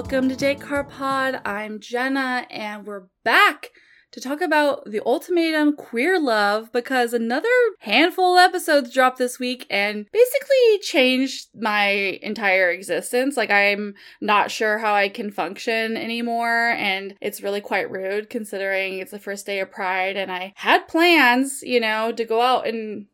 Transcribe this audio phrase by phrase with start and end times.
[0.00, 1.42] welcome to Date Car Pod.
[1.44, 3.68] I'm Jenna, and we're back
[4.12, 7.46] to talk about the ultimatum queer love because another
[7.80, 13.36] handful of episodes dropped this week and basically changed my entire existence.
[13.36, 13.92] Like, I'm
[14.22, 19.18] not sure how I can function anymore, and it's really quite rude considering it's the
[19.18, 23.04] first day of Pride and I had plans, you know, to go out and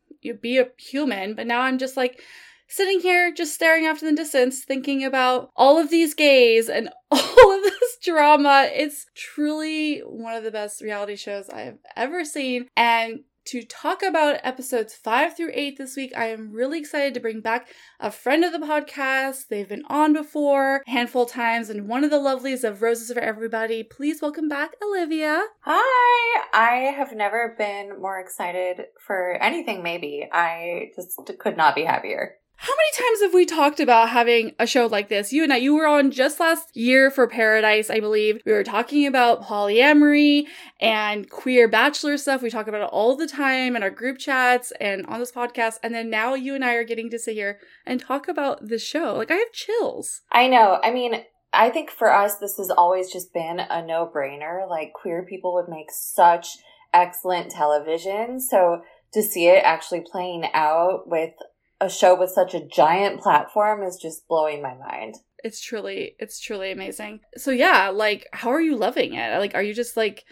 [0.41, 2.21] be a human, but now I'm just like,
[2.67, 6.89] sitting here just staring off in the distance, thinking about all of these gays and
[7.11, 8.69] all of this drama.
[8.71, 12.67] It's truly one of the best reality shows I have ever seen.
[12.75, 17.21] And to talk about episodes five through eight this week, I am really excited to
[17.21, 19.47] bring back a friend of the podcast.
[19.47, 23.09] They've been on before a handful of times, and one of the lovelies of Roses
[23.09, 23.83] for Everybody.
[23.83, 25.41] Please welcome back Olivia.
[25.61, 26.43] Hi!
[26.53, 30.27] I have never been more excited for anything, maybe.
[30.29, 32.35] I just could not be happier.
[32.59, 35.31] How many times have we talked about having a show like this?
[35.31, 38.41] You and I, you were on just last year for Paradise, I believe.
[38.47, 40.45] We were talking about polyamory
[40.81, 42.41] and queer bachelor stuff.
[42.41, 45.75] We talk about it all the time in our group chats and on this podcast.
[45.83, 48.79] And then now you and I are getting to sit here and talk about the
[48.79, 49.13] show.
[49.15, 50.21] Like, I have chills.
[50.31, 50.79] I know.
[50.83, 54.67] I mean, I think for us, this has always just been a no brainer.
[54.67, 56.57] Like, queer people would make such
[56.91, 58.39] excellent television.
[58.39, 58.81] So,
[59.13, 61.31] to see it actually playing out with
[61.79, 65.15] a show with such a giant platform is just blowing my mind.
[65.43, 67.19] It's truly, it's truly amazing.
[67.35, 69.37] So yeah, like, how are you loving it?
[69.37, 70.23] Like, are you just like,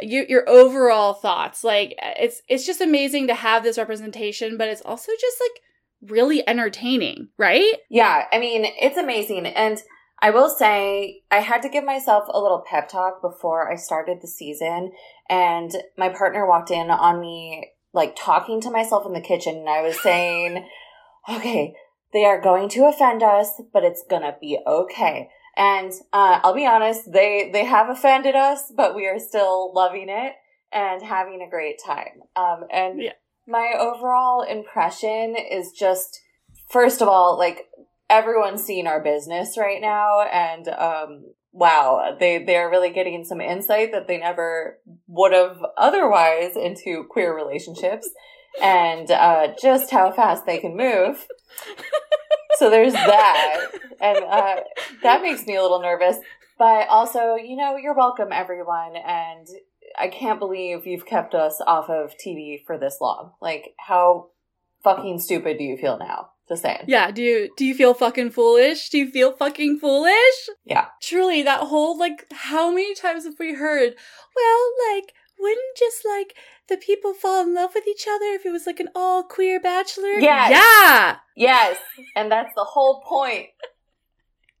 [0.00, 1.64] you, your overall thoughts?
[1.64, 6.46] Like, it's it's just amazing to have this representation, but it's also just like really
[6.48, 7.74] entertaining, right?
[7.90, 9.78] Yeah, I mean, it's amazing, and
[10.20, 14.18] I will say I had to give myself a little pep talk before I started
[14.22, 14.92] the season,
[15.28, 19.68] and my partner walked in on me like talking to myself in the kitchen, and
[19.68, 20.66] I was saying
[21.28, 21.74] okay,
[22.12, 25.28] they are going to offend us, but it's gonna be okay.
[25.56, 30.08] And uh, I'll be honest, they they have offended us, but we are still loving
[30.08, 30.32] it
[30.72, 32.22] and having a great time.
[32.36, 33.12] Um, and yeah.
[33.46, 36.18] my overall impression is just,
[36.70, 37.66] first of all, like
[38.08, 43.40] everyone's seeing our business right now, and um, wow, they they are really getting some
[43.40, 48.08] insight that they never would have otherwise into queer relationships
[48.60, 51.26] and uh, just how fast they can move.
[52.58, 53.68] so there's that,
[54.00, 54.56] and uh,
[55.02, 56.16] that makes me a little nervous.
[56.58, 59.46] But also, you know, you're welcome, everyone, and
[59.98, 63.32] I can't believe you've kept us off of TV for this long.
[63.40, 64.30] Like, how
[64.84, 66.30] fucking stupid do you feel now?
[66.48, 66.84] Just saying.
[66.86, 68.90] Yeah, do you do you feel fucking foolish?
[68.90, 70.48] Do you feel fucking foolish?
[70.64, 70.86] Yeah.
[71.00, 73.94] Truly, that whole like how many times have we heard,
[74.36, 76.34] well, like wouldn't just like
[76.68, 79.60] the people fall in love with each other if it was like an all queer
[79.60, 80.12] bachelor?
[80.20, 80.50] Yes.
[80.50, 81.16] Yeah.
[81.36, 81.78] Yes.
[82.16, 83.48] And that's the whole point.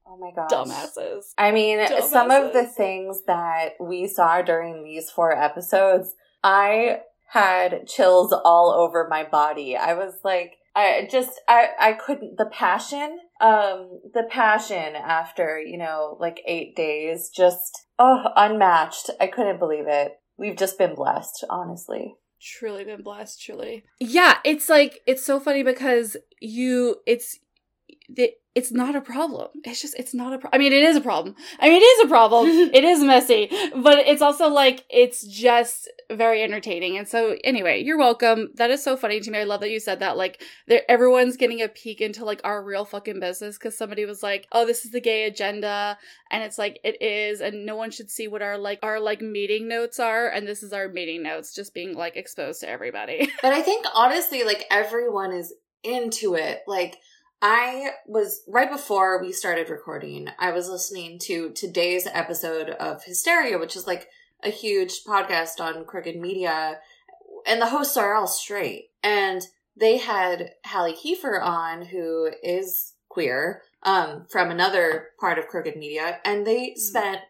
[0.06, 0.50] Oh my gosh.
[0.50, 1.32] Dumbasses.
[1.38, 2.10] I mean, Dumbasses.
[2.10, 8.72] some of the things that we saw during these four episodes, I had chills all
[8.72, 9.76] over my body.
[9.76, 15.78] I was like, I just, I, I couldn't, the passion, um, the passion after, you
[15.78, 19.10] know, like eight days, just, oh, unmatched.
[19.20, 22.16] I couldn't believe it we've just been blessed, honestly.
[22.40, 23.84] Truly been blessed, truly.
[24.00, 27.38] Yeah, it's like it's so funny because you it's
[27.88, 29.48] it, it's not a problem.
[29.64, 30.50] It's just it's not a problem.
[30.52, 31.34] I mean, it is a problem.
[31.58, 32.48] I mean, it is a problem.
[32.74, 36.98] it is messy, but it's also like it's just very entertaining.
[36.98, 38.50] And so, anyway, you're welcome.
[38.56, 39.38] That is so funny to me.
[39.38, 40.18] I love that you said that.
[40.18, 40.42] Like,
[40.88, 44.66] everyone's getting a peek into like our real fucking business because somebody was like, "Oh,
[44.66, 45.96] this is the gay agenda,"
[46.30, 49.22] and it's like it is, and no one should see what our like our like
[49.22, 53.30] meeting notes are, and this is our meeting notes just being like exposed to everybody.
[53.42, 56.60] but I think honestly, like everyone is into it.
[56.66, 56.98] Like
[57.44, 63.58] I was right before we started recording, I was listening to today's episode of Hysteria,
[63.58, 64.08] which is like
[64.44, 66.78] a huge podcast on crooked media,
[67.44, 68.90] and the hosts are all straight.
[69.02, 69.42] And
[69.76, 76.20] they had Hallie Kiefer on, who is queer, um, from another part of crooked media,
[76.24, 76.76] and they mm.
[76.76, 77.22] spent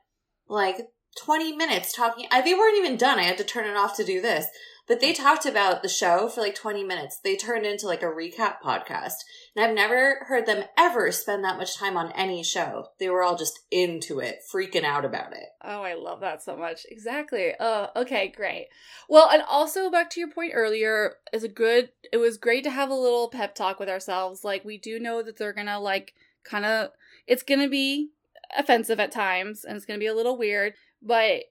[0.46, 2.26] like 20 minutes talking.
[2.30, 3.18] I, they weren't even done.
[3.18, 4.44] I had to turn it off to do this.
[4.88, 7.20] But they talked about the show for like 20 minutes.
[7.22, 9.14] They turned into like a recap podcast.
[9.54, 12.88] And I've never heard them ever spend that much time on any show.
[12.98, 15.46] They were all just into it, freaking out about it.
[15.62, 16.84] Oh, I love that so much.
[16.90, 17.52] Exactly.
[17.60, 18.68] Oh, okay, great.
[19.08, 22.70] Well, and also back to your point earlier, is a good it was great to
[22.70, 24.44] have a little pep talk with ourselves.
[24.44, 26.12] Like we do know that they're gonna like
[26.44, 26.90] kind of
[27.26, 28.10] it's gonna be
[28.56, 31.44] offensive at times and it's gonna be a little weird, but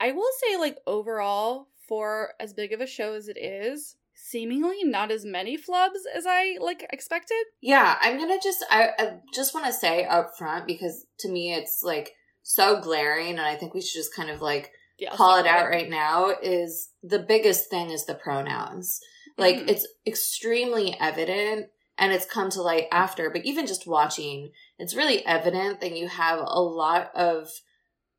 [0.00, 4.84] I will say like overall for as big of a show as it is, seemingly
[4.84, 7.42] not as many flubs as I like expected.
[7.60, 11.54] Yeah, I'm gonna just I, I just want to say up front because to me
[11.54, 12.12] it's like
[12.42, 15.68] so glaring, and I think we should just kind of like Yeah, call it out
[15.68, 19.00] right now is the biggest thing is the pronouns.
[19.36, 19.70] Like Mhm.
[19.70, 25.24] it's extremely evident and it's come to light after, but even just watching, it's really
[25.26, 27.48] evident that you have a lot of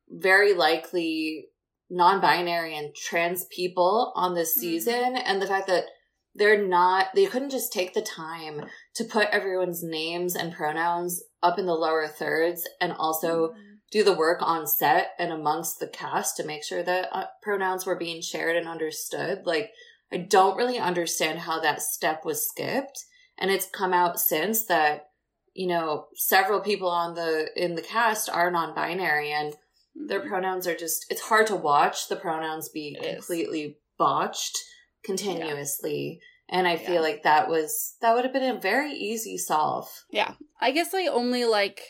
[0.08, 1.49] very likely
[1.90, 4.60] non-binary and trans people on this Mhm.
[4.60, 5.86] season and the fact that
[6.34, 8.64] they're not they couldn't just take the time
[8.94, 13.80] to put everyone's names and pronouns up in the lower thirds and also Mhm.
[13.90, 17.84] do the work on set and amongst the cast to make sure that uh, pronouns
[17.84, 19.44] were being shared and understood.
[19.44, 19.72] Like,
[20.12, 23.04] I don't really understand how that step was skipped.
[23.36, 25.10] And it's come out since that,
[25.54, 29.56] you know, several people on the, in the cast are non-binary and
[29.94, 33.14] their pronouns are just, it's hard to watch the pronouns be It is.
[33.16, 34.56] completely botched
[35.04, 36.20] continuously.
[36.48, 36.86] And I Yeah.
[36.86, 39.88] feel like that was, that would have been a very easy solve.
[40.10, 40.34] Yeah.
[40.60, 41.80] I guess my only like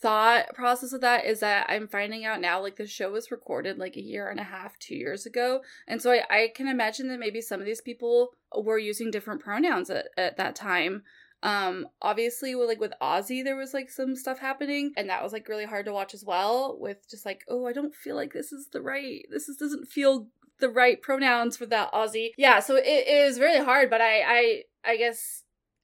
[0.00, 3.78] thought process of that is that I'm finding out now like the show was recorded
[3.78, 5.62] like a year and a half, two years ago.
[5.86, 9.40] And so I, I can imagine that maybe some of these people were using different
[9.42, 11.02] pronouns at, at that time.
[11.42, 15.32] Um obviously with like with Aussie there was like some stuff happening and that was
[15.32, 18.32] like really hard to watch as well with just like, oh I don't feel like
[18.32, 20.28] this is the right this is doesn't feel
[20.58, 22.30] the right pronouns for that Aussie.
[22.36, 25.42] Yeah, so it, it is really hard, but I I I guess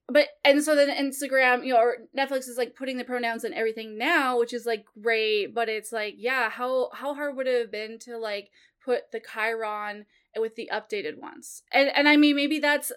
[0.09, 3.55] but and so then Instagram, you know, or Netflix is like putting the pronouns and
[3.55, 7.59] everything now, which is like great, but it's like, yeah, how how hard would it
[7.59, 8.51] have been to like
[8.85, 10.05] put the chyron
[10.37, 11.63] with the updated ones?
[11.73, 12.93] And and I mean maybe that's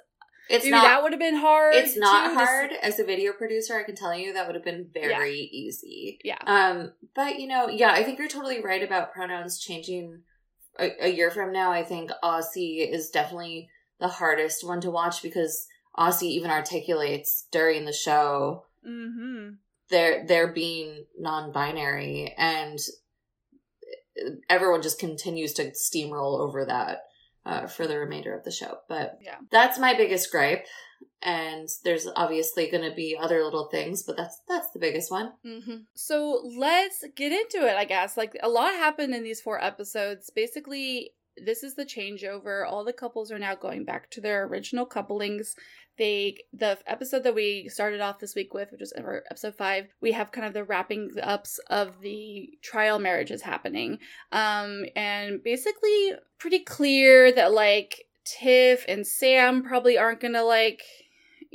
[0.49, 1.73] It's maybe not, that would have been hard.
[1.75, 4.45] it's not too, to s- hard as a video producer i can tell you that
[4.45, 6.37] would have been very easy Yeah.
[6.45, 10.21] um but you know yeah i think you're totally right about pronouns changing
[10.79, 13.69] a, a year from now i think aussie is definitely
[13.99, 15.65] the hardest one to watch because
[15.97, 19.53] aussie even articulates during the show Mm-hmm.
[19.89, 22.77] they're they're being non-binary and
[24.49, 26.99] everyone just continues to steamroll over that
[27.45, 29.35] uh, for the remainder of the show but Yeah.
[29.51, 30.65] that's my biggest gripe
[31.21, 35.31] and there's obviously going to be other little things but that's that's the biggest one
[35.45, 35.77] Mm-hmm.
[35.93, 38.17] So let's get into it, I guess.
[38.17, 40.29] Like a lot happened in these four episodes.
[40.29, 42.65] Basically, this is the changeover.
[42.65, 45.55] All the couples are now going back to their original couplings.
[45.97, 50.11] They the episode that we started off this week with, which was episode five, we
[50.11, 53.99] have kind of the wrapping ups of the trial marriages happening.
[54.31, 60.81] Um, and basically pretty clear that like Tiff and Sam probably aren't gonna like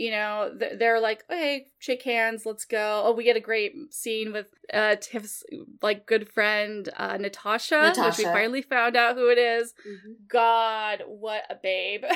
[0.00, 3.02] you know th- they're like okay shake hands let's go.
[3.04, 5.44] Oh we get a great scene with uh tiff's
[5.82, 9.74] like good friend uh natasha, which we finally found out who it is.
[10.26, 12.04] god what a babe.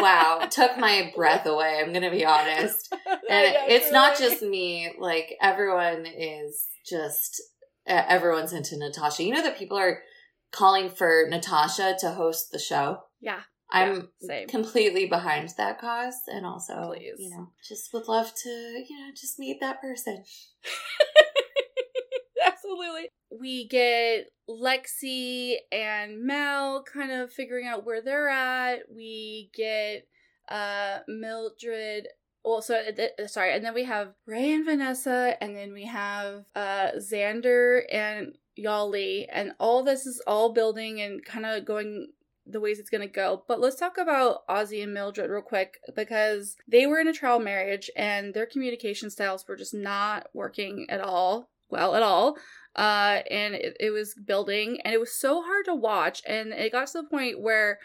[0.00, 2.94] Wow took my breath away i'm gonna be honest.
[3.30, 7.42] And Yeah, it's not just me like everyone is just
[7.86, 9.24] uh, everyone's into natasha.
[9.24, 10.02] You know that people are
[10.52, 13.00] calling for natasha to host the show?
[13.20, 17.14] Yeah i'm same completely behind that cause and also Please.
[17.18, 20.24] you know just would love to you know just meet that person
[22.46, 23.08] Absolutely.
[23.30, 28.80] We get Lexi and Mal kind of figuring out where they're at.
[28.94, 30.06] We get
[30.48, 32.08] uh Mildred
[32.42, 35.84] well so uh, th- sorry and then we have rae and vanessa and then we
[35.84, 42.08] have uh xander and yali and all this is all building and kind of going
[42.50, 43.44] the ways it's going to go.
[43.46, 47.38] But let's talk about aussie and mildred real quick because they were in a trial
[47.38, 52.36] marriage and their communication styles were just not working at all well at all.
[52.74, 56.22] Uh and it, it was building and it was so hard to watch.
[56.26, 57.78] And it got to the point where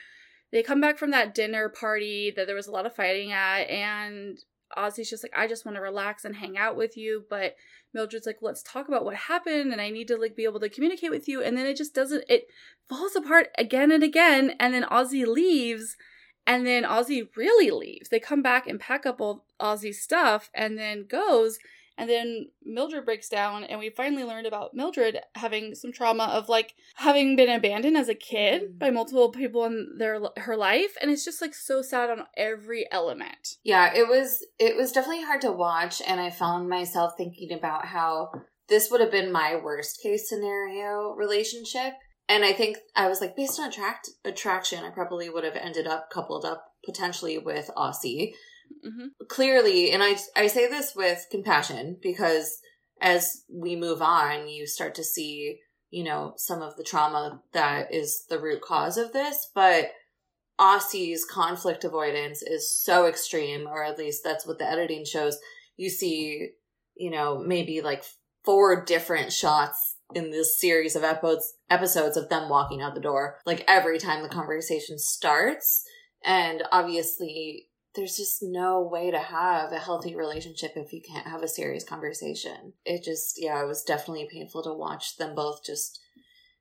[0.51, 3.69] they come back from that dinner party that there was a lot of fighting at
[3.69, 4.37] and
[4.77, 7.55] Aussie's just like I just want to relax and hang out with you but
[7.93, 10.69] Mildred's like let's talk about what happened and I need to like be able to
[10.69, 12.47] communicate with you and then it just doesn't it
[12.89, 15.97] falls apart again and again and then Aussie leaves
[16.45, 18.09] and then Aussie really leaves.
[18.09, 21.57] They come back and pack up all Aussie's stuff and then goes
[21.97, 26.49] and then Mildred breaks down, and we finally learned about Mildred having some trauma of
[26.49, 28.79] like having been abandoned as a kid Mm.
[28.79, 32.87] by multiple people in their her life, and it's just like so sad on every
[32.91, 33.57] element.
[33.63, 37.85] Yeah, it was it was definitely hard to watch and I found myself thinking about
[37.87, 38.31] how
[38.69, 41.93] this would have been my worst case scenario relationship.
[42.29, 45.85] And I think I was like based on attract attraction, I probably would have ended
[45.87, 48.31] up coupled up potentially with Aussie.
[48.83, 52.59] Hmm Clearly, and I I say this with compassion because
[53.01, 57.93] as we move on, you start to see, you know, some of the trauma that
[57.93, 59.91] is the root cause of this, but
[60.59, 65.37] Aussie's conflict avoidance is so extreme, or at least that's what the editing shows.
[65.75, 66.51] You see,
[66.95, 68.03] you know, maybe like
[68.45, 73.37] four different shots in this series of episodes episodes of them walking out the door
[73.45, 75.83] like every time the conversation starts
[76.23, 81.43] and obviously there's just no way to have a healthy relationship if you can't have
[81.43, 85.99] a serious conversation it just yeah it was definitely painful to watch them both just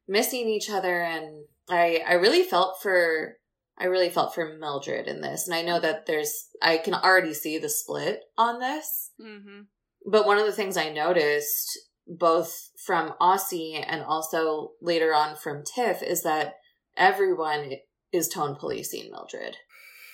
[0.06, 3.36] missing each other and i i really felt for
[3.78, 5.46] I really felt for Mildred in this.
[5.46, 9.10] And I know that there's, I can already see the split on this.
[9.20, 9.62] Mm-hmm.
[10.10, 15.64] But one of the things I noticed, both from Aussie and also later on from
[15.64, 16.54] Tiff, is that
[16.96, 17.72] everyone
[18.12, 19.56] is tone policing Mildred.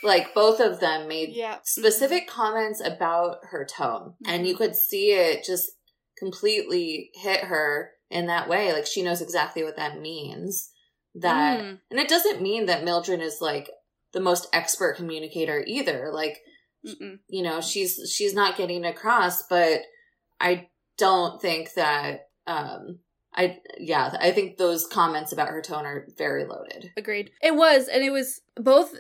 [0.03, 1.59] Like both of them made yeah.
[1.65, 4.15] specific comments about her tone.
[4.23, 4.31] Mm-hmm.
[4.35, 5.71] And you could see it just
[6.17, 8.73] completely hit her in that way.
[8.73, 10.71] Like she knows exactly what that means
[11.15, 11.79] that mm.
[11.91, 13.71] and it doesn't mean that Mildred is like
[14.13, 16.41] the most expert communicator either like
[16.87, 17.19] Mm-mm.
[17.29, 19.81] you know she's she's not getting across but
[20.41, 23.01] I don't think that um
[23.39, 26.91] I yeah, I think those comments about her tone are very loaded.
[26.97, 27.31] Agreed.
[27.41, 28.97] It was, and it was both.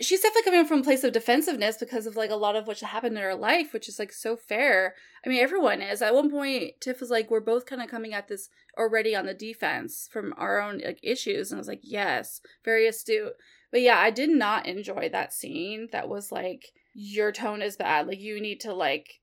[0.00, 2.80] She's definitely coming from a place of defensiveness because of like a lot of what
[2.80, 4.94] happened in her life, which is like so fair.
[5.26, 6.00] I mean, everyone is.
[6.00, 9.26] At one point, Tiff was like, "We're both kind of coming at this already on
[9.26, 13.34] the defense from our own like issues," and I was like, "Yes, very astute."
[13.70, 15.88] But yeah, I did not enjoy that scene.
[15.92, 18.06] That was like, "Your tone is bad.
[18.06, 19.20] Like you need to like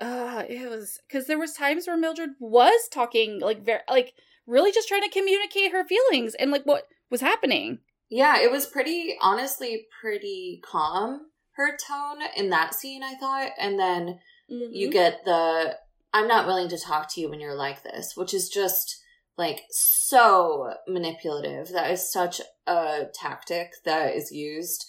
[0.00, 4.14] uh it was because there was times where mildred was talking like very like
[4.46, 7.78] really just trying to communicate her feelings and like what was happening
[8.10, 11.20] yeah it was pretty honestly pretty calm
[11.52, 14.18] her tone in that scene i thought and then
[14.50, 14.72] mm-hmm.
[14.72, 15.74] you get the
[16.12, 19.02] i'm not willing to talk to you when you're like this which is just
[19.38, 24.86] like so manipulative that is such a tactic that is used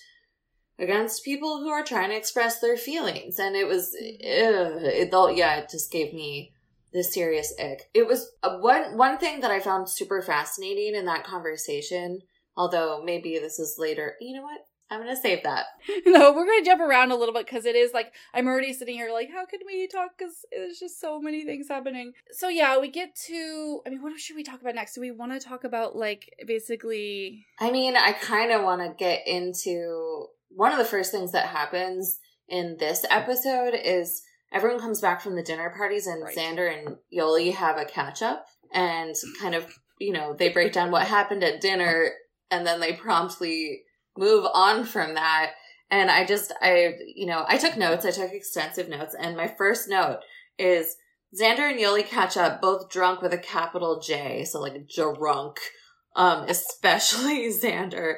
[0.79, 3.39] against people who are trying to express their feelings.
[3.39, 4.75] And it was, mm-hmm.
[4.75, 6.53] ugh, it, yeah, it just gave me
[6.93, 7.89] this serious ick.
[7.93, 12.21] It was uh, one one thing that I found super fascinating in that conversation.
[12.55, 14.15] Although maybe this is later.
[14.19, 14.61] You know what?
[14.89, 15.65] I'm gonna save that.
[16.05, 18.95] no, we're gonna jump around a little bit because it is like I'm already sitting
[18.95, 20.11] here like, how can we talk?
[20.17, 22.13] Because there's just so many things happening.
[22.31, 23.81] So yeah, we get to.
[23.85, 24.95] I mean, what should we talk about next?
[24.95, 27.45] Do we want to talk about like basically?
[27.59, 31.47] I mean, I kind of want to get into one of the first things that
[31.47, 36.35] happens in this episode is everyone comes back from the dinner parties and right.
[36.35, 39.65] Xander and Yoly have a catch up and kind of,
[39.99, 42.11] you know, they break down what happened at dinner
[42.49, 43.83] and then they promptly
[44.17, 45.51] move on from that.
[45.89, 49.47] And I just, I, you know, I took notes, I took extensive notes, and my
[49.47, 50.19] first note
[50.57, 50.97] is
[51.39, 55.59] Xander and Yoly catch up, both drunk with a capital J, so like drunk,
[56.15, 58.15] um, especially Xander.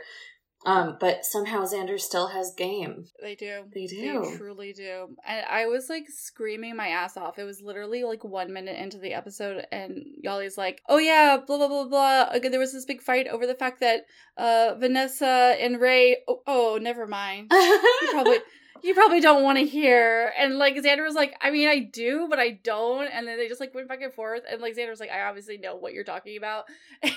[0.65, 3.05] Um, but somehow Xander still has game.
[3.21, 3.63] They do.
[3.73, 4.25] They do.
[4.25, 5.15] They truly do.
[5.25, 7.39] And I was like screaming my ass off.
[7.39, 11.57] It was literally like one minute into the episode, and Yoly's like, "Oh yeah, blah
[11.57, 15.55] blah blah blah." Again, there was this big fight over the fact that uh Vanessa
[15.59, 16.17] and Rae.
[16.27, 17.47] Oh, oh never mind.
[17.51, 18.39] you probably
[18.83, 20.31] you probably don't want to hear.
[20.37, 23.07] And like Xander was like, I mean, I do, but I don't.
[23.07, 24.41] And then they just like went back and forth.
[24.49, 26.65] And like Xander was like, I obviously know what you're talking about.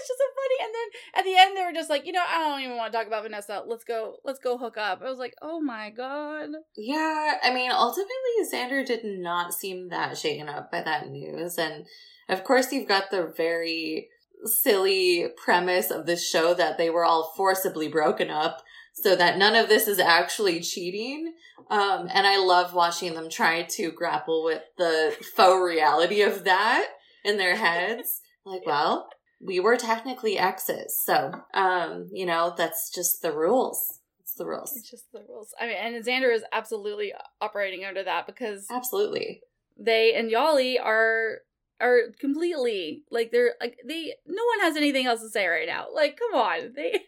[0.00, 0.64] It's just so funny.
[0.64, 2.90] And then at the end, they were just like, you know, I don't even want
[2.90, 3.62] to talk about Vanessa.
[3.66, 5.02] Let's go, let's go hook up.
[5.02, 6.48] I was like, oh my god.
[6.74, 8.08] Yeah, I mean, ultimately,
[8.50, 11.58] Xander did not seem that shaken up by that news.
[11.58, 11.84] And
[12.30, 14.08] of course, you've got the very
[14.44, 18.62] silly premise of this show that they were all forcibly broken up
[18.94, 21.32] so that none of this is actually cheating.
[21.70, 26.86] Um, and I love watching them try to grapple with the faux reality of that
[27.24, 28.20] in their heads.
[28.46, 29.06] Like, well,
[29.38, 30.96] we were technically exes.
[31.04, 34.00] So, um, you know, that's just the rules.
[34.20, 34.72] It's the rules.
[34.74, 35.52] It's just the rules.
[35.60, 39.42] I mean, and Xander is absolutely operating under that because absolutely
[39.78, 41.38] they and Yali are
[41.80, 45.86] are completely like they're like they no one has anything else to say right now.
[45.92, 47.00] Like, come on, they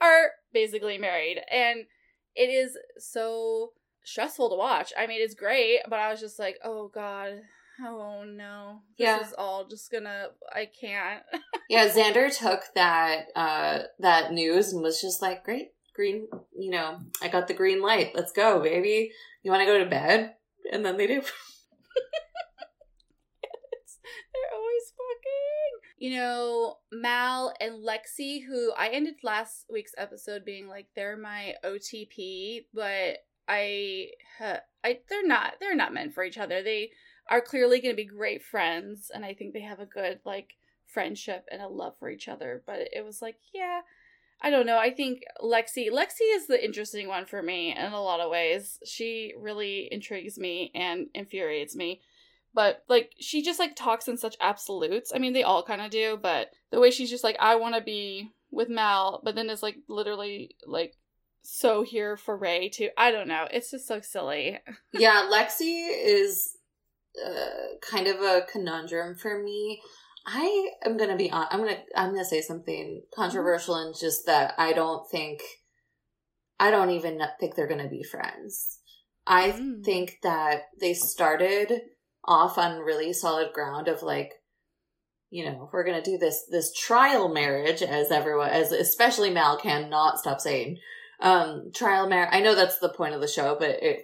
[0.00, 1.84] are basically married, and
[2.34, 3.72] it is so
[4.04, 4.92] stressful to watch.
[4.96, 7.40] I mean, it's great, but I was just like, oh god,
[7.84, 9.20] oh no, this yeah.
[9.20, 10.28] is all just gonna.
[10.52, 11.22] I can't.
[11.68, 16.28] yeah, Xander took that uh that news and was just like, great, green.
[16.56, 18.12] You know, I got the green light.
[18.14, 19.10] Let's go, baby.
[19.42, 20.34] You want to go to bed?
[20.72, 21.20] And then they do.
[24.36, 25.85] They're always fucking.
[25.96, 31.54] You know, Mal and Lexi, who I ended last week's episode being like they're my
[31.64, 34.10] OTP, but I,
[34.84, 36.62] I they're not they're not meant for each other.
[36.62, 36.90] They
[37.30, 40.54] are clearly going to be great friends, and I think they have a good like
[40.86, 42.62] friendship and a love for each other.
[42.66, 43.80] But it was like, yeah,
[44.40, 44.78] I don't know.
[44.78, 48.78] I think Lexi Lexi is the interesting one for me in a lot of ways.
[48.84, 52.02] She really intrigues me and infuriates me.
[52.56, 55.12] But like she just like talks in such absolutes.
[55.14, 57.74] I mean, they all kind of do, but the way she's just like, I want
[57.74, 60.94] to be with Mal, but then is like literally like
[61.42, 62.88] so here for Rae too.
[62.96, 63.46] I don't know.
[63.50, 64.58] It's just so silly.
[64.94, 66.56] yeah, Lexi is
[67.22, 69.82] uh, kind of a conundrum for me.
[70.24, 71.46] I am gonna be on.
[71.50, 71.82] I'm gonna.
[71.94, 75.42] I'm gonna say something controversial and just that I don't think.
[76.58, 78.78] I don't even think they're gonna be friends.
[79.26, 79.84] I mm.
[79.84, 81.82] think that they started
[82.26, 84.32] off on really solid ground of like,
[85.30, 90.18] you know, we're gonna do this this trial marriage as everyone as especially Mal cannot
[90.18, 90.78] stop saying
[91.20, 92.30] um trial marriage.
[92.32, 94.02] I know that's the point of the show, but it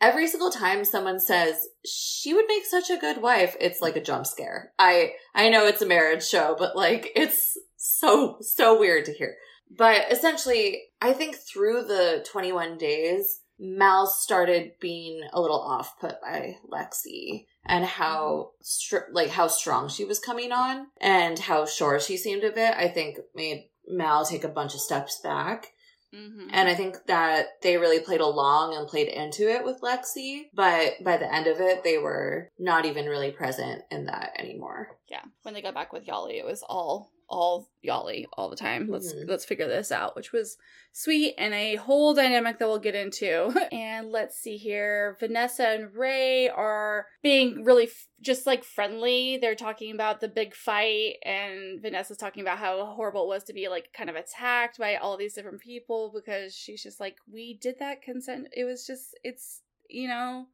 [0.00, 4.02] every single time someone says she would make such a good wife, it's like a
[4.02, 4.72] jump scare.
[4.78, 9.36] I I know it's a marriage show, but like it's so so weird to hear.
[9.74, 16.20] But essentially, I think through the 21 days, Mal started being a little off put
[16.20, 22.00] by Lexi and how str- like how strong she was coming on and how sure
[22.00, 22.74] she seemed of it.
[22.76, 25.68] I think made Mal take a bunch of steps back.
[26.12, 26.48] Mm-hmm.
[26.50, 31.02] And I think that they really played along and played into it with Lexi, but
[31.02, 34.98] by the end of it, they were not even really present in that anymore.
[35.08, 38.88] Yeah, when they got back with Yali, it was all all Yali all the time.
[38.88, 39.28] Let's mm-hmm.
[39.28, 40.58] let's figure this out, which was
[40.92, 43.52] sweet and a whole dynamic that we'll get into.
[43.72, 49.38] and let's see here, Vanessa and Rae are being really f- just like friendly.
[49.38, 53.54] They're talking about the big fight, and Vanessa's talking about how horrible it was to
[53.54, 57.58] be like kind of attacked by all these different people because she's just like, we
[57.60, 58.48] did that consent.
[58.52, 60.46] It was just, it's you know,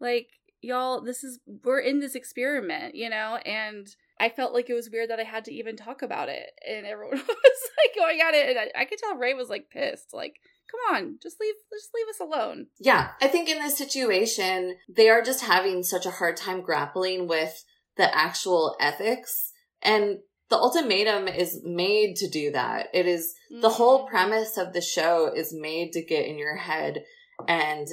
[0.00, 0.28] like
[0.62, 4.88] y'all, this is we're in this experiment, you know, and I felt like it was
[4.88, 8.34] weird that I had to even talk about it, and everyone was like going at
[8.34, 10.36] it, and I, I could tell Rae was like pissed, like
[10.70, 12.68] come on, just leave just leave us alone.
[12.78, 17.26] Yeah, I think in this situation, they are just having such a hard time grappling
[17.26, 17.64] with
[17.96, 20.18] the actual ethics and
[20.50, 22.88] the ultimatum is made to do that.
[22.94, 23.60] It is mm-hmm.
[23.60, 27.02] the whole premise of the show is made to get in your head
[27.48, 27.88] and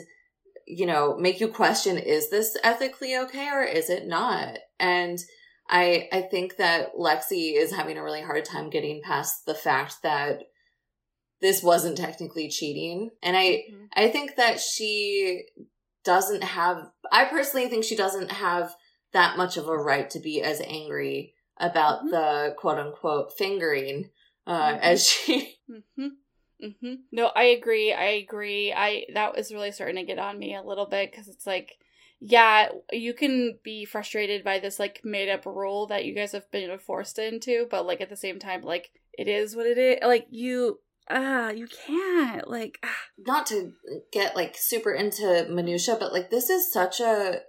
[0.70, 4.60] you know, make you question is this ethically okay or is it not?
[4.80, 5.18] And
[5.70, 9.98] I I think that Lexi is having a really hard time getting past the fact
[10.04, 10.42] that
[11.42, 13.12] this wasn't technically cheating.
[13.22, 13.86] And I mm-hmm.
[13.94, 15.46] I think that she
[16.04, 18.76] doesn't have I personally think she doesn't have
[19.14, 22.10] that much of a right to be as angry about mm-hmm.
[22.10, 24.10] the quote unquote fingering
[24.48, 24.80] uh, mm-hmm.
[24.82, 26.08] as she mm-hmm.
[26.64, 26.94] Mm-hmm.
[27.12, 27.94] No, I agree.
[27.94, 28.74] I agree.
[28.74, 31.72] I that was really starting to get on me a little bit because it's like
[32.22, 36.50] yeah, you can be frustrated by this like made up rule that you guys have
[36.52, 40.00] been forced into, but like at the same time, like it is what it is.
[40.04, 40.80] Like you
[41.10, 42.96] ah, you can't like ah.
[43.18, 43.72] not to
[44.12, 47.42] get like super into minutia, but like this is such a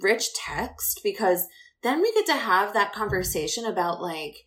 [0.00, 1.46] rich text because
[1.82, 4.38] then we get to have that conversation about like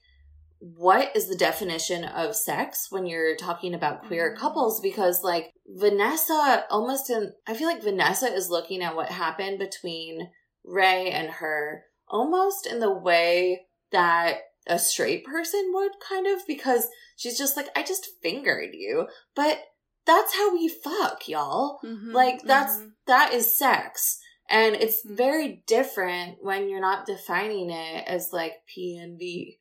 [0.60, 4.41] what is the definition of sex when you're talking about queer mm-hmm.
[4.41, 9.58] couples because like Vanessa almost in I feel like Vanessa is looking at what happened
[9.58, 10.30] between
[10.65, 16.88] Rae and her almost in the way that a straight person would kind of because
[17.15, 19.60] she's just like I just fingered you but
[20.06, 22.88] that's how we fuck y'all mm-hmm, like that's mm-hmm.
[23.08, 24.19] that is sex
[24.50, 25.15] and it's mm-hmm.
[25.15, 29.59] very different when you're not defining it as like P and V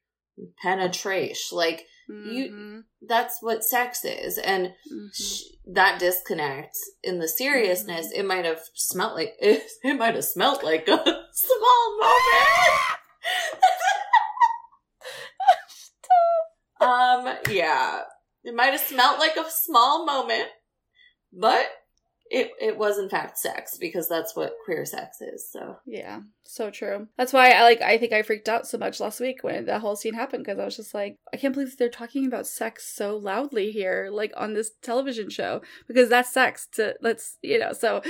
[0.61, 2.31] penetration like mm-hmm.
[2.31, 5.07] you that's what sex is and mm-hmm.
[5.13, 8.21] sh- that disconnect in the seriousness mm-hmm.
[8.21, 10.99] it might have smelt like it, it might have smelt like a
[11.33, 12.49] small moment
[16.81, 18.03] um yeah
[18.45, 20.49] it might have smelt like a small moment
[21.33, 21.67] but
[22.31, 25.77] it it was in fact sex because that's what queer sex is so.
[25.87, 27.07] Yeah so true.
[27.19, 29.83] That's why i like i think i freaked out so much last week when that
[29.83, 32.91] whole scene happened because i was just like i can't believe they're talking about sex
[32.91, 37.73] so loudly here like on this television show because that's sex to let's you know
[37.73, 38.01] so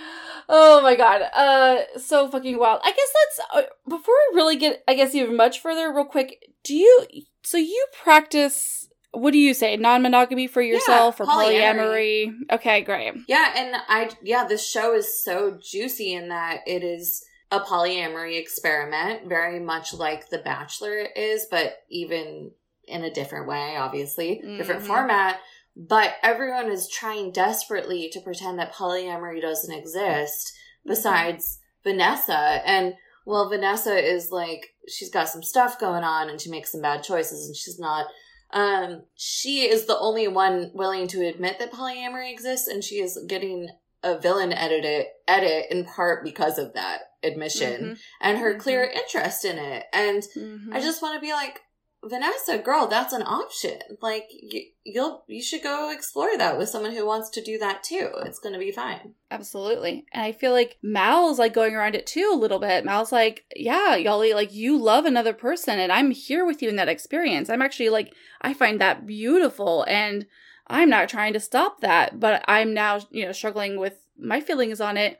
[0.48, 2.80] oh my god uh so fucking wild.
[2.82, 6.38] I guess let's uh, before we really get i guess even much further real quick
[6.64, 7.06] do you
[7.42, 9.76] so you practice what do you say?
[9.76, 11.76] Non-monogamy for yourself yeah, or polyamory.
[11.76, 12.32] polyamory?
[12.52, 13.14] Okay, great.
[13.28, 18.40] Yeah, and I yeah, this show is so juicy in that it is a polyamory
[18.40, 22.52] experiment, very much like The Bachelor is, but even
[22.88, 24.56] in a different way, obviously, mm-hmm.
[24.56, 25.38] different format.
[25.76, 30.90] But everyone is trying desperately to pretend that polyamory doesn't exist mm-hmm.
[30.90, 31.90] besides mm-hmm.
[31.90, 32.62] Vanessa.
[32.66, 32.94] And
[33.26, 37.02] well, Vanessa is like, she's got some stuff going on and she makes some bad
[37.02, 38.06] choices and she's not
[38.52, 43.18] um, she is the only one willing to admit that polyamory exists, and she is
[43.26, 43.68] getting
[44.02, 47.92] a villain edit edit in part because of that admission Mm-hmm.
[48.20, 49.84] and her clear interest in it.
[49.92, 50.74] And Mhm.
[50.74, 51.60] I just want to be like,
[52.04, 53.78] Vanessa, girl, that's an option.
[54.00, 57.84] Like you, you'll you should go explore that with someone who wants to do that
[57.84, 58.10] too.
[58.24, 59.14] It's going to be fine.
[59.30, 60.04] Absolutely.
[60.12, 62.84] And I feel like Mal's like going around it too a little bit.
[62.84, 66.76] Mal's like, yeah, Yali, like you love another person and I'm here with you in
[66.76, 67.48] that experience.
[67.48, 70.26] I'm actually like, I find that beautiful and
[70.66, 74.80] I'm not trying to stop that, but I'm now, you know, struggling with my feelings
[74.80, 75.18] on it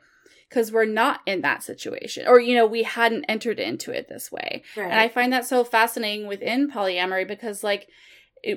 [0.53, 4.31] because we're not in that situation or, you know, we hadn't entered into it this
[4.31, 4.61] way.
[4.77, 4.91] Right.
[4.91, 7.87] And I find that so fascinating within polyamory because, like,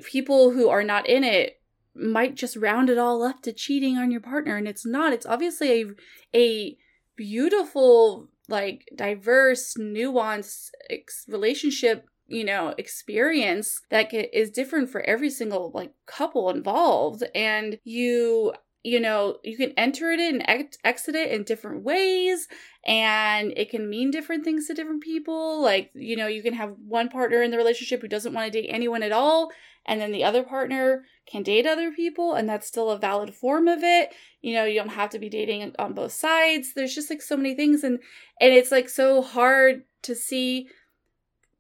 [0.04, 1.58] people who are not in it
[1.94, 5.14] might just round it all up to cheating on your partner, and it's not.
[5.14, 5.86] It's obviously a
[6.34, 6.76] a
[7.16, 12.04] beautiful, like, diverse, nuanced ex- relationship.
[12.28, 18.52] You know, experience that is different for every single like couple involved, and you
[18.86, 22.46] you know you can enter it and ex- exit it in different ways
[22.86, 25.60] and it can mean different things to different people.
[25.60, 28.62] Like, you know, you can have one partner in the relationship who doesn't want to
[28.62, 29.50] date anyone at all,
[29.84, 33.66] and then the other partner can date other people, and that's still a valid form
[33.66, 34.14] of it.
[34.40, 36.74] You know, you don't have to be dating on both sides.
[36.74, 37.98] There's just like so many things, and
[38.40, 40.68] and it's like so hard to see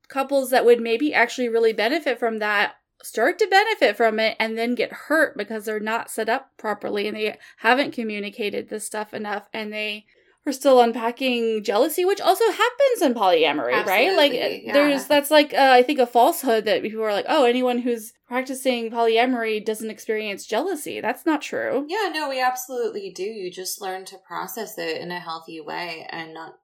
[0.06, 4.56] couples that would maybe actually really benefit from that start to benefit from it and
[4.56, 9.12] then get hurt because they're not set up properly and they haven't communicated this stuff
[9.12, 10.04] enough and they
[10.46, 14.72] are still unpacking jealousy which also happens in polyamory right like yeah.
[14.72, 18.12] there's that's like uh, i think a falsehood that people are like oh anyone who's
[18.28, 23.22] practicing polyamory doesn't experience jealousy that's not true Yeah, no, we absolutely do.
[23.22, 26.54] You just learn to process it in a healthy way and not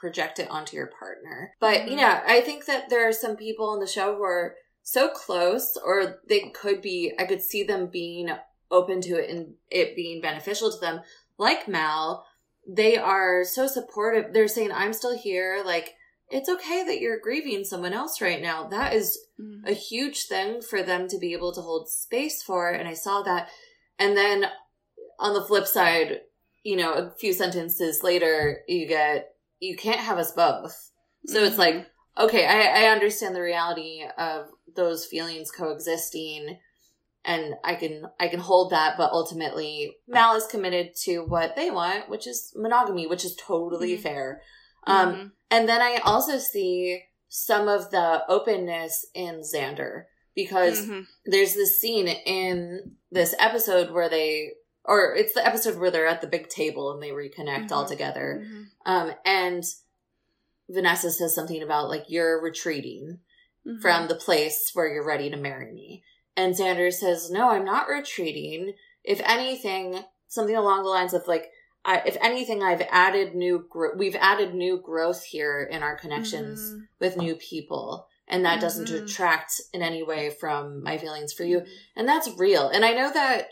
[0.00, 1.52] project it onto your partner.
[1.60, 2.00] But, you Mhm.
[2.00, 4.54] know, I think that there are some people on the show who are
[4.92, 8.30] so close, or they could be, I could see them being
[8.70, 11.00] open to it and it being beneficial to them,
[11.38, 12.26] like Mal.
[12.68, 14.32] They are so supportive.
[14.32, 15.62] They're saying, I'm still here.
[15.64, 15.94] Like,
[16.30, 18.68] it's okay that you're grieving someone else right now.
[18.68, 19.68] That is Mhm.
[19.68, 23.22] a huge thing for them to be able to hold space for and i saw
[23.22, 23.48] that
[23.98, 24.46] and then
[25.18, 26.20] on the flip side
[26.62, 30.90] you know a few sentences later you get you can't have us both
[31.26, 36.58] so it's like okay I, I understand the reality of those feelings coexisting
[37.24, 41.70] and i can i can hold that but ultimately mal is committed to what they
[41.70, 44.02] want which is monogamy which is totally Mhm.
[44.02, 44.42] fair
[44.86, 45.32] um Mhm.
[45.50, 51.06] and then I also see some of the openness in Xander because Mhm.
[51.26, 54.52] there's this scene in this episode where they,
[54.84, 57.88] or it's the episode where they're at the big table and they reconnect all Mhm.
[57.88, 58.44] together.
[58.86, 59.62] Um, and
[60.72, 63.20] Vanessa says something about like, you're retreating
[63.66, 63.80] Mhm.
[63.82, 66.02] from the place where you're ready to marry me.
[66.36, 68.74] And Xander says, no, I'm not retreating.
[69.04, 71.50] If anything, something along the lines of like,
[71.84, 76.60] I, if anything, I've added new, gro- we've added new growth here in our connections
[76.60, 76.80] Mhm.
[77.00, 78.06] with new people.
[78.28, 79.06] And that doesn't Mhm.
[79.06, 81.60] detract in any way from my feelings for you.
[81.60, 81.68] Mhm.
[81.96, 82.68] And that's real.
[82.68, 83.48] And I know that,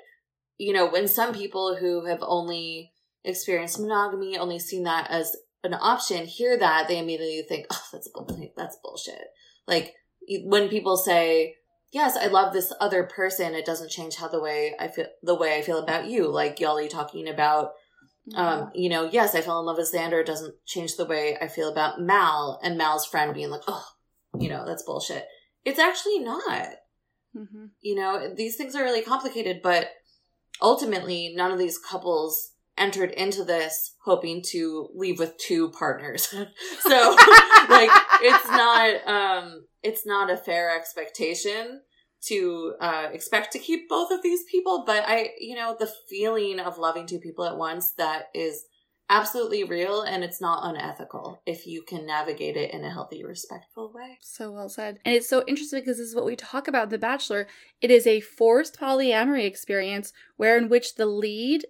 [0.56, 2.92] you know, when some people who have only
[3.24, 8.08] experienced monogamy, only seen that as an option, hear that, they immediately think, oh, that's
[8.08, 8.52] bullshit.
[8.56, 9.24] That's bullshit.
[9.66, 9.94] Like
[10.44, 11.56] when people say,
[11.92, 15.34] yes, I love this other person, it doesn't change how the way I feel, the
[15.34, 16.28] way I feel about you.
[16.28, 17.72] Like y'all talking about,
[18.34, 21.36] um, you know, yes, I fell in love with Xander, it doesn't change the way
[21.40, 23.84] I feel about Mal and Mal's friend being like, oh,
[24.38, 25.26] you know, that's bullshit.
[25.64, 26.68] It's actually not
[27.36, 27.70] Mhm.
[27.82, 29.90] you know these things are really complicated but
[30.62, 36.26] ultimately none of these couples entered into this hoping to leave with two partners
[36.80, 37.16] so
[37.68, 37.90] like
[38.22, 41.80] it's not um it's not a fair expectation
[42.20, 46.58] to uh expect to keep both of these people but i you know the feeling
[46.60, 48.64] of loving two people at once that is
[49.10, 53.90] absolutely real and it's not unethical if you can navigate it in a healthy respectful
[53.94, 54.98] way So well said.
[55.04, 57.46] And it's so interesting because this is what we talk about The Bachelor.
[57.80, 61.64] It is a forced polyamory experience where in which the lead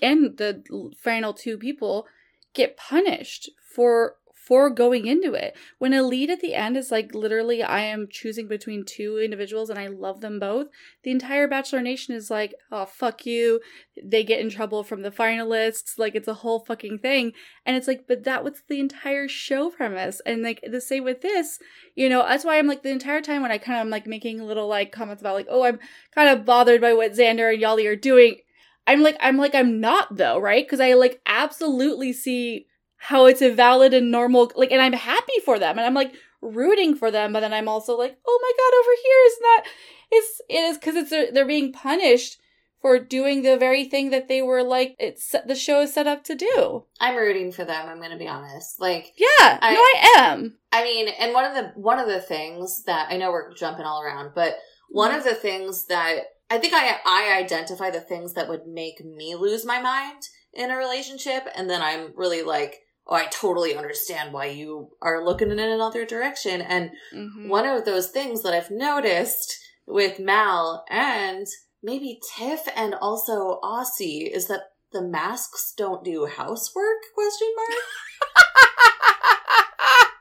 [0.00, 0.62] and the
[0.96, 2.06] final two people
[2.54, 5.56] get punished for for going into it.
[5.78, 9.70] When a lead at the end is like literally I am choosing between two individuals
[9.70, 10.66] and I love them both,
[11.04, 13.60] the entire Bachelor Nation is like, "Oh fuck you."
[14.02, 17.32] They get in trouble from the finalists, like it's a whole fucking thing.
[17.64, 20.20] And it's like, but that was the entire show premise.
[20.26, 21.60] And like the same with this,
[21.94, 24.08] you know, that's why I'm like the entire time when I kind of am like
[24.08, 25.78] making little like comments about like, oh, I'm
[26.14, 28.38] kind of bothered by what Xander and Yali are doing.
[28.86, 30.64] I'm like, I'm like, I'm not though, right?
[30.64, 32.66] Because I like absolutely see
[32.96, 36.14] how it's a valid and normal, like, and I'm happy for them, and I'm like
[36.40, 39.64] rooting for them, but then I'm also like, oh my god, over here is not,
[40.12, 42.38] it's it is because it's they're being punished
[42.82, 46.24] for doing the very thing that they were like it's the show is set up
[46.24, 46.84] to do.
[47.00, 47.88] I'm rooting for them.
[47.88, 48.80] I'm going to be honest.
[48.80, 50.58] Like, yeah, I, no, I am.
[50.72, 53.86] I mean, and one of the one of the things that I know we're jumping
[53.86, 54.56] all around, but
[54.90, 55.18] one mm-hmm.
[55.18, 59.34] of the things that I think I I identify the things that would make me
[59.34, 64.32] lose my mind in a relationship, and then I'm really like, oh, I totally understand
[64.32, 66.60] why you are looking in another direction.
[66.60, 67.48] And mm-hmm.
[67.48, 71.46] one of those things that I've noticed with Mal and
[71.82, 76.98] maybe Tiff and also Aussie is that the masks don't do housework?
[77.14, 77.68] Question mark.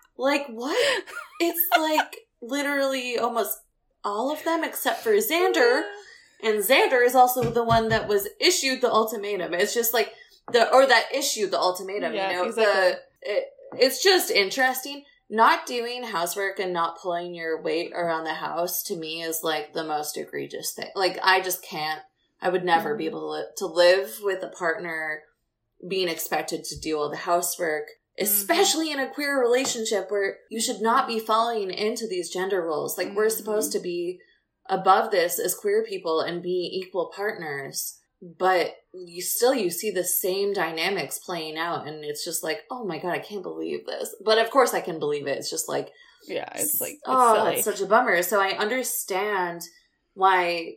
[0.17, 1.03] like what?
[1.39, 3.59] It's like literally almost
[4.03, 5.83] all of them except for Xander.
[6.43, 9.53] And Xander is also the one that was issued the ultimatum.
[9.53, 10.13] It's just like
[10.51, 12.13] the or that issued the ultimatum.
[12.13, 12.73] Yeah, you know, exactly.
[12.73, 13.45] the it,
[13.77, 15.03] it's just interesting.
[15.29, 19.73] Not doing housework and not pulling your weight around the house to me is like
[19.73, 20.89] the most egregious thing.
[20.95, 22.01] Like I just can't.
[22.41, 22.97] I would never mm-hmm.
[22.97, 25.21] be able to, to live with a partner
[25.87, 28.23] being expected to do all the housework, mm-hmm.
[28.23, 28.99] especially mm-hmm.
[28.99, 32.97] in a queer relationship where you should not be falling into these gender roles.
[32.97, 33.17] Like mm-hmm.
[33.17, 34.19] we're supposed to be
[34.71, 40.03] above this as queer people and be equal partners but you still you see the
[40.03, 44.15] same dynamics playing out and it's just like oh my god i can't believe this.
[44.23, 45.37] But of course i can believe it.
[45.37, 45.91] It's just like
[46.27, 47.55] yeah it's like it's oh silly.
[47.55, 48.21] it's such a bummer.
[48.21, 49.63] So i understand
[50.13, 50.75] why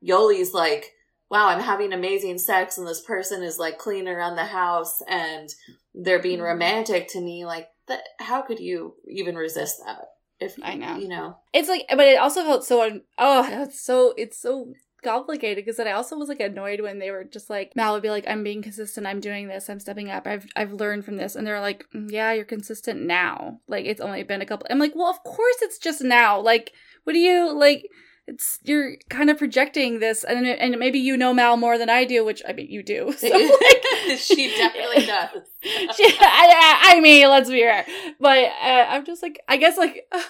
[0.00, 0.92] yoly's like
[1.30, 5.48] wow i'm having amazing sex and this person is like clean around the house and
[5.94, 6.46] they're being mm-hmm.
[6.46, 7.44] romantic to me.
[7.44, 10.04] Like that how could you even resist that
[10.42, 14.12] if i know you know it's like but it also felt so oh it's so
[14.16, 17.74] it's so complicated because then I also was like annoyed when they were just like
[17.76, 20.72] Mal would be like, I'm being consistent, I'm doing this, I'm stepping up, I've I've
[20.72, 23.60] learned from this, and they're like, mm, Yeah, you're consistent now.
[23.68, 24.66] Like it's only been a couple.
[24.70, 26.40] I'm like, Well, of course it's just now.
[26.40, 26.72] Like,
[27.04, 27.88] what do you like?
[28.26, 32.04] It's you're kind of projecting this, and and maybe you know Mal more than I
[32.04, 33.12] do, which I mean you do.
[33.18, 33.28] So
[34.08, 35.42] like, she definitely does.
[35.96, 37.84] she, I, I mean, let's be fair,
[38.20, 40.06] but uh, I'm just like, I guess like.
[40.12, 40.20] Uh,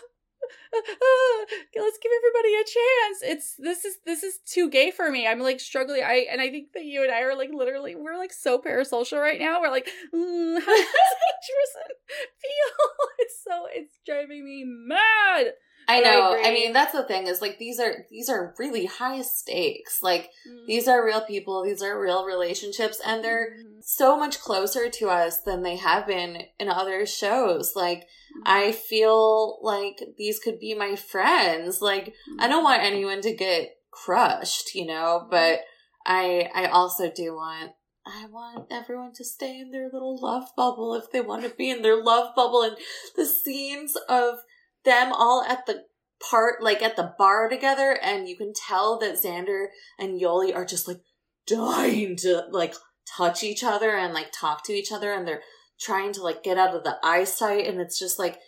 [1.77, 3.19] let's give everybody a chance.
[3.23, 5.27] It's this is this is too gay for me.
[5.27, 6.03] I'm like struggling.
[6.03, 9.21] I and I think that you and I are like literally we're like so parasocial
[9.21, 9.61] right now.
[9.61, 11.93] We're like, mm, how does each person
[12.41, 12.89] feel?
[13.19, 15.53] It's so it's driving me mad.
[15.89, 16.35] I know.
[16.35, 20.03] I, I, mean, that's the thing is like these are these are really high stakes.
[20.03, 20.67] Like mm-hmm.
[20.67, 23.81] these are real people, these are real relationships and they're mm-hmm.
[23.81, 27.73] so much closer to us than they have been in other shows.
[27.75, 28.43] Like mm-hmm.
[28.47, 31.81] I feel like these could be my friends.
[31.81, 32.95] Like I don't want mm-hmm.
[32.95, 35.31] anyone to get crushed, you know, mm-hmm.
[35.31, 35.61] but
[36.07, 37.73] I I also do want
[38.05, 41.71] I want everyone to stay in their little love bubble if they want to be
[41.71, 42.77] in their love bubble and
[43.17, 44.39] the scenes of
[44.85, 45.85] them all at the
[46.31, 49.67] part, like at the bar together, and you can tell that Xander
[49.99, 51.01] and Yoly are just like
[51.47, 52.75] dying to like
[53.17, 55.43] touch each other and like talk to each other, and they're
[55.81, 58.39] trying to like get out of the eyesight, and it's just like,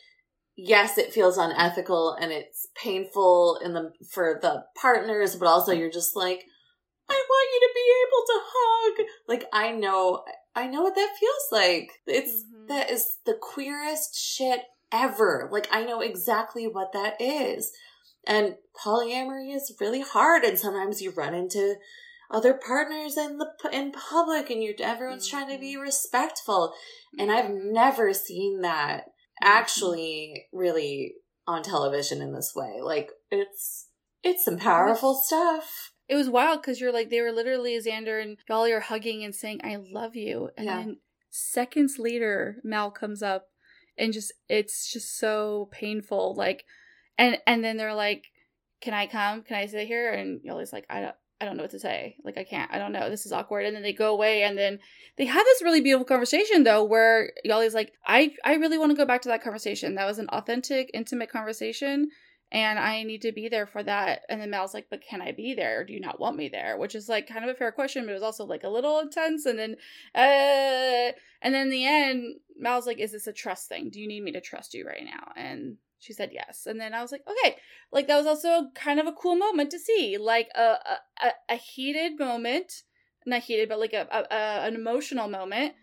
[0.57, 5.90] yes, it feels unethical and it's painful in the for the partners, but also you're
[5.90, 6.44] just like,
[7.09, 9.07] I want you to be able to hug.
[9.29, 11.90] Like I know I know what that feels like.
[12.07, 12.66] It's mm-hmm.
[12.68, 14.61] that is the queerest shit
[14.94, 15.48] ever.
[15.50, 17.72] Like I know exactly what that is.
[18.26, 21.74] And polyamory is really hard and sometimes you run into
[22.30, 25.38] other partners in the in public and you're everyone's mm-hmm.
[25.38, 25.83] trying to be mm-hmm.
[25.83, 26.72] respectful.
[27.18, 29.48] And I've never seen that mm-hmm.
[29.48, 31.14] actually really
[31.46, 32.78] on television in this way.
[32.80, 33.88] Like it's
[34.22, 35.92] it's some powerful stuff.
[36.09, 39.35] It was wild because you're like they were literally Xander and Yoly are hugging and
[39.35, 40.76] saying "I love you," and yeah.
[40.76, 40.98] then
[41.30, 43.48] seconds later Mal comes up
[43.98, 46.64] and just it's just so painful like
[47.18, 48.26] and and then they're like
[48.80, 51.64] can i come can i sit here and yoly's like i don't I don't know
[51.64, 52.16] what to say.
[52.24, 52.72] Like I can't.
[52.72, 53.11] I don't know.
[53.11, 53.66] This is awkward.
[53.66, 54.78] And then they go away and then
[55.18, 58.96] they have this really beautiful conversation though where Yoly's like, I I really want to
[58.96, 59.96] go back to that conversation.
[59.96, 62.09] That was an authentic, intimate conversation
[62.55, 64.21] and I need to be there for that.
[64.29, 65.81] And then Mal's like, but can I be there?
[65.81, 66.79] Or do you not want me there?
[66.79, 69.01] Which is like kind of a fair question, but it was also like a little
[69.01, 69.45] intense.
[69.45, 69.73] And then,
[70.14, 71.12] uh,
[71.43, 73.90] and then in the end, Mal's like, is this a trust thing?
[73.90, 75.33] Do you need me to trust you right now?
[75.37, 76.67] And she said yes.
[76.67, 77.57] And then I was like, okay,
[77.90, 80.77] like that was also kind of a cool moment to see, like a
[81.21, 82.83] a, a heated moment,
[83.27, 85.75] not heated, but like a, a, an emotional moment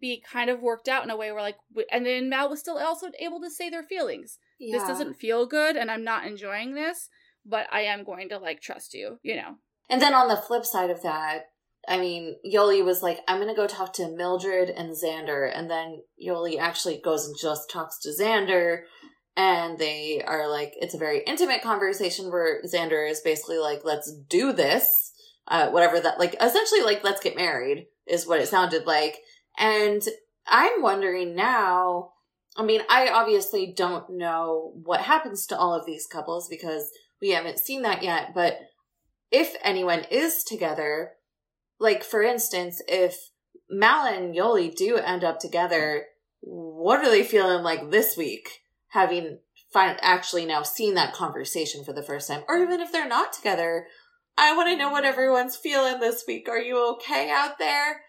[0.00, 1.56] be kind of worked out in a way where like,
[1.90, 4.78] and then Mal was still also able to say their feelings yeah.
[4.78, 7.08] this doesn't feel good and I'm not enjoying this,
[7.44, 9.56] but I am going to like trust you, you know.
[9.88, 11.46] And then on the flip side of that,
[11.88, 15.48] I mean, Yoly was like, I'm going to go talk to Mildred and Xander.
[15.54, 18.80] And then Yoly actually goes and just talks to Xander.
[19.36, 24.12] And they are like, it's a very intimate conversation where Xander is basically like, let's
[24.28, 25.12] do this.
[25.48, 29.18] uh, whatever that like essentially like let's get married is what it sounded like.
[29.58, 30.02] And
[30.46, 32.10] I'm wondering now.
[32.56, 36.90] I mean, I obviously don't know what happens to all of these couples because
[37.20, 38.32] we haven't seen that yet.
[38.34, 38.58] But
[39.30, 41.12] if anyone is together,
[41.78, 43.30] like for instance, if
[43.68, 46.06] Mal and Yoly do end up together,
[46.40, 48.60] what are they feeling like this week?
[48.88, 49.38] Having
[49.74, 53.86] actually now seen that conversation for the first time, or even if they're not together,
[54.38, 56.48] I want to know what everyone's feeling this week.
[56.48, 58.00] Are you okay out there?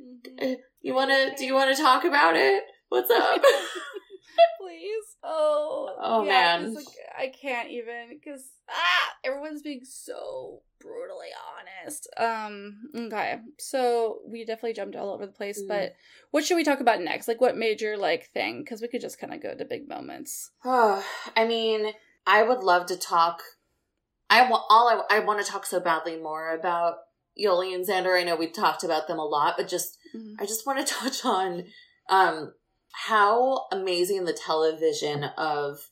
[0.00, 0.52] Mm-hmm.
[0.82, 1.34] You want to?
[1.36, 2.62] Do you want to talk about it?
[2.88, 3.42] What's up?
[4.60, 5.16] Please.
[5.22, 5.94] Oh.
[6.00, 6.74] Oh yeah, man.
[6.74, 6.86] Like,
[7.18, 12.08] I can't even because ah, everyone's being so brutally honest.
[12.16, 12.76] Um.
[12.94, 13.38] Okay.
[13.58, 15.68] So we definitely jumped all over the place, mm.
[15.68, 15.94] but
[16.30, 17.28] what should we talk about next?
[17.28, 18.62] Like, what major like thing?
[18.62, 20.50] Because we could just kind of go to big moments.
[20.64, 21.04] Oh,
[21.36, 21.92] I mean,
[22.26, 23.42] I would love to talk.
[24.28, 24.88] I want all.
[24.88, 26.96] I, I want to talk so badly more about
[27.38, 28.18] Yoly and Xander.
[28.18, 30.34] I know we've talked about them a lot, but just mm-hmm.
[30.40, 31.64] I just want to touch on
[32.08, 32.52] um
[33.04, 35.90] how amazing the television of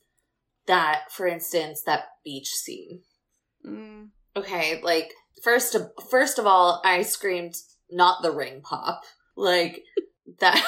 [0.65, 3.01] that, for instance, that beach scene.
[3.63, 4.09] Mm.
[4.35, 5.13] Okay, like
[5.43, 7.57] first of first of all, I screamed
[7.91, 9.03] not the ring pop.
[9.35, 9.83] Like
[10.39, 10.59] that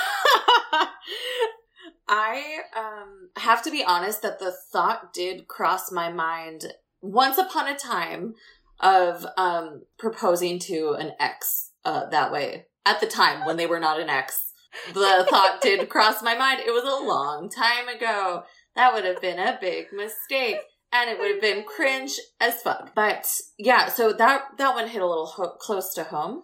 [2.08, 7.68] I um have to be honest that the thought did cross my mind once upon
[7.68, 8.36] a time
[8.80, 13.80] of um proposing to an ex uh that way at the time when they were
[13.80, 14.47] not an ex
[14.94, 16.62] the thought did cross my mind.
[16.66, 18.44] It was a long time ago.
[18.76, 20.58] That would have been a big mistake.
[20.92, 22.96] And it would have been cringe as fuck.
[22.96, 23.28] But
[23.58, 26.44] yeah, so that that one hit a little ho- close to home.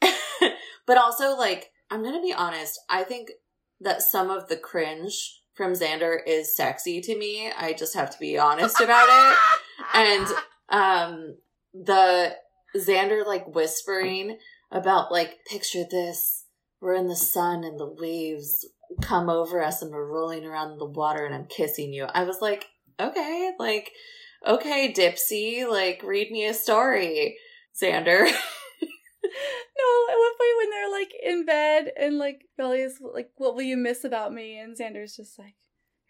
[0.86, 2.78] but also, like, I'm gonna be honest.
[2.88, 3.30] I think
[3.80, 7.50] that some of the cringe from Xander is sexy to me.
[7.50, 9.38] I just have to be honest about it.
[9.94, 10.26] And
[10.68, 11.36] um
[11.74, 12.36] the
[12.76, 14.38] Xander like whispering
[14.70, 16.39] about like picture this
[16.80, 18.66] we're in the sun and the waves
[19.00, 22.04] come over us and we're rolling around in the water and I'm kissing you.
[22.04, 22.66] I was like,
[22.98, 23.92] okay, like,
[24.46, 27.36] okay, Dipsy, like, read me a story,
[27.80, 28.24] Xander.
[28.24, 33.54] no, at one point when they're like in bed and like Belly is like, what
[33.54, 34.58] will you miss about me?
[34.58, 35.54] And Xander's just like,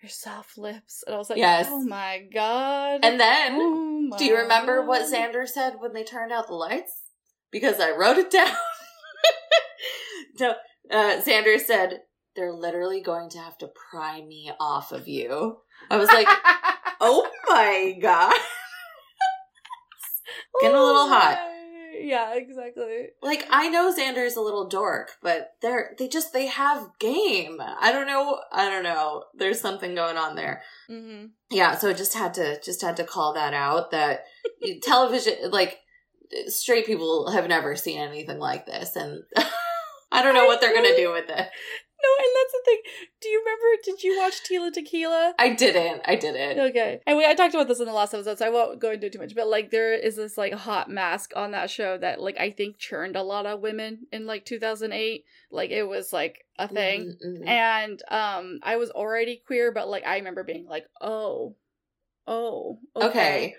[0.03, 1.05] your soft lips.
[1.07, 1.67] And I was like, yes.
[1.69, 3.01] oh my god.
[3.03, 6.93] And then, oh do you remember what Xander said when they turned out the lights?
[7.51, 8.55] Because I wrote it down.
[10.41, 10.55] No,
[10.91, 12.01] uh, Xander said,
[12.37, 15.59] they're literally going to have to pry me off of you.
[15.91, 16.29] I was like,
[17.01, 18.35] oh my god.
[20.61, 21.39] Getting a little hot.
[22.03, 23.09] Yeah, exactly.
[23.23, 27.59] Like I know Xander's a little dork, but they're they just they have game.
[27.61, 28.41] I don't know.
[28.53, 29.25] I don't know.
[29.35, 30.63] There's something going on there.
[30.91, 31.27] Mm-hmm.
[31.51, 33.91] Yeah, so just had to just had to call that out.
[33.91, 34.25] That
[34.83, 35.79] television, like
[36.47, 39.23] straight people, have never seen anything like this, and
[40.13, 41.49] I don't know what they're gonna do with it.
[42.03, 42.79] No, and that's the thing.
[43.21, 43.83] Do you remember?
[43.85, 45.35] Did you watch Tila Tequila?
[45.39, 46.03] I didn't.
[46.07, 46.71] I didn't.
[46.71, 47.01] Okay.
[47.07, 49.07] And we I talked about this in the last episode, so I won't go into
[49.07, 49.35] it too much.
[49.35, 52.79] But like, there is this like hot mask on that show that like I think
[52.79, 55.25] churned a lot of women in like 2008.
[55.51, 57.47] Like it was like a thing, mm-hmm.
[57.47, 61.55] and um, I was already queer, but like I remember being like, oh,
[62.27, 63.09] oh, okay.
[63.09, 63.55] okay.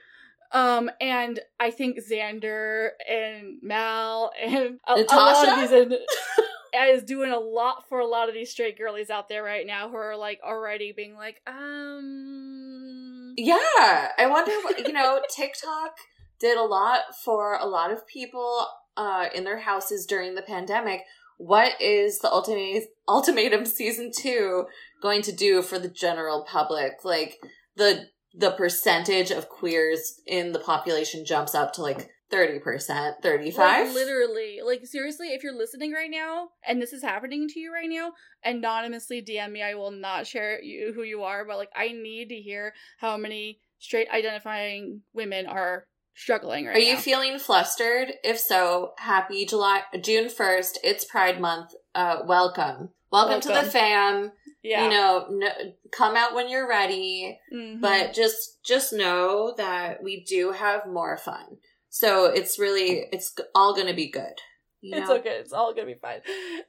[0.54, 5.98] Um, and I think Xander and Mal and a, a lot of these in,
[6.90, 9.90] is doing a lot for a lot of these straight girlies out there right now
[9.90, 14.10] who are like already being like, um, yeah.
[14.18, 15.96] I wonder, what, you know, TikTok
[16.40, 21.04] did a lot for a lot of people uh, in their houses during the pandemic.
[21.38, 24.66] What is the ultimate ultimatum season two
[25.02, 27.04] going to do for the general public?
[27.04, 27.40] Like
[27.76, 33.94] the the percentage of queers in the population jumps up to like 30%, 35 like,
[33.94, 34.60] literally.
[34.66, 38.14] Like seriously, if you're listening right now and this is happening to you right now,
[38.44, 39.62] anonymously DM me.
[39.62, 43.18] I will not share you who you are, but like I need to hear how
[43.18, 46.80] many straight identifying women are struggling right now.
[46.80, 46.92] Are now.
[46.92, 48.14] you feeling flustered?
[48.24, 50.78] If so, happy July June 1st.
[50.84, 51.74] It's Pride month.
[51.94, 52.90] Uh welcome.
[53.12, 53.56] Welcome, welcome.
[53.56, 54.32] to the fam.
[54.64, 54.84] Yeah.
[54.84, 55.50] You know, no,
[55.92, 57.82] come out when you're ready, mm-hmm.
[57.82, 61.58] but just just know that we do have more fun.
[61.90, 64.34] So it's really it's all going to be good.
[64.82, 64.98] You know?
[64.98, 65.38] It's okay.
[65.40, 66.22] It's all gonna be fine.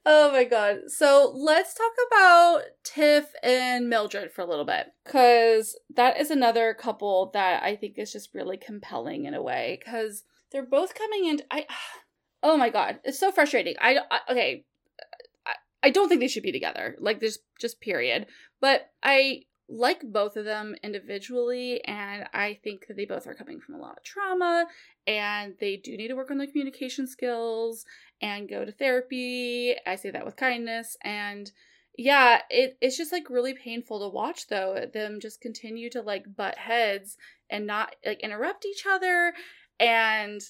[0.04, 0.80] Oh my god.
[0.88, 4.88] So let's talk about Tiff and Mildred for a little bit.
[5.06, 9.80] Cause that is another couple that I think is just really compelling in a way.
[9.86, 11.40] Cause they're both coming in.
[11.50, 11.66] I
[12.42, 13.00] oh my god.
[13.02, 13.76] It's so frustrating.
[13.80, 14.66] I, I okay.
[15.82, 16.96] I don't think they should be together.
[17.00, 18.26] Like there's just period.
[18.60, 23.58] But I like both of them individually, and I think that they both are coming
[23.58, 24.66] from a lot of trauma,
[25.06, 27.86] and they do need to work on their communication skills
[28.20, 29.74] and go to therapy.
[29.86, 30.96] I say that with kindness.
[31.02, 31.50] And
[31.96, 36.36] yeah, it, it's just like really painful to watch, though, them just continue to like
[36.36, 37.16] butt heads
[37.48, 39.32] and not like interrupt each other.
[39.80, 40.40] And,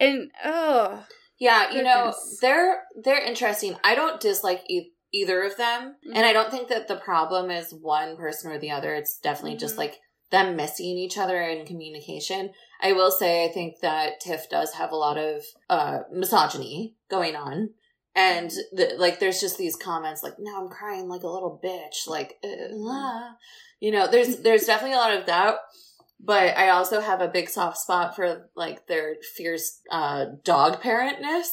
[0.00, 1.04] and, oh.
[1.38, 3.76] Yeah, you know, they're they're interesting.
[3.84, 6.16] I don't dislike e- either of them, mm-hmm.
[6.16, 8.94] and I don't think that the problem is one person or the other.
[8.94, 9.60] It's definitely mm-hmm.
[9.60, 9.98] just like
[10.30, 12.50] them missing each other in communication.
[12.82, 17.36] I will say I think that Tiff does have a lot of uh, misogyny going
[17.36, 17.70] on.
[18.14, 22.08] And the, like, there's just these comments like, "Now I'm crying like a little bitch,"
[22.08, 23.30] like, uh,
[23.78, 24.08] you know.
[24.10, 25.56] There's there's definitely a lot of that,
[26.20, 31.48] but I also have a big soft spot for like their fierce uh, dog parentness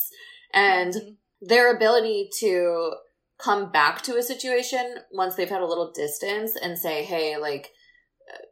[0.53, 1.09] and mm-hmm.
[1.41, 2.93] their ability to
[3.37, 7.71] come back to a situation once they've had a little distance and say, "Hey, like,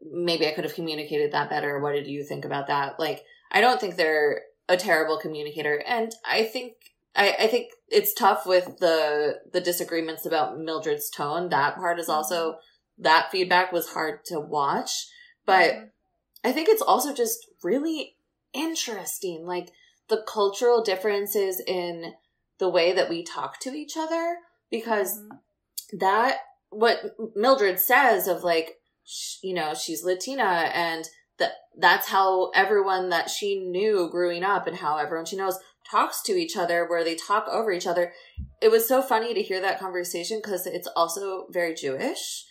[0.01, 1.79] maybe I could have communicated that better.
[1.79, 2.99] What did you think about that?
[2.99, 5.83] Like, I don't think they're a terrible communicator.
[5.87, 6.73] And I think,
[7.15, 11.49] I, I think it's tough with the, the disagreements about Mildred's tone.
[11.49, 13.03] That part is also, mm-hmm.
[13.03, 15.07] that feedback was hard to watch.
[15.45, 15.85] But mm-hmm.
[16.43, 18.15] I think it's also just really
[18.53, 19.45] interesting.
[19.45, 19.71] Like,
[20.09, 22.13] the cultural differences in
[22.59, 24.37] the way that we talk to each other
[24.69, 25.97] because mm-hmm.
[25.99, 26.37] that
[26.69, 28.77] what Mildred says of like
[29.41, 31.05] you know, she's Latina and
[31.39, 36.21] that that's how everyone that she knew growing up and how everyone she knows talks
[36.21, 38.13] to each other where they talk over each other.
[38.61, 42.45] It was so funny to hear that conversation because it's also very Jewish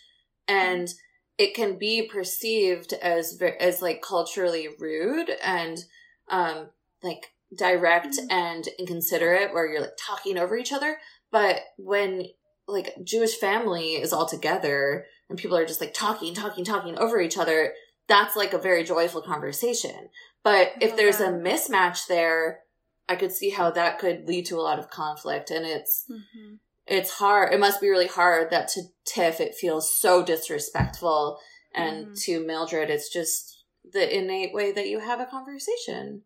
[0.47, 0.89] and
[1.37, 5.85] it can be perceived as as like culturally rude and
[6.29, 6.67] um
[7.01, 8.31] like direct mm-hmm.
[8.31, 10.97] and inconsiderate where you're like talking over each other
[11.31, 12.27] but when
[12.67, 17.19] like Jewish family is all together and people are just like talking, talking, talking over
[17.19, 17.73] each other,
[18.07, 20.09] that's like a very joyful conversation.
[20.43, 22.59] But if there's a mismatch there,
[23.07, 26.55] I could see how that could lead to a lot of conflict and it's mm-hmm.
[26.87, 27.53] It's hard.
[27.53, 31.39] It must be really hard that to Tiff it feels so disrespectful
[31.73, 32.13] and mm-hmm.
[32.25, 36.23] to Mildred it's just the innate way that you have a conversation.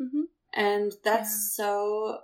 [0.00, 0.22] Mm-hmm.
[0.52, 1.64] And that's yeah.
[1.64, 2.18] so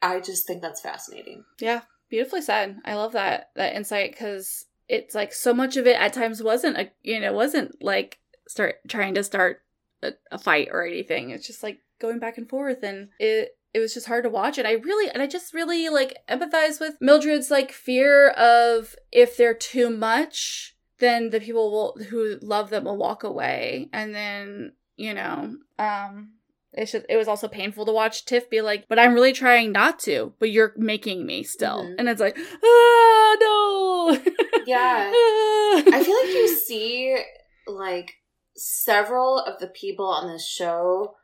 [0.00, 1.44] I just think that's fascinating.
[1.60, 2.78] Yeah, beautifully said.
[2.84, 6.78] I love that that insight cuz it's like so much of it at times wasn't
[6.78, 9.62] a you know wasn't like start trying to start
[10.02, 13.80] a, a fight or anything it's just like going back and forth and it it
[13.80, 16.96] was just hard to watch and i really and i just really like empathize with
[17.00, 22.84] mildred's like fear of if they're too much then the people will who love them
[22.84, 26.30] will walk away and then you know um
[26.72, 29.72] it's just it was also painful to watch Tiff be like, but I'm really trying
[29.72, 31.82] not to, but you're making me still.
[31.82, 31.94] Mm-hmm.
[31.98, 34.18] And it's like, ah no.
[34.66, 35.10] yeah.
[35.12, 37.16] I feel like you see
[37.66, 38.14] like
[38.54, 41.14] several of the people on this show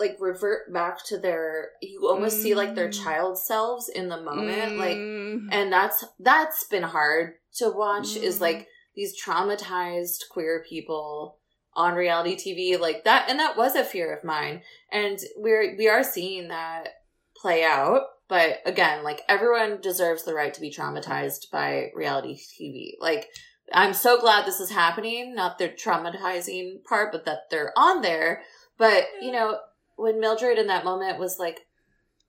[0.00, 2.42] like revert back to their you almost mm.
[2.42, 3.02] see like their mm.
[3.04, 4.78] child selves in the moment mm.
[4.78, 8.22] like and that's that's been hard to watch mm.
[8.22, 11.38] is like these traumatized queer people
[11.74, 15.88] on reality TV like that and that was a fear of mine and we're we
[15.88, 16.88] are seeing that
[17.36, 22.92] play out but again like everyone deserves the right to be traumatized by reality TV
[23.00, 23.28] like
[23.72, 28.42] I'm so glad this is happening not the traumatizing part but that they're on there
[28.78, 29.58] but you know
[29.98, 31.66] when Mildred in that moment was like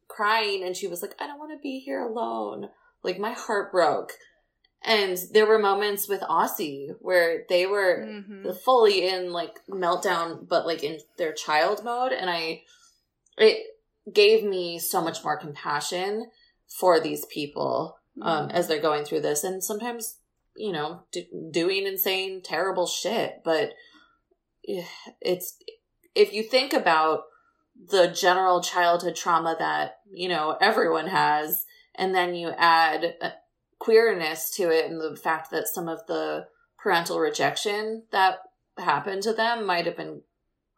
[0.07, 2.70] crying and she was like I don't want to be here alone
[3.03, 4.13] like my heart broke
[4.82, 8.51] and there were moments with Aussie where they were mm-hmm.
[8.63, 12.13] fully in like meltdown, but like in their child mode.
[12.13, 12.63] And I,
[13.38, 13.65] it
[14.11, 16.28] gave me so much more compassion
[16.67, 18.55] for these people um, mm-hmm.
[18.55, 19.43] as they're going through this.
[19.43, 20.15] And sometimes,
[20.55, 23.41] you know, do, doing and saying terrible shit.
[23.43, 23.74] But
[24.63, 25.57] it's,
[26.15, 27.24] if you think about
[27.88, 31.65] the general childhood trauma that, you know, everyone has,
[31.95, 33.15] and then you add
[33.80, 38.39] queerness to it and the fact that some of the parental rejection that
[38.77, 40.21] happened to them might have been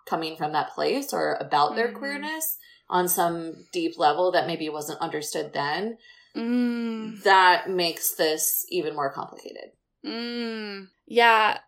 [0.05, 1.97] coming from that place or about their mm-hmm.
[1.97, 2.57] queerness
[2.89, 5.97] on some deep level that maybe wasn't understood then
[6.35, 7.21] mm.
[7.23, 9.71] that makes this even more complicated
[10.05, 10.87] mm.
[11.05, 11.59] yeah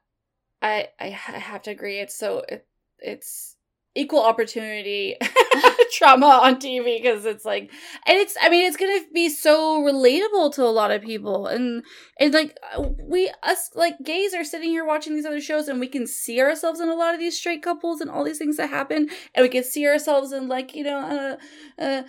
[0.62, 2.68] I, I i have to agree it's so it,
[3.00, 3.56] it's
[3.96, 5.16] equal opportunity
[5.92, 7.72] trauma on TV because it's like,
[8.06, 11.84] and it's, I mean, it's gonna be so relatable to a lot of people, and
[12.20, 12.58] and like
[13.02, 16.42] we us like gays are sitting here watching these other shows, and we can see
[16.42, 19.44] ourselves in a lot of these straight couples and all these things that happen, and
[19.44, 21.38] we can see ourselves in like you know,
[21.80, 22.04] uh, uh,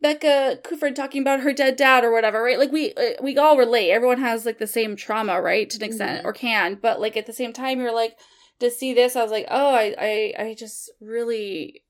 [0.00, 2.58] Becca Kufrin talking about her dead dad or whatever, right?
[2.58, 3.90] Like we uh, we all relate.
[3.90, 6.28] Everyone has like the same trauma, right, to an extent, mm-hmm.
[6.28, 8.18] or can, but like at the same time, you're like
[8.60, 11.82] to see this, I was like, oh, I, I, I just really,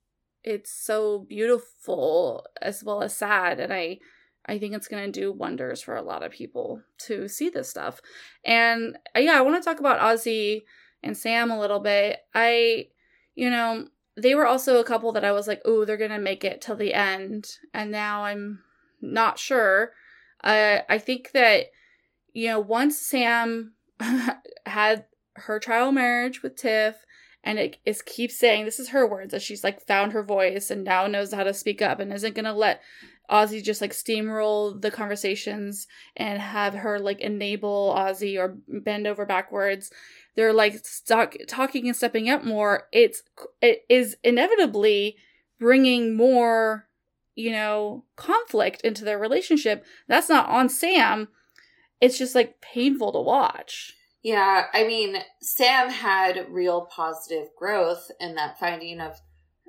[0.42, 3.98] it's so beautiful as well as sad, and I,
[4.46, 8.00] I think it's gonna do wonders for a lot of people to see this stuff.
[8.44, 10.62] And uh, yeah, I want to talk about Aussie
[11.02, 12.20] and Sam a little bit.
[12.34, 12.88] I,
[13.34, 16.44] you know, they were also a couple that I was like, oh, they're gonna make
[16.44, 18.60] it till the end, and now I'm
[19.00, 19.92] not sure.
[20.42, 21.66] Uh, I think that
[22.32, 23.74] you know once Sam
[24.66, 25.06] had
[25.36, 27.04] her trial marriage with Tiff,
[27.42, 30.70] and it is keeps saying this is her words that she's like found her voice
[30.70, 32.80] and now knows how to speak up and isn't gonna let
[33.30, 39.24] Aussie just like steamroll the conversations and have her like enable Aussie or bend over
[39.24, 39.90] backwards.
[40.36, 42.88] They're like stuck talking and stepping up more.
[42.92, 43.22] It's
[43.62, 45.16] it is inevitably
[45.58, 46.88] bringing more,
[47.34, 49.84] you know, conflict into their relationship.
[50.06, 51.28] That's not on Sam.
[52.00, 53.94] It's just like painful to watch.
[54.24, 59.20] Yeah, I mean, Sam had real positive growth in that finding of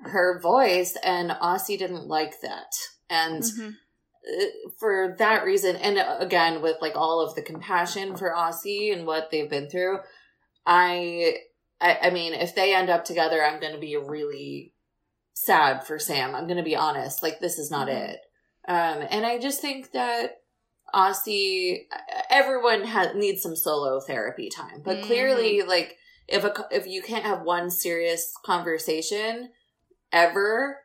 [0.01, 2.71] her voice, and Aussie didn't like that.
[3.09, 3.69] And mm-hmm.
[4.27, 4.45] Uh,
[4.79, 9.05] for that reason, and uh, again, with like all of the compassion for Aussie and
[9.05, 9.99] what they've been through,
[10.65, 11.35] I,
[11.79, 14.73] I, I mean, if they end up together, I'm going to be really
[15.33, 16.33] sad for Sam.
[16.33, 17.21] I'm going to be honest.
[17.21, 18.13] Like, this is not mm-hmm.
[18.13, 18.19] it.
[18.67, 20.37] Um, and I just think that
[20.95, 21.87] Aussie,
[22.29, 25.07] everyone has needs some solo therapy time, but mm-hmm.
[25.07, 29.49] clearly, like if a if you can't have one serious conversation
[30.11, 30.77] ever,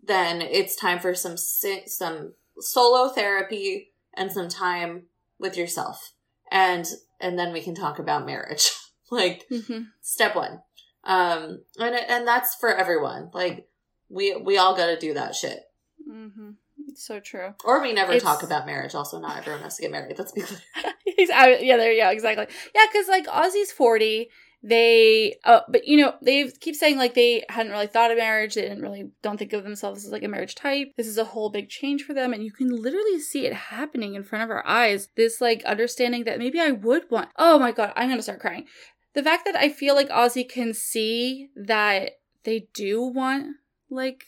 [0.00, 5.06] then it's time for some some solo therapy and some time
[5.38, 6.12] with yourself,
[6.50, 6.86] and
[7.20, 8.70] and then we can talk about marriage.
[9.10, 9.82] like mm-hmm.
[10.00, 10.60] step one,
[11.04, 13.30] um, and and that's for everyone.
[13.34, 13.66] Like
[14.08, 15.60] we we all got to do that shit.
[16.08, 16.50] Mm-hmm.
[16.94, 17.54] So true.
[17.64, 18.24] Or we never it's...
[18.24, 18.94] talk about marriage.
[18.94, 20.18] Also, not everyone has to get married.
[20.18, 20.60] Let's be clear.
[21.18, 22.10] yeah, there you go.
[22.10, 22.46] Exactly.
[22.74, 24.28] Yeah, because like Aussie's 40.
[24.64, 28.54] They, uh, but you know, they keep saying like they hadn't really thought of marriage.
[28.54, 30.92] They didn't really, don't think of themselves as like a marriage type.
[30.96, 32.32] This is a whole big change for them.
[32.32, 35.08] And you can literally see it happening in front of our eyes.
[35.16, 38.38] This like understanding that maybe I would want, oh my God, I'm going to start
[38.38, 38.66] crying.
[39.14, 42.12] The fact that I feel like Aussie can see that
[42.44, 43.56] they do want
[43.90, 44.24] like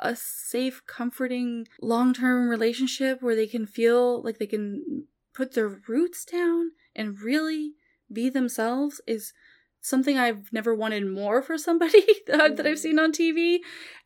[0.00, 5.80] a safe, comforting, long term relationship where they can feel like they can put their
[5.88, 7.74] roots down and really
[8.12, 9.32] be themselves is
[9.80, 13.58] something I've never wanted more for somebody that, I've seen on TV.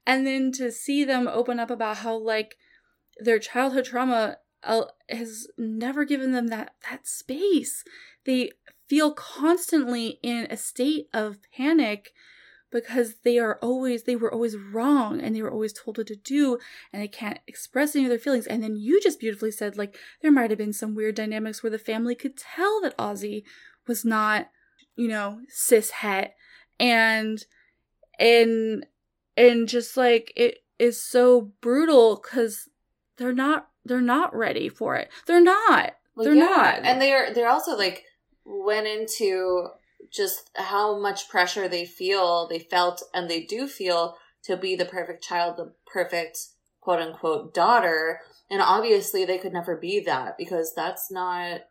[0.06, 2.56] And then to see them open up about how, like,
[3.18, 7.84] their childhood trauma uh, has never given them that that space.
[8.24, 8.50] They
[8.88, 12.12] feel constantly in a state of panic
[12.74, 16.16] because they are always they were always wrong and they were always told what to
[16.16, 16.58] do
[16.92, 18.48] and they can't express any of their feelings.
[18.48, 21.70] And then you just beautifully said like there might have been some weird dynamics where
[21.70, 23.44] the family could tell that Aussie
[23.86, 24.50] was not
[24.96, 26.34] you know cis het
[26.80, 27.44] and
[28.18, 28.86] and
[29.36, 32.68] and just like it is so brutal because
[33.18, 35.10] they're not they're not ready for it.
[35.26, 35.92] They're not.
[36.16, 36.44] Well, they're yeah.
[36.44, 36.74] not.
[36.82, 38.02] And they're they're also like
[38.44, 39.68] went into
[40.14, 44.84] just how much pressure they feel, they felt, and they do feel to be the
[44.84, 46.38] perfect child, the perfect
[46.80, 48.20] quote unquote daughter.
[48.50, 51.62] And obviously, they could never be that because that's not.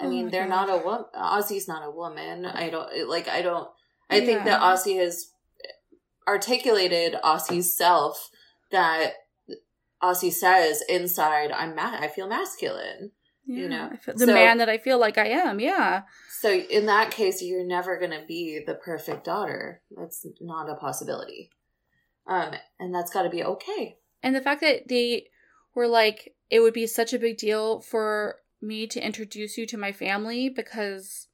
[0.00, 0.66] I oh mean, they're God.
[0.66, 1.04] not a woman.
[1.14, 2.46] Aussie's not a woman.
[2.46, 3.28] I don't like.
[3.28, 3.68] I don't.
[4.08, 4.26] I yeah.
[4.26, 5.32] think that Aussie has
[6.26, 8.30] articulated Aussie's self
[8.70, 9.14] that
[10.02, 13.12] Aussie says inside, "I'm ma- I feel masculine."
[13.48, 15.58] Yeah, you know, the so, man that I feel like I am.
[15.58, 16.02] Yeah.
[16.40, 19.80] So in that case, you're never going to be the perfect daughter.
[19.90, 21.50] That's not a possibility.
[22.26, 23.96] Um, and that's got to be okay.
[24.22, 25.28] And the fact that they
[25.74, 29.78] were like, it would be such a big deal for me to introduce you to
[29.78, 31.28] my family because,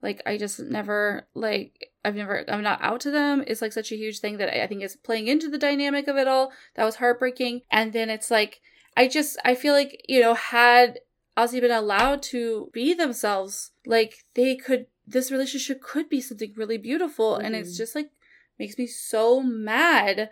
[0.00, 3.42] like, I just never like I've never I'm not out to them.
[3.48, 6.16] It's like such a huge thing that I think is playing into the dynamic of
[6.16, 6.52] it all.
[6.76, 7.62] That was heartbreaking.
[7.70, 8.60] And then it's like
[8.96, 11.00] I just I feel like you know had
[11.36, 16.78] Aussie been allowed to be themselves, like they could, this relationship could be something really
[16.78, 17.34] beautiful.
[17.34, 17.46] Mm-hmm.
[17.46, 17.78] And it's mm-hmm.
[17.78, 18.10] just like,
[18.58, 20.30] makes me so mad.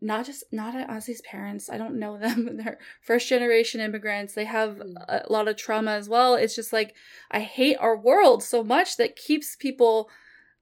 [0.00, 1.68] Not just, not at Aussie's parents.
[1.70, 2.58] I don't know them.
[2.58, 4.34] They're first generation immigrants.
[4.34, 4.96] They have mm-hmm.
[5.08, 6.34] a lot of trauma as well.
[6.34, 6.94] It's just like,
[7.30, 10.10] I hate our world so much that keeps people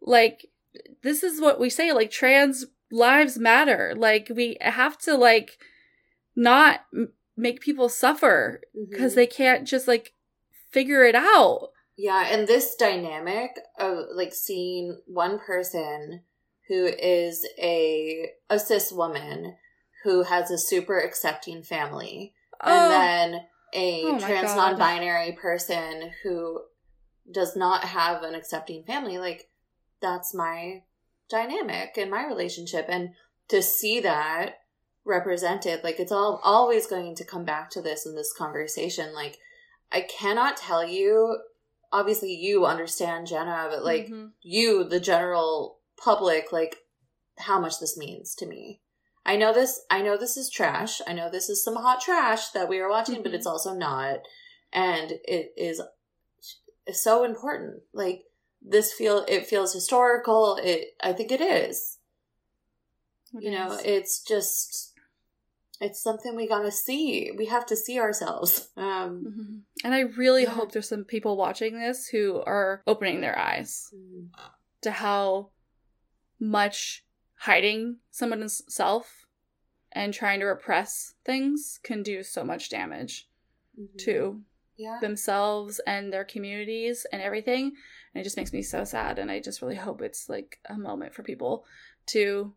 [0.01, 0.47] like,
[1.03, 3.95] this is what we say, like trans lives matter.
[3.97, 5.59] Like we have to like
[6.35, 6.81] not
[7.37, 8.61] make people suffer
[8.91, 9.17] because Mhm.
[9.17, 10.15] they can't just like
[10.71, 11.71] figure it out.
[11.97, 16.25] Yeah, and this dynamic of like seeing one person
[16.69, 19.57] who is a a cis woman
[20.05, 24.57] who has a super accepting family, Oh, and then a Oh trans God.
[24.57, 26.63] non-binary person who
[27.31, 29.49] does not have an accepting family, like
[30.01, 30.85] that's my
[31.29, 33.15] dynamic in my relationship, and
[33.49, 34.57] to see that
[35.07, 39.39] represented, like it's all always going to come back to this in this conversation, like.
[39.93, 41.39] I cannot tell you
[41.93, 44.33] obviously you understand Jenna, but like mhm.
[44.43, 46.79] you, the general public, like
[47.39, 48.81] how much this means to me.
[49.25, 51.01] I know this I know this is trash.
[51.07, 53.37] I know this is some hot trash that we are watching, but Mhm.
[53.37, 54.21] it's also not.
[54.73, 55.81] And it is
[56.93, 57.83] so important.
[57.93, 58.25] Like
[58.61, 60.57] this feel it feels historical.
[60.57, 61.99] It I think it is.
[63.33, 64.95] You know, it's just
[65.81, 67.31] it's something we gotta see.
[67.37, 68.69] We have to see ourselves.
[68.77, 69.63] Um Mhm.
[69.85, 70.51] And I really Yeah.
[70.51, 73.93] hope there's some people watching this who are opening their eyes
[74.83, 75.51] to how
[76.39, 77.05] much
[77.41, 79.27] hiding someone's self
[79.93, 83.29] and trying to repress things can do so much damage
[83.79, 83.99] Mhm.
[83.99, 84.43] to
[84.77, 84.99] Yeah.
[85.01, 87.65] themselves and their communities and everything.
[88.13, 89.19] And it just makes me so sad.
[89.19, 91.65] And I just really hope it's like a moment for people
[92.07, 92.55] to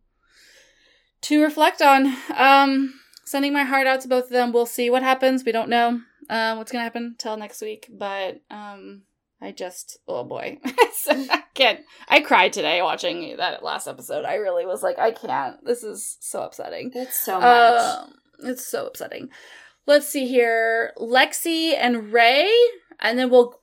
[1.21, 2.15] to reflect on.
[2.33, 2.99] Um
[3.29, 4.51] sending my heart out to both of them.
[4.51, 5.45] We'll see what happens.
[5.45, 6.01] We don't know
[6.31, 7.87] um what's gonna happen till next week.
[7.91, 9.03] But um
[9.39, 10.57] I just oh boy.
[10.65, 14.25] I can't I cried today watching that last episode.
[14.25, 15.63] I really was like, I can't.
[15.63, 16.91] This is so upsetting.
[16.95, 17.81] It's so much.
[17.81, 19.29] Um, it's so upsetting.
[19.85, 20.93] Let's see here.
[20.97, 22.51] Lexi and Rae,
[22.99, 23.59] and then we'll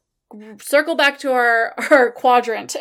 [0.61, 2.77] circle back to our our quadrant.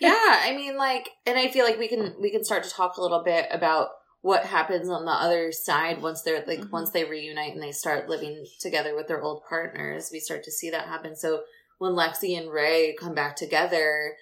[0.00, 2.98] yeah i mean like and i feel like we can we can start to talk
[2.98, 3.88] a little bit about
[4.24, 6.70] what happens on the other side once they're like Mhm.
[6.70, 10.50] once they reunite and they start living together with their old partners we start to
[10.50, 11.14] see that happen.
[11.14, 11.44] So
[11.76, 14.16] when lexi and rae come back together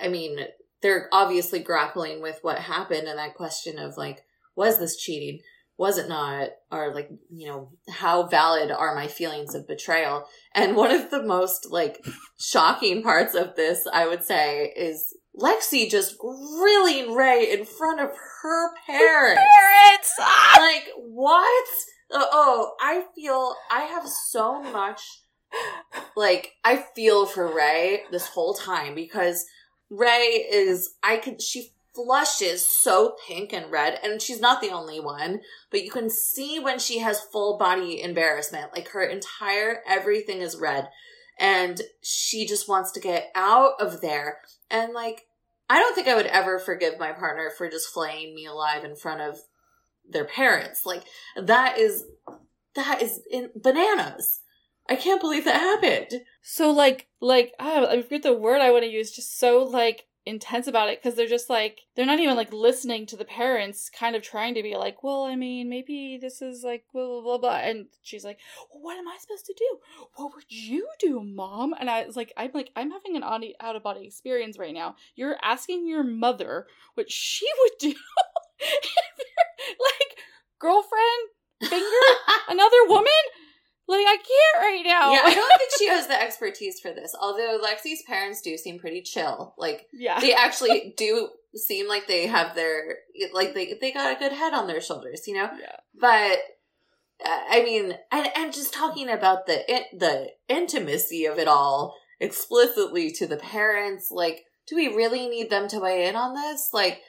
[0.00, 0.48] i mean
[0.80, 4.24] they're obviously grappling with what happened and that question of like
[4.56, 5.40] was this cheating?
[5.78, 6.50] Was it not?
[6.70, 10.26] Or like you know how valid are my feelings of betrayal?
[10.54, 12.04] And one of the most like
[12.38, 18.10] shocking parts of this, I would say, is Lexi just grilling Rae in front of
[18.42, 19.40] her parents.
[19.40, 20.12] Parents!
[20.20, 20.56] Ah!
[20.58, 21.68] like, what?
[22.12, 25.00] Uh, oh, I feel, I have so much,
[26.16, 29.46] like, I feel for Rae this whole time because
[29.88, 35.00] Rae is, I could, she flushes so pink and red, and she's not the only
[35.00, 40.40] one, but you can see when she has full body embarrassment, like her entire everything
[40.40, 40.88] is red,
[41.38, 44.38] and she just wants to get out of there.
[44.72, 45.26] And like,
[45.70, 48.96] I don't think I would ever forgive my partner for just flaying me alive in
[48.96, 49.38] front of
[50.08, 50.84] their parents.
[50.84, 51.04] Like,
[51.36, 52.04] that is,
[52.74, 54.40] that is in bananas.
[54.88, 56.22] I can't believe that happened.
[56.42, 59.12] So like like oh, I forget the word I want to use.
[59.12, 63.06] Just so like intense about it because they're just like they're not even like listening
[63.06, 66.62] to the parents, kind of trying to be like, well, I mean, maybe this is
[66.62, 67.56] like blah blah blah blah.
[67.56, 68.38] And she's like,
[68.70, 69.78] well, what am I supposed to do?
[70.16, 71.74] What would you do, mom?
[71.78, 74.96] And I was like, I'm like, I'm having an out of body experience right now.
[75.16, 77.90] You're asking your mother what she would do
[78.58, 80.18] if you're like
[80.58, 81.28] girlfriend
[81.68, 81.86] finger
[82.48, 83.12] another woman.
[83.92, 85.12] Like I can't right now.
[85.12, 87.14] Yeah, I don't think she has the expertise for this.
[87.20, 89.54] Although Lexi's parents do seem pretty chill.
[89.58, 90.18] Like yeah.
[90.20, 92.96] they actually do seem like they have their
[93.32, 95.50] like they they got a good head on their shoulders, you know.
[95.60, 95.76] yeah.
[95.98, 96.38] But
[97.24, 101.94] uh, I mean, and and just talking about the in- the intimacy of it all
[102.20, 106.70] explicitly to the parents, like, do we really need them to weigh in on this?
[106.72, 107.00] Like,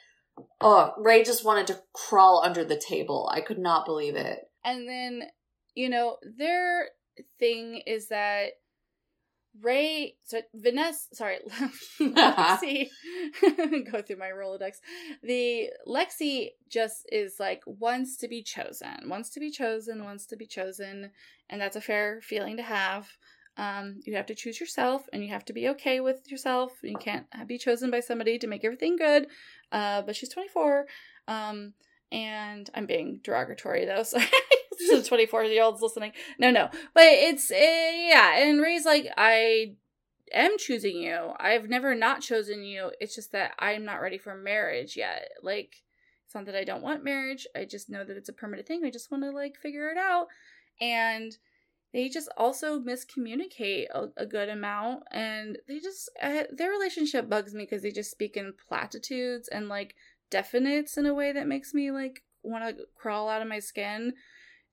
[0.60, 3.30] oh, Rae just wanted to crawl under the table.
[3.32, 4.40] I could not believe it.
[4.64, 5.22] And then,
[5.74, 6.88] you know, their
[7.38, 8.52] thing is that
[9.62, 11.38] Rae, so Vanessa, sorry,
[12.00, 12.88] Lexi,
[13.92, 14.78] go through my Rolodex.
[15.22, 20.36] The Lexi just is like wants to be chosen, wants to be chosen, wants to
[20.36, 21.10] be chosen,
[21.48, 23.08] and that's a fair feeling to have.
[23.56, 26.72] Um, you have to choose yourself, and you have to be okay with yourself.
[26.82, 29.28] You can't be chosen by somebody to make everything good.
[29.70, 30.86] Uh, but she's 24,
[31.28, 31.74] um,
[32.10, 34.18] and I'm being derogatory though, so
[34.78, 36.12] to the 24 year olds listening.
[36.38, 38.38] No, no, but it's uh, yeah.
[38.38, 39.74] And Rae's like, I
[40.32, 41.32] am choosing you.
[41.38, 42.92] I've never not chosen you.
[43.00, 45.28] It's just that I'm not ready for marriage yet.
[45.42, 45.76] Like,
[46.26, 47.46] it's not that I don't want marriage.
[47.54, 48.84] I just know that it's a permanent thing.
[48.84, 50.26] I just want to like figure it out.
[50.80, 51.36] And
[51.94, 57.54] they just also miscommunicate a, a good amount and they just uh, their relationship bugs
[57.54, 59.94] me because they just speak in platitudes and like
[60.28, 64.12] definites in a way that makes me like want to crawl out of my skin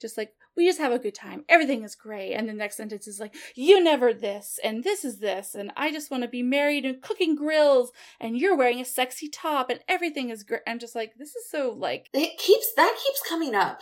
[0.02, 1.46] just like we just have a good time.
[1.48, 2.34] Everything is great.
[2.34, 5.92] And the next sentence is like you never this and this is this and i
[5.92, 9.80] just want to be married and cooking grills and you're wearing a sexy top and
[9.88, 13.56] everything is great i'm just like this is so like it keeps that keeps coming
[13.56, 13.80] up.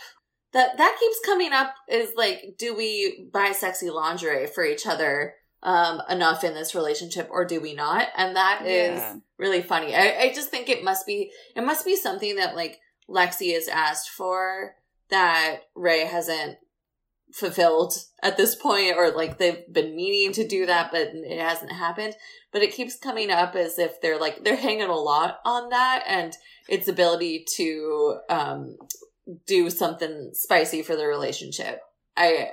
[0.52, 5.34] That that keeps coming up is like do we buy sexy lingerie for each other
[5.62, 8.08] um enough in this relationship or do we not?
[8.16, 9.16] And that is Yeah.
[9.38, 9.94] really funny.
[9.94, 13.68] I, I just think it must be it must be something that like lexi has
[13.68, 14.74] asked for
[15.10, 16.58] that rae hasn't
[17.32, 17.94] fulfilled
[18.24, 22.12] at this point or like they've been meaning to do that but it hasn't happened
[22.52, 26.02] but it keeps coming up as if they're like they're hanging a lot on that
[26.08, 26.36] and
[26.68, 28.76] its ability to um
[29.46, 31.80] do something spicy for the relationship.
[32.16, 32.50] I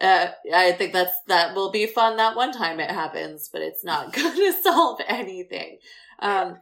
[0.00, 3.84] uh, I think that's that will be fun that one time it happens, but it's
[3.84, 5.78] not going to solve anything.
[6.20, 6.56] Um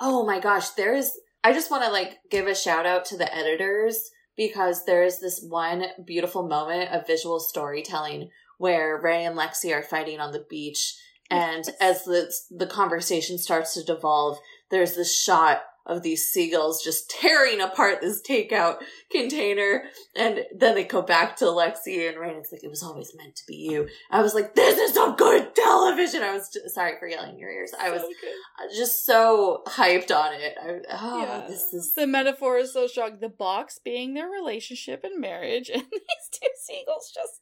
[0.00, 1.12] oh my gosh, there's
[1.44, 5.44] I just want to like give a shout out to the editors because there's this
[5.46, 10.96] one beautiful moment of visual storytelling where Rae and Lexi are fighting on the beach.
[11.30, 14.38] And as the the conversation starts to devolve,
[14.70, 18.76] there's this shot of these seagulls just tearing apart this takeout
[19.10, 19.84] container.
[20.16, 22.36] And then they go back to Lexi and Rain.
[22.36, 23.88] It's like, it was always meant to be you.
[24.10, 26.22] I was like, this is some good television.
[26.22, 27.72] I was just, sorry for yelling in your ears.
[27.80, 28.64] I was so good.
[28.64, 30.54] Uh, just so hyped on it.
[30.62, 31.44] I, oh, Yeah.
[31.48, 31.92] this is.
[31.94, 36.48] the metaphor is so strong the box being their relationship and marriage and these two
[36.60, 37.40] seagulls just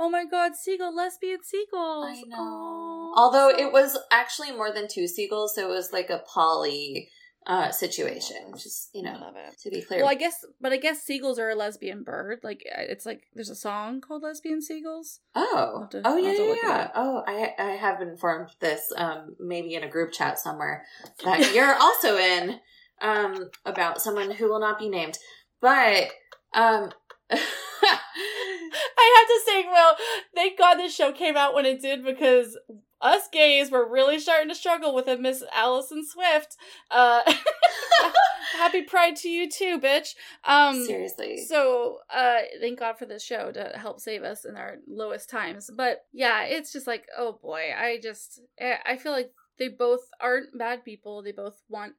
[0.00, 2.36] oh my god seagull lesbian seagulls I know.
[2.38, 6.22] Aw, Although so- it was actually more than two seagulls, so it was like a
[6.26, 7.08] poly
[7.46, 9.58] uh, situation, which is, you know, love it.
[9.58, 10.00] to be clear.
[10.00, 12.38] well i guess but i guess seagulls are a lesbian bird.
[12.42, 15.20] Like it's like there's a song called lesbian seagulls.
[15.34, 16.90] Oh, I'll have to- oh yeah, yeah, yeah.
[16.94, 20.84] Oh, I I have been informed this, um, maybe in a group chat somewhere
[21.24, 22.60] that you're also in,
[23.00, 25.18] um, about someone who will not be named,
[25.60, 26.10] but
[26.54, 26.90] um,
[27.30, 29.96] I have to say, well,
[30.34, 32.56] thank God this show came out when it did because
[33.02, 36.56] us gays were really starting to struggle with a Miss Allison Swift.
[36.90, 37.20] Uh,
[38.56, 40.14] happy Pride to you too, bitch.
[40.44, 44.76] Um, seriously, so, uh, thank God for this show to help save us in our
[44.86, 45.68] lowest times.
[45.76, 50.00] But yeah, it's just like, oh boy, I just, I I feel like they both
[50.20, 51.22] aren't bad people.
[51.22, 51.94] They both want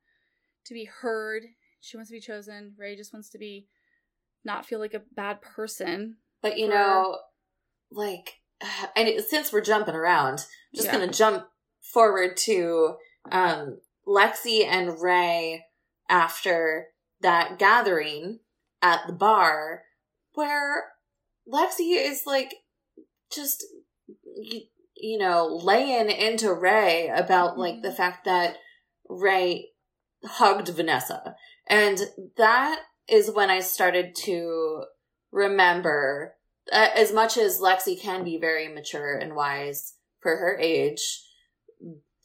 [0.65, 1.43] to be heard.
[1.81, 2.73] She wants to be chosen.
[2.77, 3.67] Rae just wants to be,
[4.45, 6.17] not feel like a bad person.
[6.41, 7.17] but you know,
[7.91, 8.35] like,
[8.95, 10.93] and it, since we're jumping around, I'm just Yeah.
[10.93, 11.47] gonna jump
[11.81, 12.95] forward to
[13.31, 15.65] um Lexi and Rae
[16.09, 16.87] after
[17.21, 18.39] that gathering
[18.81, 19.83] at the bar
[20.33, 20.91] where
[21.51, 22.53] Lexi is like
[23.33, 23.65] just
[24.35, 24.61] you,
[24.95, 28.57] you know laying into Rae about like the fact that
[29.07, 29.69] Rae
[30.25, 31.35] hugged Vanessa
[31.67, 31.99] and
[32.37, 34.83] that is when I started to
[35.31, 36.35] remember
[36.71, 41.21] as much as Lexi can be very mature and wise for her age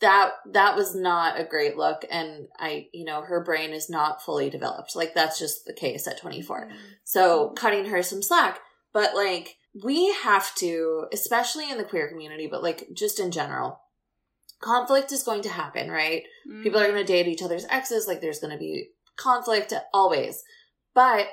[0.01, 2.05] that that was not a great look.
[2.11, 4.95] And i you know her brain is not fully developed.
[4.95, 6.70] Like that's just the case at 24
[7.05, 8.61] so cutting her some slack.
[8.93, 13.80] But like we have to especially in the queer community but like just in general
[14.61, 16.22] conflict is going to happen right?
[16.49, 16.62] Mm-hmm.
[16.62, 18.07] people are going to date each other's exes.
[18.07, 20.43] Like there's going to be conflict always.
[20.95, 21.26] But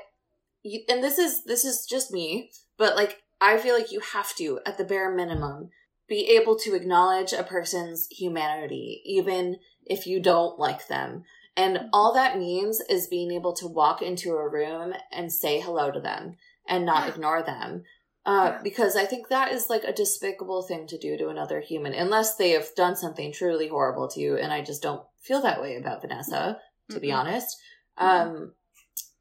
[0.63, 4.35] you, and this is this is just me but like i feel like you have
[4.35, 5.69] to at the bare minimum
[6.07, 11.23] be able to acknowledge a person's humanity even if you don't like them
[11.57, 11.89] and Mhm.
[11.93, 15.99] all that means is being able to walk into a room and say hello to
[15.99, 17.13] them and not Yeah.
[17.13, 17.83] ignore them
[18.27, 18.61] uh, Yeah.
[18.63, 22.35] because I think that is like a despicable thing to do to another human, unless
[22.35, 24.35] they have done something truly horrible to you.
[24.35, 26.59] And I just don't feel that way about Vanessa,
[26.89, 27.17] to be Mm-mm.
[27.17, 27.55] honest.
[27.99, 28.55] Um,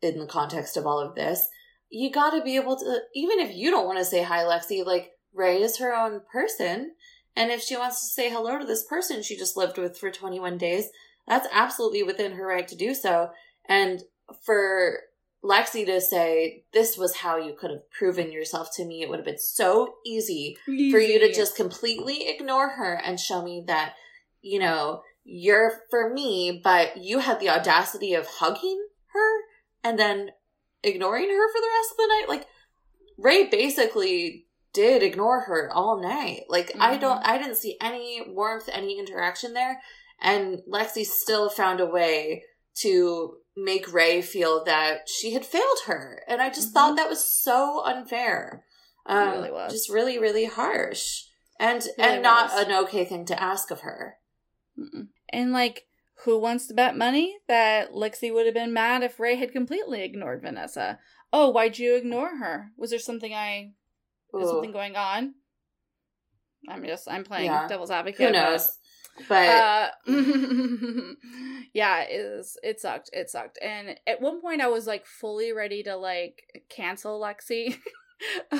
[0.00, 1.46] in the context of all of this,
[1.95, 4.84] you got to be able to, even if you don't want to say hi, Lexi,
[4.84, 6.92] like Rae is her own person.
[7.36, 10.11] And if she wants to say hello to this person she just lived with for
[10.11, 10.90] 21 days,
[11.28, 13.30] that's absolutely within her right to do so.
[13.68, 14.03] And
[14.45, 14.99] for
[15.45, 19.20] Lexi to say, this was how you could have proven yourself to me, it would
[19.20, 23.95] have been so easy for you to just completely ignore her and show me that,
[24.42, 29.40] you know, you're for me, but you had the audacity of hugging her
[29.84, 30.30] and then
[30.85, 32.24] ignoring her for the rest of the night.
[32.28, 32.47] Like,
[33.18, 36.45] Rae basically did ignore her all night.
[36.49, 37.01] Like, I Mhm.
[37.01, 39.80] don't, I didn't see any warmth, any interaction there.
[40.20, 42.45] And Lexi still found a way
[42.80, 46.24] to make Rae feel that she had failed her.
[46.26, 46.72] And I just Mhm.
[46.72, 48.64] thought that was so unfair.
[49.07, 49.72] Um, really was.
[49.72, 51.24] Just really, really harsh.
[51.61, 52.64] And really and not was.
[52.66, 54.18] an okay thing to ask of her.
[54.76, 55.09] Mm-mm.
[55.28, 55.87] And like,
[56.25, 60.03] who wants to bet money that Lexi would have been mad if Rae had completely
[60.03, 60.99] ignored Vanessa?
[61.33, 62.70] Oh, why'd you ignore her?
[62.77, 63.72] Was there something I
[64.33, 65.35] was something going on?
[66.68, 67.68] I'm just I'm playing yeah.
[67.68, 68.27] devil's advocate.
[68.27, 68.79] Who knows?
[69.29, 69.91] But uh,
[71.72, 73.11] yeah, it was, it sucked.
[73.12, 73.59] It sucked.
[73.62, 77.79] And at one point, I was like fully ready to like cancel Lexi.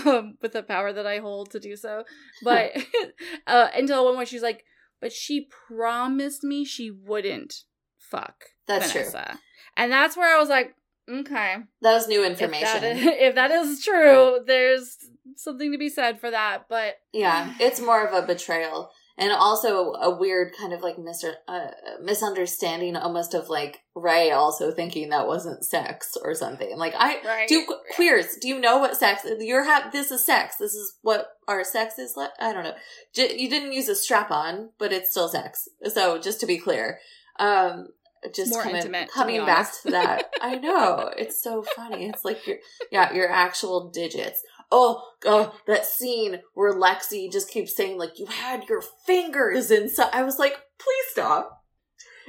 [0.07, 2.05] um, with the power that I hold to do so,
[2.43, 2.73] but
[3.47, 4.65] uh, until one point she's like,
[5.05, 7.65] "But she promised me she wouldn't
[7.99, 9.27] fuck." That's Vanessa.
[9.29, 9.39] true,
[9.77, 10.75] and that's where I was like,
[11.07, 14.97] "Okay, that was new information." If that is, if that is true, there's
[15.37, 16.71] something to be said for that.
[16.71, 21.25] But yeah, it's more of a betrayal and also a weird kind of like mis-
[21.47, 21.71] uh,
[22.03, 26.77] misunderstanding almost of like rae also thinking that wasn't sex or something.
[26.77, 27.49] Like i right.
[27.49, 31.29] do queers do you know what sex you're ha- this is sex this is what
[31.47, 32.31] our sex is like?
[32.41, 32.75] I don't know.
[33.15, 35.69] J- you didn't use a strap on but it's still sex.
[35.85, 36.99] So just to be clear
[37.39, 37.89] um
[38.35, 40.31] just More coming, intimate, coming to back to that.
[40.41, 41.11] I know.
[41.17, 42.07] It's so funny.
[42.07, 42.57] It's like your
[42.91, 48.27] yeah your actual digits oh, oh, that scene where Lexi just keeps saying, like, you
[48.27, 50.11] had your fingers inside.
[50.12, 51.62] I was like, please stop.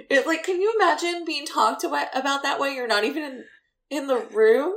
[0.09, 2.73] It, like, can you imagine being talked about, about that way?
[2.73, 3.43] You're not even in,
[3.89, 4.73] in the room?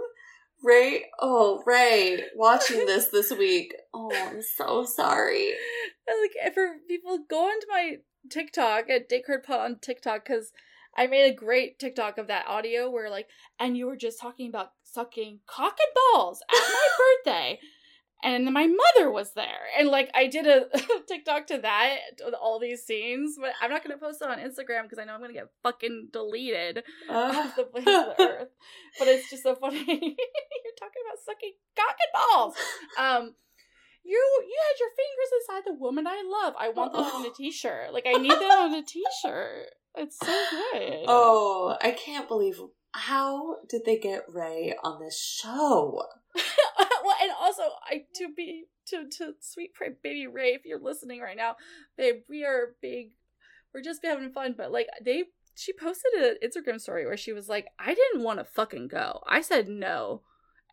[0.63, 3.75] Rae, oh, Rae, watching this this week.
[3.95, 5.53] Oh, I'm so sorry.
[6.09, 7.97] Uh, like, eh, for people, go onto my
[8.31, 10.53] TikTok at Date Pot on TikTok because
[10.97, 13.29] I made a great TikTok of that audio where like,
[13.59, 16.89] and you were just talking about sucking cock and balls at my
[17.25, 17.59] birthday.
[18.21, 19.71] And my mother was there.
[19.79, 20.67] And like I did a
[21.09, 24.83] TikTok to that with all these scenes, but I'm not gonna post it on Instagram
[24.83, 27.13] because I know I'm gonna get fucking deleted uh.
[27.13, 28.49] off the face of the earth.
[28.99, 29.79] But it's just so funny.
[29.79, 32.55] You're talking about sucking cock and balls.
[32.99, 33.35] Um
[34.05, 36.55] you you had your fingers inside the woman I love.
[36.59, 37.93] I want that on a t-shirt.
[37.93, 39.67] Like I need that on a t-shirt.
[39.97, 41.05] It's so good.
[41.07, 42.61] Oh, I can't believe
[42.93, 46.03] how did they get Rae on this show?
[46.35, 49.73] well, and also I to be to to sweet
[50.03, 51.57] baby Rae, if you're listening right now,
[51.97, 53.11] babe, we are big.
[53.75, 55.25] We're just having fun, but like they,
[55.55, 59.23] she posted an Instagram story where she was like, "I didn't want to fucking go.
[59.29, 60.23] I said no."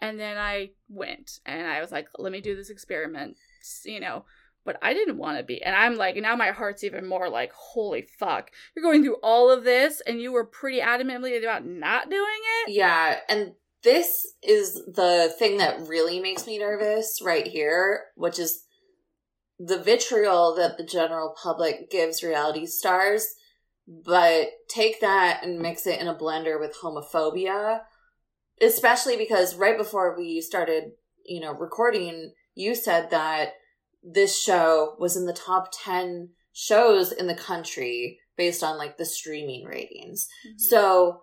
[0.02, 3.38] And then I went and I was like, let me do this experiment,
[3.86, 4.26] you know
[4.66, 5.62] but I didn't want to be.
[5.62, 8.50] And I'm like, now my heart's even more like, holy fuck.
[8.76, 12.24] You're going through all of this and you were pretty adamantly about not doing
[12.66, 12.74] it?
[12.74, 13.20] Yeah.
[13.30, 13.54] And
[13.84, 18.64] this is the thing that really makes me nervous right here, which is
[19.60, 23.28] the vitriol that the general public gives reality stars.
[23.88, 27.82] But take that and mix it in a blender with homophobia,
[28.60, 30.94] especially because right before we started,
[31.24, 33.52] you know, recording, you said that
[34.06, 39.06] this show was in the top 10 shows in the country based on like the
[39.06, 40.28] streaming ratings.
[40.48, 40.58] Mm-hmm.
[40.58, 41.22] So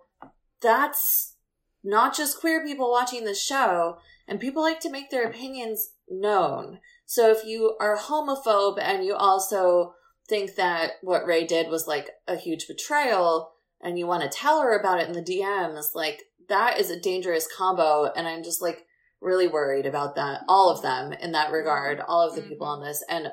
[0.61, 1.35] that's
[1.83, 6.79] not just queer people watching the show, and people like to make their opinions known.
[7.05, 9.93] So if you are homophobe and you also
[10.29, 14.61] think that what Rae did was like a huge betrayal and you want to tell
[14.61, 18.09] her about it in the DMs, like that is a dangerous combo.
[18.15, 18.85] And I'm just like,
[19.23, 22.83] really worried about that, all of them in that regard, all of the people on
[22.83, 23.03] this.
[23.09, 23.27] And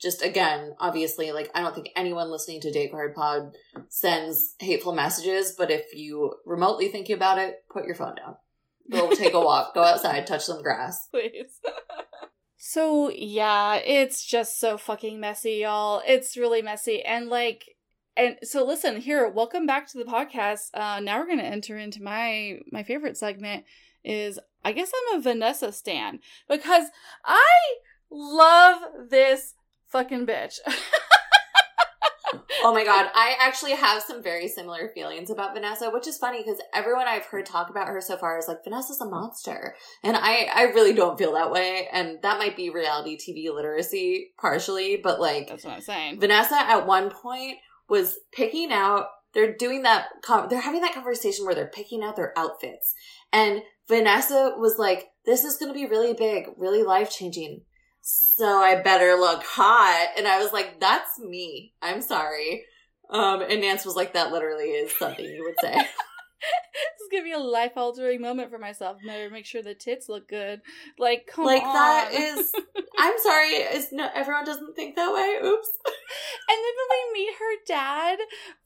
[0.00, 3.52] just again, obviously, like I don't think anyone listening to Date Card Pod
[3.88, 8.36] sends hateful messages, but if you remotely think about it, put your phone down.
[8.90, 11.08] Go take a walk, go outside, touch some grass.
[11.10, 11.60] Please.
[12.56, 16.02] so yeah, it's just so fucking messy, y'all.
[16.06, 17.02] It's really messy.
[17.02, 17.64] And like
[18.16, 20.68] and so listen, here, welcome back to the podcast.
[20.74, 23.64] Uh now we're gonna enter into my my favorite segment
[24.08, 26.86] is I guess I'm a Vanessa stan because
[27.24, 27.54] I
[28.10, 28.80] love
[29.10, 29.54] this
[29.86, 30.58] fucking bitch.
[32.62, 36.42] oh my god, I actually have some very similar feelings about Vanessa, which is funny
[36.42, 40.16] because everyone I've heard talk about her so far is like Vanessa's a monster, and
[40.16, 44.96] I I really don't feel that way, and that might be reality TV literacy partially,
[44.96, 46.20] but like that's what I'm saying.
[46.20, 49.06] Vanessa at one point was picking out.
[49.34, 50.06] They're doing that.
[50.48, 52.94] They're having that conversation where they're picking out their outfits,
[53.32, 57.62] and Vanessa was like, this is going to be really big, really life changing.
[58.00, 60.08] So I better look hot.
[60.16, 61.74] And I was like, that's me.
[61.82, 62.64] I'm sorry.
[63.10, 65.80] Um, and Nance was like, that literally is something you would say.
[66.74, 68.98] this is gonna be a life altering moment for myself.
[69.04, 70.60] Never make sure the tits look good.
[70.98, 71.74] Like, come like on.
[71.74, 72.52] that is.
[72.98, 73.48] I'm sorry.
[73.50, 75.48] Is no everyone doesn't think that way.
[75.48, 75.68] Oops.
[76.50, 78.18] And then when we meet her dad,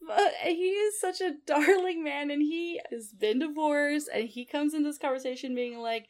[0.09, 4.73] uh, he is such a darling man, and he has been divorced, and he comes
[4.75, 6.07] in this conversation being like.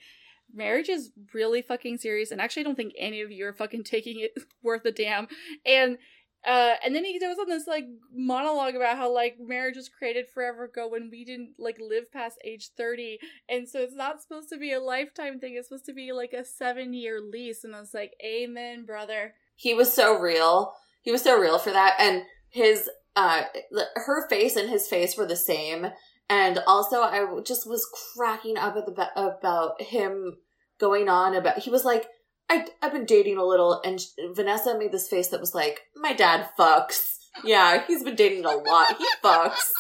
[0.55, 3.85] marriage is really fucking serious, and actually, I don't think any of you are fucking
[3.85, 4.33] taking it
[4.63, 5.29] worth a damn.
[5.65, 5.97] And
[6.45, 10.27] uh, and then he goes on this like monologue about how like marriage was created
[10.29, 13.19] forever ago when we didn't like live past age 30
[13.49, 15.55] and so it's not supposed to be a lifetime thing.
[15.57, 17.63] It's supposed to be like a seven year lease.
[17.63, 19.35] And i was like amen brother.
[19.55, 20.75] He was so real.
[21.03, 21.97] He was so real for that.
[22.01, 23.43] And his uh
[23.95, 25.87] her face and his face were the same.
[26.29, 27.87] And also i just was
[28.17, 30.39] cracking up at the about him
[30.81, 32.07] going on about he was like
[32.53, 33.99] I, I've been dating a little, and
[34.35, 37.17] Vanessa made this face that was like, my dad fucks.
[37.45, 38.99] Yeah, he's been dating a lot.
[38.99, 39.71] He fucks.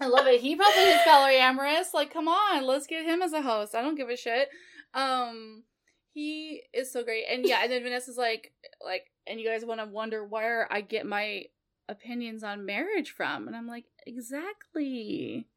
[0.00, 0.40] I love it.
[0.40, 1.92] He probably is polyamorous.
[1.92, 3.74] Like, come on, let's get him as a host.
[3.74, 4.48] I don't give a shit.
[4.94, 5.64] Um,
[6.12, 8.52] he is so great, and yeah, and then Vanessa's like,
[8.84, 11.46] like, and you guys want to wonder where I get my
[11.88, 15.48] opinions on marriage from, and I'm like, exactly.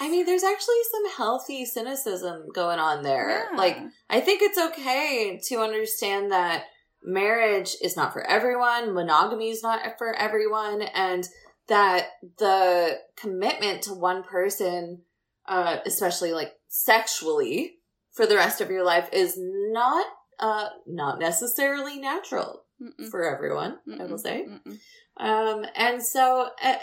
[0.00, 3.48] I mean, there's actually some healthy cynicism going on there.
[3.50, 3.56] Yeah.
[3.56, 3.78] Like,
[4.08, 6.64] I think it's okay to understand that
[7.02, 11.26] marriage is not for everyone, monogamy is not for everyone, and
[11.68, 15.02] that the commitment to one person,
[15.46, 17.74] uh, especially like sexually,
[18.12, 20.06] for the rest of your life is not
[20.40, 23.10] uh not necessarily natural Mm-mm.
[23.10, 23.78] for everyone.
[23.88, 24.00] Mm-mm.
[24.00, 24.78] I will say, Mm-mm.
[25.16, 26.50] um, and so.
[26.62, 26.76] Uh,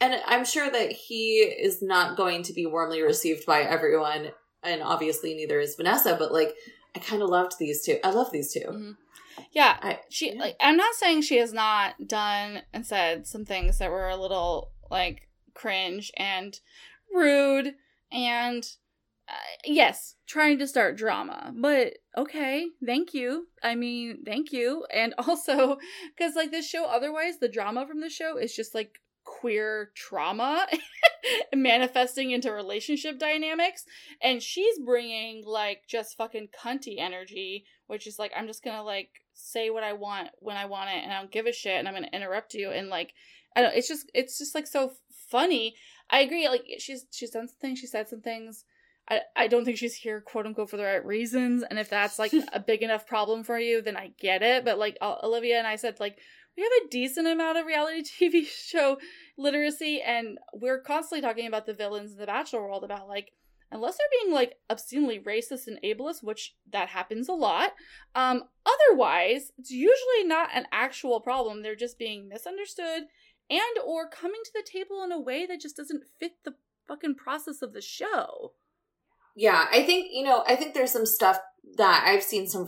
[0.00, 4.30] and I'm sure that he is not going to be warmly received by everyone,
[4.62, 6.16] and obviously neither is Vanessa.
[6.18, 6.54] But like,
[6.96, 7.98] I kind of loved these two.
[8.02, 8.90] I love these 2 mm-hmm.
[9.52, 10.34] Yeah, I, she.
[10.34, 10.40] Yeah.
[10.40, 14.16] Like, I'm not saying she has not done and said some things that were a
[14.16, 16.58] little like cringe and
[17.14, 17.74] rude,
[18.10, 18.68] and
[19.28, 19.32] uh,
[19.64, 21.52] yes, trying to start drama.
[21.56, 23.46] But okay, thank you.
[23.62, 24.84] I mean, thank you.
[24.92, 25.78] And also,
[26.16, 28.98] because like this show, otherwise the drama from the show is just like
[29.38, 30.66] queer trauma
[31.54, 33.84] manifesting into relationship dynamics
[34.20, 39.10] and she's bringing like just fucking cunty energy which is like i'm just gonna like
[39.34, 41.86] say what i want when i want it and i don't give a shit and
[41.86, 43.12] i'm gonna interrupt you and like
[43.54, 44.92] i don't it's just it's just like so
[45.30, 45.76] funny.
[46.10, 48.64] I agree like she's she's done some things she said some things.
[49.08, 52.18] I, I don't think she's here quote unquote for the right reasons and if that's
[52.18, 55.66] like a big enough problem for you then i get it but like olivia and
[55.66, 56.18] i said like
[56.60, 58.98] we have a decent amount of reality TV show
[59.38, 63.32] literacy, and we're constantly talking about the villains in the Bachelor world about like
[63.72, 67.72] unless they're being like obscenely racist and ableist, which that happens a lot.
[68.14, 71.62] Um, otherwise, it's usually not an actual problem.
[71.62, 73.04] They're just being misunderstood
[73.48, 76.54] and or coming to the table in a way that just doesn't fit the
[76.88, 78.52] fucking process of the show.
[79.34, 81.38] Yeah, I think you know, I think there's some stuff
[81.76, 82.66] that I've seen some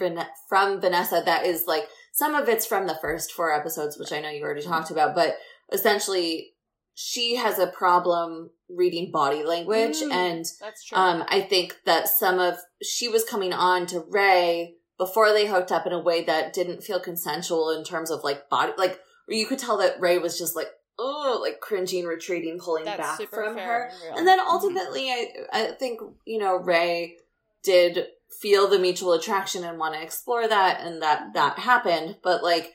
[0.48, 4.20] from Vanessa that is like some of it's from the first four episodes, which I
[4.20, 5.36] know you already talked about, but
[5.72, 6.52] essentially
[6.94, 10.96] she has a problem reading body language mm, and that's true.
[10.96, 15.72] um I think that some of she was coming on to Rae before they hooked
[15.72, 19.46] up in a way that didn't feel consensual in terms of like body like you
[19.46, 23.56] could tell that Rae was just like oh like cringing retreating pulling that's back from
[23.56, 24.50] her and, and then mm-hmm.
[24.50, 25.44] ultimately mm-hmm.
[25.50, 27.16] I I think you know Rae
[27.62, 28.06] did
[28.40, 32.72] feel the mutual attraction and want to explore that and that that happened but like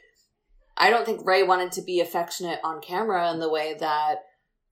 [0.78, 4.20] i don't think rae wanted to be affectionate on camera in the way that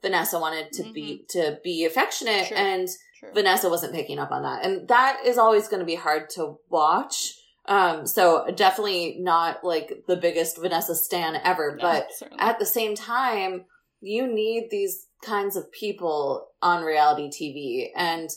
[0.01, 0.93] vanessa wanted to mm-hmm.
[0.93, 2.57] be to be affectionate True.
[2.57, 2.88] and
[3.19, 3.29] True.
[3.33, 6.57] vanessa wasn't picking up on that and that is always going to be hard to
[6.69, 7.33] watch
[7.67, 12.41] um so definitely not like the biggest vanessa stan ever no, but certainly.
[12.41, 13.65] at the same time
[14.01, 18.29] you need these kinds of people on reality tv and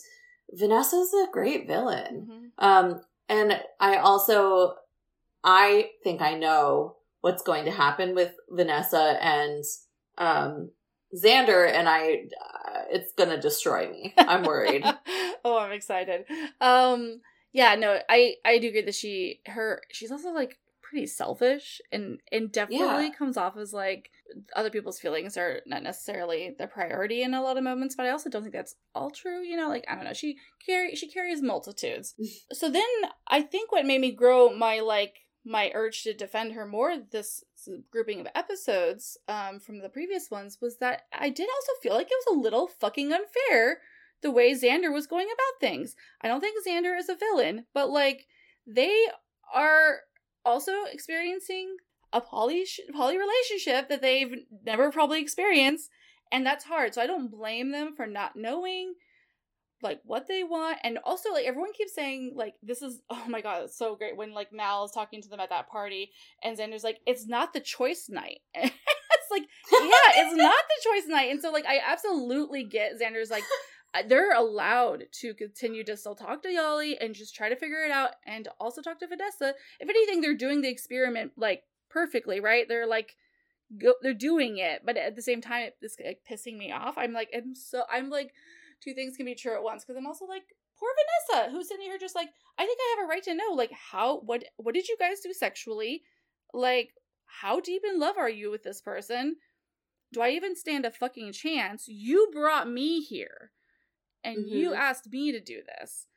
[0.51, 2.27] Vanessa's a great villain.
[2.29, 2.45] Mm-hmm.
[2.57, 4.75] Um, and I also,
[5.43, 9.63] I think I know what's going to happen with Vanessa and
[10.17, 10.71] um,
[11.15, 14.13] Xander, and I, uh, it's gonna destroy me.
[14.17, 14.83] I'm worried.
[15.45, 16.25] oh, I'm excited.
[16.61, 17.21] Um,
[17.51, 22.19] yeah, no, I I do agree that she her she's also like pretty selfish and
[22.31, 23.13] and definitely yeah.
[23.17, 24.11] comes off as like
[24.55, 28.09] other people's feelings are not necessarily the priority in a lot of moments but i
[28.09, 31.07] also don't think that's all true you know like i don't know she carry she
[31.09, 32.15] carries multitudes.
[32.53, 32.83] So then
[33.27, 35.15] i think what made me grow my like
[35.45, 37.43] my urge to defend her more this
[37.91, 42.07] grouping of episodes um from the previous ones was that i did also feel like
[42.07, 43.79] it was a little fucking unfair
[44.21, 45.95] the way xander was going about things.
[46.21, 48.25] I don't think xander is a villain but like
[48.67, 49.07] they
[49.53, 49.99] are
[50.45, 51.77] also experiencing
[52.13, 54.33] a poly poly relationship that they've
[54.65, 55.89] never probably experienced
[56.31, 56.93] and that's hard.
[56.93, 58.95] So i don't blame them for not knowing
[59.81, 60.77] like what they want.
[60.83, 64.17] And also like everyone keeps saying like this is oh my god it's so great
[64.17, 66.11] when like mal is talking to them at that party
[66.43, 68.39] and xander's like it's not the choice night.
[69.11, 71.29] It's like yeah it's not the choice night.
[71.29, 73.43] And so like i absolutely get xander's like
[73.93, 77.83] uh, they're allowed to continue to still talk to Yoly and just try to figure
[77.83, 79.55] it out and also talk to Vanessa.
[79.79, 82.67] If anything, they're doing the experiment like perfectly, right?
[82.67, 83.15] They're like
[83.77, 86.97] go they're doing it, but at the same time it's like pissing me off.
[86.97, 88.31] I'm like I'm so I'm like
[88.83, 90.43] two things can be true at once because I'm also like
[90.79, 90.89] poor
[91.31, 93.71] Vanessa who's sitting here just like I think I have a right to know like
[93.71, 96.03] how what what did you guys do sexually?
[96.53, 96.91] Like
[97.41, 99.35] how deep in love are you with this person?
[100.11, 101.87] Do I even stand a fucking chance?
[101.87, 103.51] You brought me here
[104.23, 104.55] and mm-hmm.
[104.55, 106.07] you asked me to do this.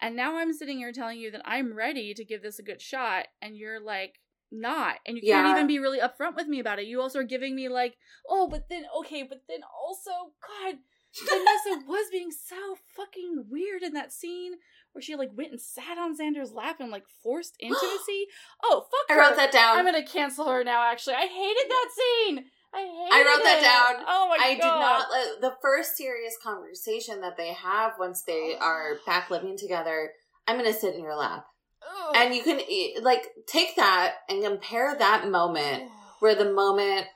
[0.00, 2.80] And now I'm sitting here telling you that I'm ready to give this a good
[2.80, 4.20] shot and you're like
[4.50, 5.42] not and you yeah.
[5.42, 6.86] can't even be really upfront with me about it.
[6.86, 7.96] You also are giving me like,
[8.28, 10.76] "Oh, but then okay, but then also god,
[11.22, 14.54] Vanessa was being so fucking weird in that scene
[14.92, 18.26] where she like went and sat on Xander's lap and like forced intimacy.
[18.62, 19.20] oh, fuck her.
[19.22, 19.78] I wrote that down.
[19.78, 20.82] I'm gonna cancel her now.
[20.90, 22.44] Actually, I hated that scene.
[22.72, 23.44] I hated I wrote it.
[23.44, 24.04] that down.
[24.08, 24.64] Oh my I god!
[24.64, 25.40] I did not.
[25.40, 30.10] The first serious conversation that they have once they are back living together.
[30.46, 31.46] I'm gonna sit in your lap,
[31.86, 32.16] Ugh.
[32.16, 32.60] and you can
[33.02, 35.84] like take that and compare that moment
[36.20, 37.06] where the moment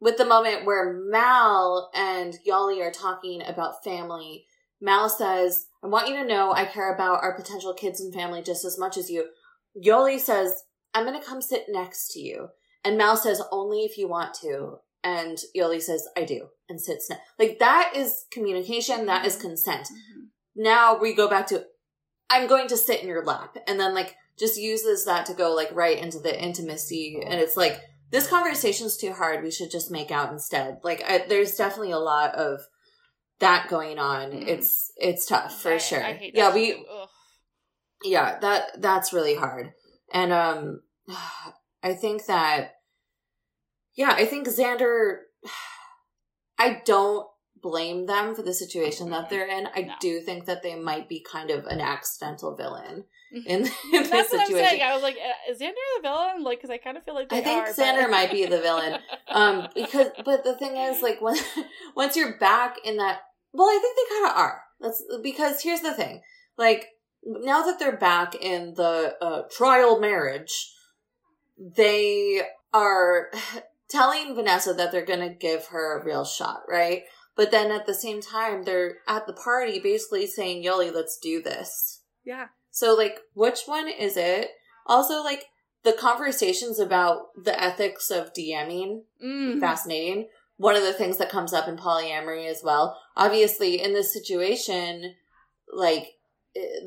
[0.00, 4.46] with the moment where Mal and Yoly are talking about family.
[4.80, 8.42] Mal says, I want you to know I care about our potential kids and family
[8.42, 9.28] just as much as you.
[9.82, 12.48] Yoly says, I'm going to come sit next to you.
[12.84, 14.76] And Mal says, only if you want to.
[15.02, 16.48] And Yoly says, I do.
[16.68, 17.22] And sits next.
[17.38, 19.06] Like that is communication.
[19.06, 19.86] That is consent.
[19.86, 20.62] Mm-hmm.
[20.62, 21.64] Now we go back to,
[22.30, 23.56] I'm going to sit in your lap.
[23.66, 27.20] And then like just uses that to go like right into the intimacy.
[27.24, 29.42] And it's like, this conversation's too hard.
[29.42, 30.78] We should just make out instead.
[30.84, 32.60] Like, I, there's definitely a lot of
[33.40, 34.30] that going on.
[34.30, 34.46] Mm.
[34.46, 36.02] It's it's tough for I, sure.
[36.02, 36.84] I yeah, we.
[38.04, 39.72] Yeah, that that's really hard,
[40.12, 40.82] and um,
[41.82, 42.74] I think that.
[43.96, 45.18] Yeah, I think Xander.
[46.58, 47.26] I don't
[47.64, 49.66] blame them for the situation that they're in.
[49.74, 49.94] I no.
[49.98, 54.30] do think that they might be kind of an accidental villain in, in this That's
[54.30, 54.54] situation.
[54.54, 54.82] What I'm saying.
[54.82, 56.44] I was like, uh, is Xander the villain?
[56.44, 58.10] Like, because I kind of feel like I think are, Xander but...
[58.10, 59.00] might be the villain.
[59.26, 61.34] Um, because but the thing is, like, when
[61.96, 64.60] once you're back in that, well, I think they kind of are.
[64.80, 66.22] That's because here's the thing,
[66.56, 66.88] like.
[67.26, 70.70] Now that they're back in the uh, trial marriage,
[71.58, 72.42] they
[72.74, 73.30] are
[73.88, 77.04] telling Vanessa that they're going to give her a real shot, right?
[77.36, 81.42] But then at the same time, they're at the party basically saying, Yoly, let's do
[81.42, 82.02] this.
[82.24, 82.46] Yeah.
[82.70, 84.50] So, like, which one is it?
[84.86, 85.46] Also, like,
[85.82, 89.60] the conversations about the ethics of DMing, mm.
[89.60, 90.28] fascinating.
[90.56, 92.98] One of the things that comes up in polyamory as well.
[93.16, 95.14] Obviously, in this situation,
[95.72, 96.06] like,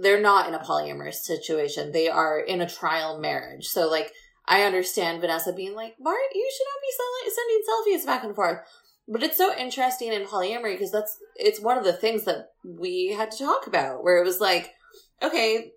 [0.01, 1.91] they're not in a polyamorous situation.
[1.91, 3.65] They are in a trial marriage.
[3.67, 4.13] So, like,
[4.45, 8.59] I understand Vanessa being like, Bart, you should not be sending selfies back and forth.
[9.07, 13.13] But it's so interesting in polyamory because that's it's one of the things that we
[13.17, 14.73] had to talk about where it was like,
[15.23, 15.71] okay,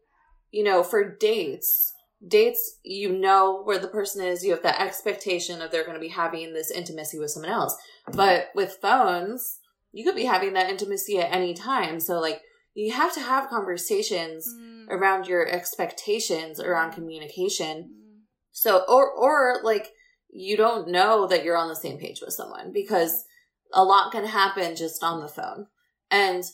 [0.51, 1.93] you know, for dates,
[2.27, 6.01] dates, you know where the person is, you have that expectation of they're going to
[6.01, 7.77] be having this intimacy with someone else.
[8.13, 9.61] But with phones,
[9.93, 12.01] you could be having that intimacy at any time.
[12.01, 12.43] So like
[12.75, 14.89] you have to have conversations mm.
[14.89, 17.91] around your expectations around communication.
[17.91, 18.21] Mm.
[18.53, 19.93] So or or like
[20.33, 23.25] you don't know that you're on the same page with someone because
[23.73, 25.67] a lot can happen just on the phone.
[26.11, 26.45] And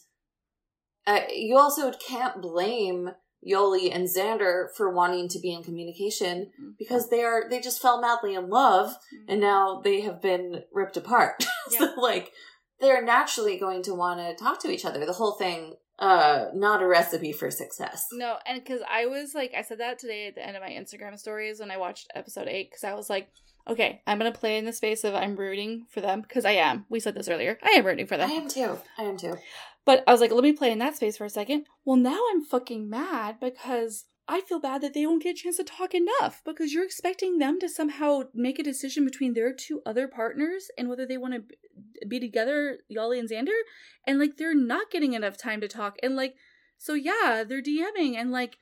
[1.06, 3.10] uh, you also can't blame
[3.46, 6.70] Yoly and Xander for wanting to be in communication mm-hmm.
[6.78, 9.32] because they are they just fell madly in love mm-hmm.
[9.32, 11.44] and now they have been ripped apart.
[11.68, 11.80] Yeah.
[11.80, 12.30] so like
[12.78, 15.04] they're naturally going to want to talk to each other.
[15.04, 18.06] The whole thing uh not a recipe for success.
[18.12, 20.70] No, and cuz I was like I said that today at the end of my
[20.70, 23.30] Instagram stories when I watched episode 8 cuz I was like
[23.68, 26.86] okay, I'm gonna play in the space of I'm rooting for them because I am.
[26.88, 27.58] We said this earlier.
[27.62, 28.30] I am rooting for them.
[28.30, 28.78] I am too.
[28.98, 29.36] I am too.
[29.84, 31.66] But I was like, let me play in that space for a second.
[31.84, 35.58] Well, now I'm fucking mad because I feel bad that they won't get a chance
[35.58, 39.82] to talk enough because you're expecting them to somehow make a decision between their two
[39.86, 43.60] other partners and whether they want to be together, Yoly and Xander,
[44.04, 45.96] and like they're not getting enough time to talk.
[46.02, 46.34] And like,
[46.76, 48.58] so yeah, they're DMing and like,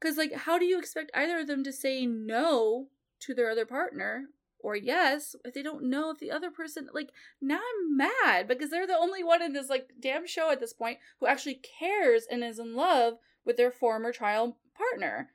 [0.00, 2.86] because like, how do you expect either of them to say no
[3.20, 4.26] to their other partner
[4.60, 8.70] or yes if they don't know if the other person like now i'm mad because
[8.70, 12.26] they're the only one in this like damn show at this point who actually cares
[12.30, 13.14] and is in love
[13.44, 15.30] with their former trial partner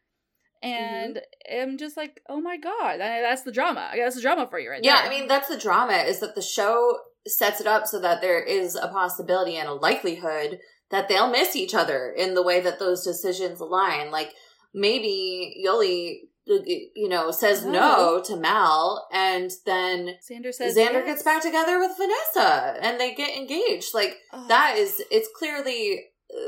[0.62, 1.62] and mm-hmm.
[1.62, 4.82] i'm just like oh my god that's the drama that's the drama for you right
[4.84, 4.90] now.
[4.90, 5.12] yeah there.
[5.12, 8.42] i mean that's the drama is that the show sets it up so that there
[8.42, 10.60] is a possibility and a likelihood
[10.92, 14.34] that they'll miss each other in the way that those decisions align like
[14.74, 21.06] maybe Yoly you know, says no, to Mal, and then Xander says Xander yes.
[21.06, 23.94] gets back together with Vanessa, and they get engaged.
[23.94, 24.48] Like Ugh.
[24.50, 26.06] that is, it's clearly.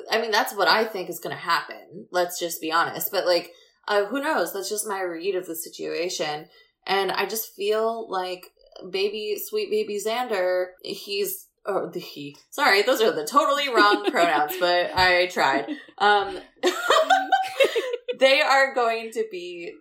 [0.09, 2.07] I mean, that's what I think is going to happen.
[2.11, 3.11] Let's just be honest.
[3.11, 3.51] But like,
[3.87, 4.51] uh, who knows?
[4.51, 6.47] That's just my read of the situation,
[6.85, 8.47] and I just feel like
[8.89, 11.47] baby, sweet baby Xander, he's.
[11.67, 12.37] Oh, the he.
[12.51, 15.65] Sorry, those are the totally wrong pronouns, but I tried.
[15.97, 16.37] Um,
[18.19, 19.73] they are going to be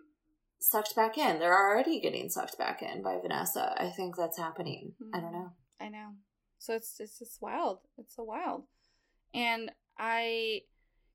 [0.70, 1.38] sucked back in.
[1.38, 3.74] They're already getting sucked back in by Vanessa.
[3.78, 4.94] I think that's happening.
[5.12, 5.52] I don't know.
[5.80, 6.10] I know.
[6.58, 7.80] So it's it's just wild.
[7.98, 8.64] It's so wild.
[9.32, 10.62] And I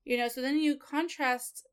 [0.04, 1.66] you know, so then you contrast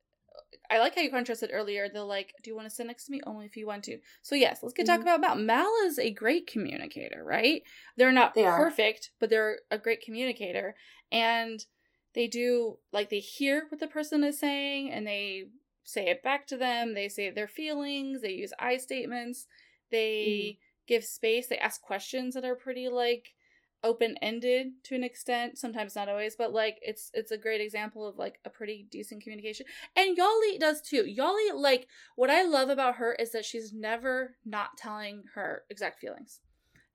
[0.69, 3.11] I like how you contrasted earlier the like, do you want to sit next to
[3.11, 3.21] me?
[3.25, 3.99] Only if you want to.
[4.21, 5.03] So yes, let's get talk Mhm.
[5.03, 5.35] about Mal.
[5.35, 7.63] Mal is a great communicator, right?
[7.95, 10.75] They're not They perfect, but they're a great communicator.
[11.11, 11.65] And
[12.13, 15.49] they do like they hear what the person is saying and they
[15.87, 16.93] say it back to them.
[16.93, 19.47] They say their feelings, they use I statements,
[19.89, 20.57] they mm.
[20.85, 23.29] give space, they ask questions that are pretty like
[23.83, 28.17] open-ended to an extent sometimes not always but like it's it's a great example of
[28.17, 29.65] like a pretty decent communication.
[29.95, 31.03] And yoly does too.
[31.03, 35.99] Yoly like what i love about her is that she's never not telling her exact
[35.99, 36.41] feelings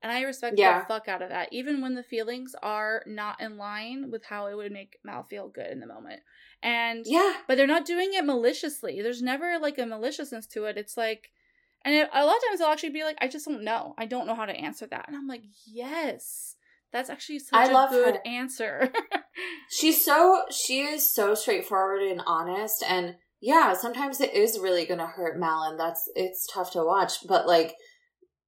[0.03, 0.81] and i respect Yeah.
[0.81, 4.45] the fuck out of that even when the feelings are not in line with how
[4.47, 6.19] it would make mal feel good in the moment
[6.61, 7.33] and Yeah.
[7.47, 9.01] but they're not doing it maliciously.
[9.01, 10.77] There's never like a maliciousness to it.
[10.77, 11.29] It's like,
[11.83, 13.93] and it, a lot of times they'll actually be like, "I just don't know.
[13.97, 16.55] I don't know how to answer that." And I'm like, "Yes,
[16.93, 18.21] that's actually such I a good her.
[18.25, 18.93] answer."
[19.69, 25.05] She's so she is so straightforward and honest and yeah, sometimes it is really gonna
[25.07, 27.27] hurt Mal and that's it's tough to watch.
[27.27, 27.75] But like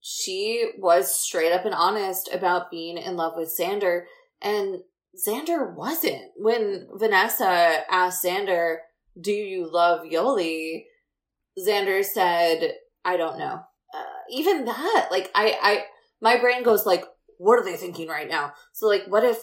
[0.08, 4.04] she was straight up and honest about being in love with Xander
[4.40, 4.82] and
[5.28, 6.22] Xander wasn't.
[6.38, 8.78] When Vanessa asked Xander,
[9.20, 10.84] Do you love Yoly?
[11.60, 13.62] Xander said, I don't know.
[13.96, 15.86] Uh, even that, like I I
[16.22, 17.06] my brain goes like,
[17.40, 18.54] what are they thinking right now?
[18.74, 19.40] So like what if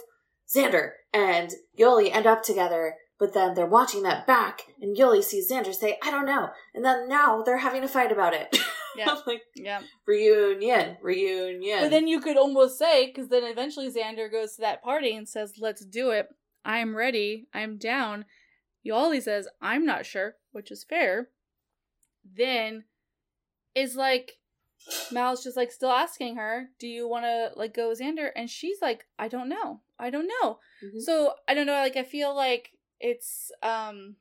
[0.54, 5.50] Xander and Yoly end up together, but then they're watching that back, and Yoly sees
[5.50, 6.50] Xander say, I don't know.
[6.72, 8.56] And then now they're having a fight about it.
[8.96, 9.16] Yeah.
[9.26, 9.82] like, yeah.
[10.06, 11.80] reunion, reunion.
[11.80, 15.28] But then you could almost say, because then eventually Xander goes to that party and
[15.28, 16.28] says, "Let's do it.
[16.64, 17.48] I'm ready.
[17.54, 18.24] I'm down."
[18.84, 21.30] Yoly says, "I'm not sure," which is fair.
[22.24, 22.84] Then
[23.74, 24.38] is like
[25.10, 28.50] Mal's just like still asking her, "Do you want to like go with Xander?" And
[28.50, 29.80] she's like, "I don't know.
[29.98, 31.00] I don't know." Mhm.
[31.00, 31.74] So I don't know.
[31.74, 32.70] Like I feel like
[33.00, 34.16] it's um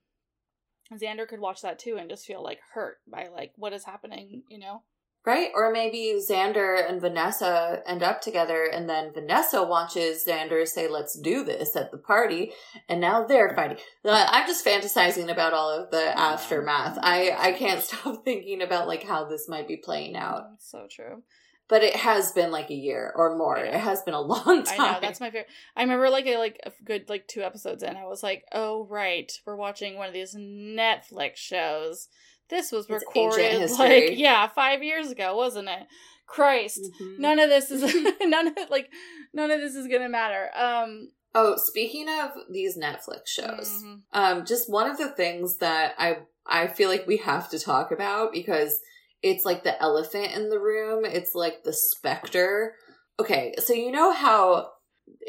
[0.98, 4.44] Xander could watch that too and just feel like hurt by like what is happening.
[4.50, 4.84] You know?
[5.24, 5.50] Right?
[5.54, 11.18] Or maybe Xander and Vanessa end up together and then Vanessa watches Xander say, let's
[11.18, 12.54] do this at the party.
[12.90, 13.78] And now they're fighting.
[14.04, 16.98] I'm just fantasizing about all of the aftermath.
[17.04, 20.44] I, I can't stop thinking about like how this might be playing out.
[20.58, 21.22] So true.
[21.72, 23.58] But it has been like a year or more.
[23.58, 23.76] Yeah.
[23.78, 24.78] It has been a long I time.
[24.94, 25.48] know that's my favorite.
[25.76, 28.86] I remember like a, like a good like two episodes in, I was like, "Oh
[28.90, 32.10] right, we're watching one of these Netflix shows.
[32.50, 35.88] This was recorded like yeah, five years ago, wasn't it?
[36.28, 37.20] Christ, Mhm.
[37.20, 37.82] none of this is
[38.22, 38.90] none of like
[39.34, 40.50] none of this is gonna matter.
[40.54, 44.02] Um, Oh, speaking of these Netflix shows, mhm.
[44.12, 47.92] um, just one of the things that I I feel like we have to talk
[47.92, 48.82] about because
[49.24, 51.06] it's like the elephant in the room.
[51.06, 52.76] It's like the specter.
[53.20, 54.70] Okay, so you know how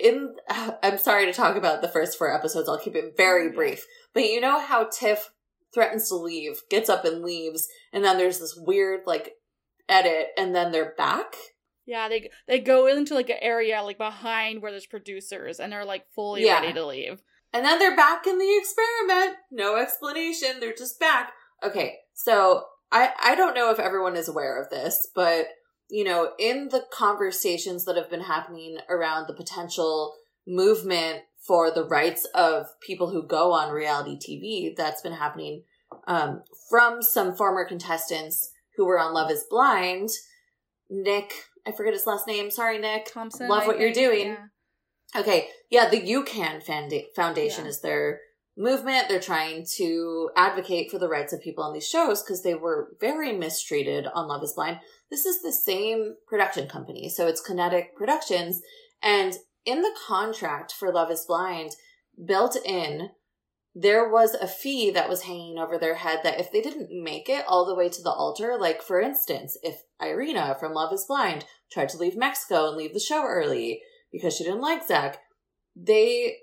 [0.02, 0.35] in
[0.82, 2.69] I'm sorry to talk about the first four episodes.
[2.69, 3.85] I'll keep it very brief.
[4.14, 5.31] But you know how Tiff
[5.74, 9.32] threatens to leave, gets up and leaves, and then there's this weird like
[9.89, 11.35] edit, and then they're back.
[11.86, 15.85] yeah, they they go into like an area like behind where there's producers, and they're
[15.85, 16.60] like fully Yeah.
[16.60, 17.23] ready to leave.
[17.55, 19.36] And then they're back in the experiment.
[19.51, 20.59] No explanation.
[20.60, 21.32] They're just back.
[21.62, 25.47] Okay, so I I don't know if everyone is aware of this, but
[25.90, 30.14] you know, in the conversations that have been happening around the potential
[30.47, 35.64] movement for the rights of people who go on reality TV, that's been happening
[36.06, 40.09] um, from some former contestants who were on Love Is Blind.
[40.89, 41.32] Nick,
[41.66, 42.51] I forget his last name.
[42.51, 43.12] Sorry, Nick.
[43.12, 44.28] Thompson, Love I what you're doing.
[44.28, 45.20] yeah.
[45.20, 47.70] Okay, yeah, the UCAN Founda- Foundation Yeah.
[47.70, 48.20] is their
[48.57, 49.09] movement.
[49.09, 52.91] They're trying to advocate for the rights of people on these shows because they were
[53.01, 54.79] very mistreated on Love is Blind.
[55.11, 58.61] This is the same production company, so it's Kinetic Productions.
[59.03, 59.35] And
[59.65, 61.73] in the contract for Love is Blind,
[62.27, 63.11] built in,
[63.74, 67.29] there was a fee that was hanging over their head that if they didn't make
[67.29, 71.07] it all the way to the altar, like for instance, if Irina from Love is
[71.07, 73.81] Blind tried to leave Mexico and leave the show early
[74.11, 75.20] because she didn't like Zach,
[75.74, 76.37] they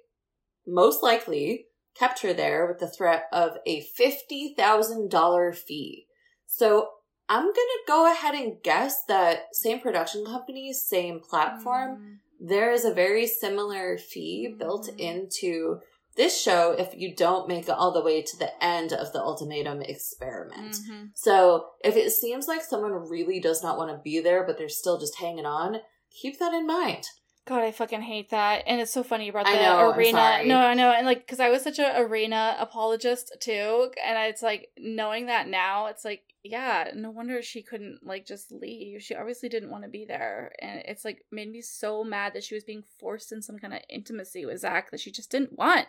[0.66, 1.68] most likely
[2.00, 6.06] kept her there with the threat of a $50,000 fee.
[6.46, 6.90] So
[7.28, 12.48] I'm going to go ahead and guess that same production company, same platform, Mm.
[12.48, 15.00] there is a very similar fee built Mhm.
[15.00, 15.80] into
[16.16, 19.22] this show if you don't make it all the way to the end of the
[19.22, 20.76] ultimatum experiment.
[20.76, 21.12] Mhm.
[21.16, 24.68] So if it seems like someone really does not want to be there, but they're
[24.70, 27.04] still just hanging on, keep that in mind.
[27.50, 28.62] God, I fucking hate that.
[28.68, 30.44] And it's so funny you brought the know, Irina.
[30.46, 30.92] No, I know.
[30.92, 33.92] And like, because I was such an Irina apologist too.
[34.06, 38.52] And it's like, knowing that now, it's like, yeah, no wonder she couldn't like just
[38.52, 39.02] leave.
[39.02, 40.52] She obviously didn't want to be there.
[40.62, 43.74] And it's like made me so mad that she was being forced in some kind
[43.74, 45.88] of intimacy with Zach that she just didn't want.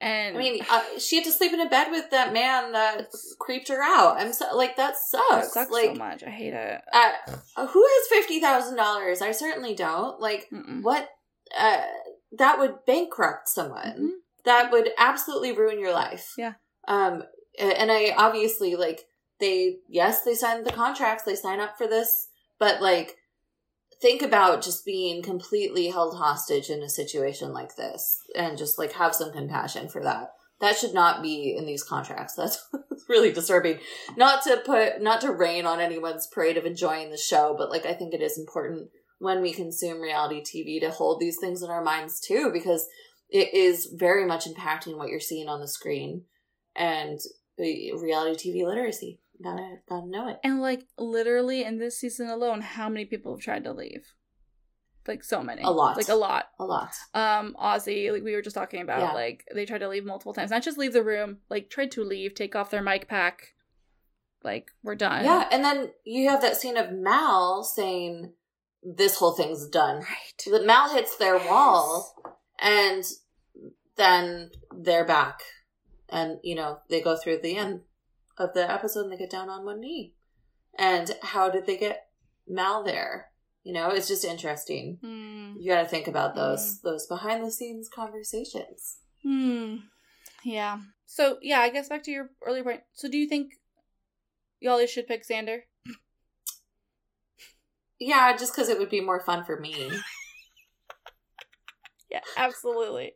[0.00, 3.06] And I mean, uh, she had to sleep in a bed with that man that
[3.38, 4.20] creeped her out.
[4.20, 5.54] I'm so like that sucks.
[5.54, 6.22] sucks like, so much.
[6.22, 6.80] I hate it.
[6.92, 9.22] uh, who has fifty thousand dollars?
[9.22, 10.20] I certainly don't.
[10.20, 10.82] Like, Mm-mm.
[10.82, 11.08] what?
[11.58, 11.80] Uh,
[12.36, 13.96] that would bankrupt someone.
[13.98, 14.10] Mhm.
[14.44, 16.34] That would absolutely ruin your life.
[16.36, 16.52] Yeah.
[16.86, 17.22] Um,
[17.58, 19.00] and I obviously like
[19.40, 19.76] they.
[19.88, 21.24] Yes, they signed the contracts.
[21.24, 22.28] They sign up for this,
[22.58, 23.16] but like.
[24.06, 28.92] Think about just being completely held hostage in a situation like this and just like
[28.92, 30.30] have some compassion for that.
[30.60, 32.34] That should not be in these contracts.
[32.36, 32.64] That's
[33.08, 33.80] really disturbing.
[34.16, 37.84] Not to put, not to rain on anyone's parade of enjoying the show, but like
[37.84, 41.70] I think it is important when we consume reality TV to hold these things in
[41.70, 42.86] our minds too, because
[43.28, 46.26] it is very much impacting what you're seeing on the screen
[46.76, 47.18] and
[47.58, 49.18] uh, reality TV literacy.
[49.42, 50.38] Gotta, gotta know it.
[50.42, 54.14] And like literally in this season alone, how many people have tried to leave?
[55.06, 55.62] Like so many.
[55.62, 55.96] A lot.
[55.96, 56.46] Like a lot.
[56.58, 56.94] A lot.
[57.14, 59.12] Um, Aussie, like we were just talking about, Yeah.
[59.12, 60.50] like they tried to leave multiple times.
[60.50, 63.54] Not just leave the room, like tried to leave, take off their mic pack.
[64.42, 65.24] Like, we're done.
[65.24, 68.32] Yeah, and then you have that scene of Mal saying,
[68.82, 70.44] "This whole thing's done." Right.
[70.46, 72.14] That Mal hits their wall,
[72.60, 73.02] and
[73.96, 75.40] then they're back,
[76.08, 77.80] and you know they go through the end
[78.38, 80.14] of the episode and they get down on one knee.
[80.78, 82.08] And how did they get
[82.46, 83.30] Mal there?
[83.64, 84.98] You know, it's just interesting.
[85.00, 85.54] Hmm.
[85.58, 88.98] You got to think about those those behind the scenes conversations.
[89.22, 89.76] Hmm.
[90.44, 90.78] Yeah.
[91.06, 92.82] So yeah, I guess back to your earlier point.
[92.92, 93.54] So do you think
[94.64, 95.60] Yoly should pick Xander?
[97.98, 99.90] Yeah, just because it would be more fun for me.
[102.10, 103.14] Yeah, absolutely.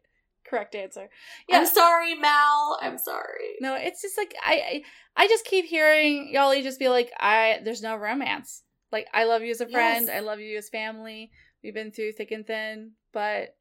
[0.50, 1.08] Correct answer.
[1.48, 1.58] Yeah.
[1.58, 2.78] I'm sorry, Mal.
[2.82, 3.54] I'm sorry.
[3.60, 4.82] No, it's just like I,
[5.16, 8.62] I I just keep hearing Yoly just be like, I there's no romance.
[8.90, 10.16] Like I love you as a friend, Yes.
[10.16, 11.30] I love you as family.
[11.62, 13.54] We've been through thick and thin, but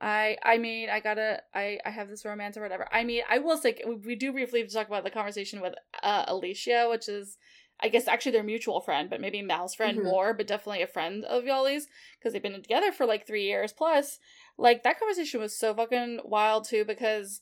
[0.00, 2.86] I I mean I gotta I I have this romance or whatever.
[2.92, 6.24] I mean I will say we, we do briefly talk about the conversation with uh,
[6.28, 7.38] Alicia, which is
[7.80, 10.04] I guess actually their mutual friend, but maybe Mal's friend Mhm.
[10.04, 11.86] more, but definitely a friend of Yoly's
[12.18, 14.18] because they've been together for like three years plus.
[14.58, 17.40] Like that conversation was so fucking wild too because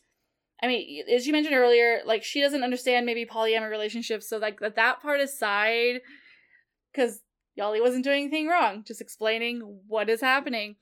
[0.63, 4.61] I mean, as you mentioned earlier, like she doesn't understand maybe polyamory relationships, so like
[4.61, 6.01] that that part aside,
[6.93, 7.21] because
[7.59, 10.77] Yoly wasn't doing anything wrong, just explaining what is happening,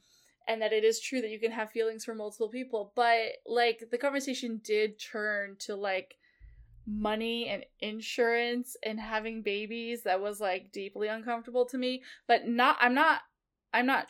[0.46, 2.92] and that it is true that you can have feelings for multiple people.
[2.94, 6.16] But like the conversation did turn to like
[6.86, 12.02] money and insurance and having babies that was like deeply uncomfortable to me.
[12.28, 13.22] But not, I'm not,
[13.72, 14.08] I'm not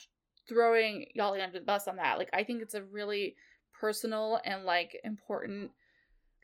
[0.49, 2.19] throwing Yoly under the bus on that.
[2.19, 3.37] Like I think it's a really
[3.79, 5.71] personal and like important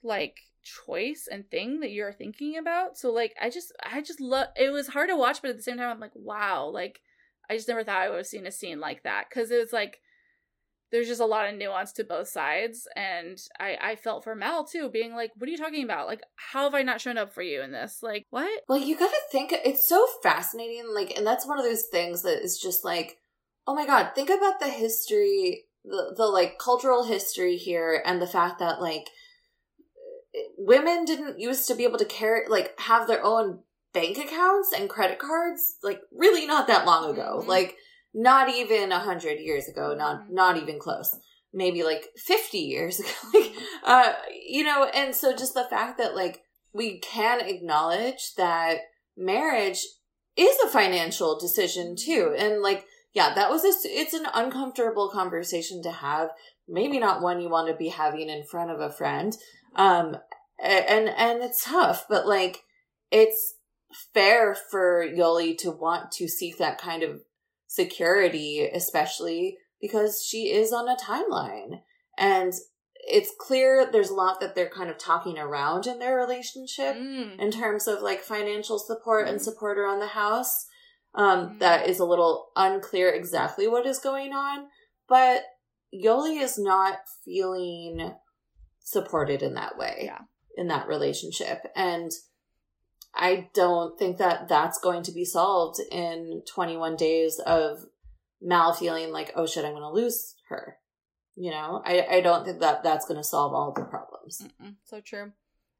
[0.02, 2.98] like choice and thing that you're thinking about.
[2.98, 5.62] So like I just I just love it was hard to watch, but at the
[5.62, 7.00] same time I'm like, wow, like
[7.48, 9.30] I just never thought I would have seen a scene like that.
[9.30, 10.00] Cause it was like
[10.90, 12.88] there's just a lot of nuance to both sides.
[12.96, 16.06] And I, I felt for Mel too, being like, What are you talking about?
[16.06, 18.00] Like, how have I not shown up for you in this?
[18.02, 18.62] Like, what?
[18.68, 20.84] Well, you got to think it's so fascinating.
[20.92, 23.18] Like, and that's one of those things that is just like,
[23.66, 28.26] oh my god, think about the history, the the like cultural history here, and the
[28.26, 29.06] fact that like
[30.56, 33.60] women didn't used to be able to carry like have their own
[33.92, 37.40] bank accounts and credit cards like really not that long ago.
[37.42, 37.48] Mhm.
[37.48, 37.76] like
[38.14, 40.30] not even a hundred years ago not Mhm.
[40.30, 41.16] not even close.
[41.52, 43.08] Maybe like 50 years ago.
[43.34, 46.42] Like uh you know and so just the fact that like
[46.72, 48.78] we can acknowledge that
[49.16, 49.84] marriage
[50.36, 52.34] is a financial decision too.
[52.38, 56.30] And like yeah that was a it's an uncomfortable conversation to have
[56.68, 59.36] maybe not one you want to be having in front of a friend
[59.76, 60.16] um
[60.62, 62.62] and and it's tough but like
[63.10, 63.54] it's
[64.14, 67.20] fair for yoly to want to seek that kind of
[67.66, 71.80] security especially because she is on a timeline
[72.18, 72.52] and
[73.08, 77.38] it's clear there's a lot that they're kind of talking around in their relationship Mm.
[77.38, 79.42] in terms of like financial support and Mhm.
[79.44, 80.66] support around the house.
[81.14, 81.58] Um, Mhm.
[81.58, 84.68] that is a little unclear exactly what is going on,
[85.08, 85.44] but
[85.92, 88.14] Yoly is not feeling
[88.78, 90.20] supported in that way Yeah.
[90.56, 92.12] in that relationship, and
[93.12, 97.86] I don't think that that's going to be solved in 21 days of
[98.40, 100.78] Mal feeling like, oh shit, I'm going to lose her.
[101.34, 104.42] You know, I, I don't think that that's going to solve all the problems.
[104.42, 105.32] Mm-mm, so true.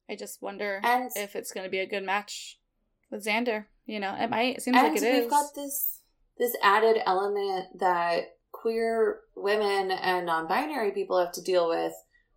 [0.09, 2.59] I just wonder And if it's going to be a good match
[3.11, 3.67] with Xander.
[3.91, 4.57] You know, it might.
[4.59, 5.31] It seems and like it we've is.
[5.31, 6.01] got this
[6.39, 11.93] this added element that queer women and non-binary people have to deal with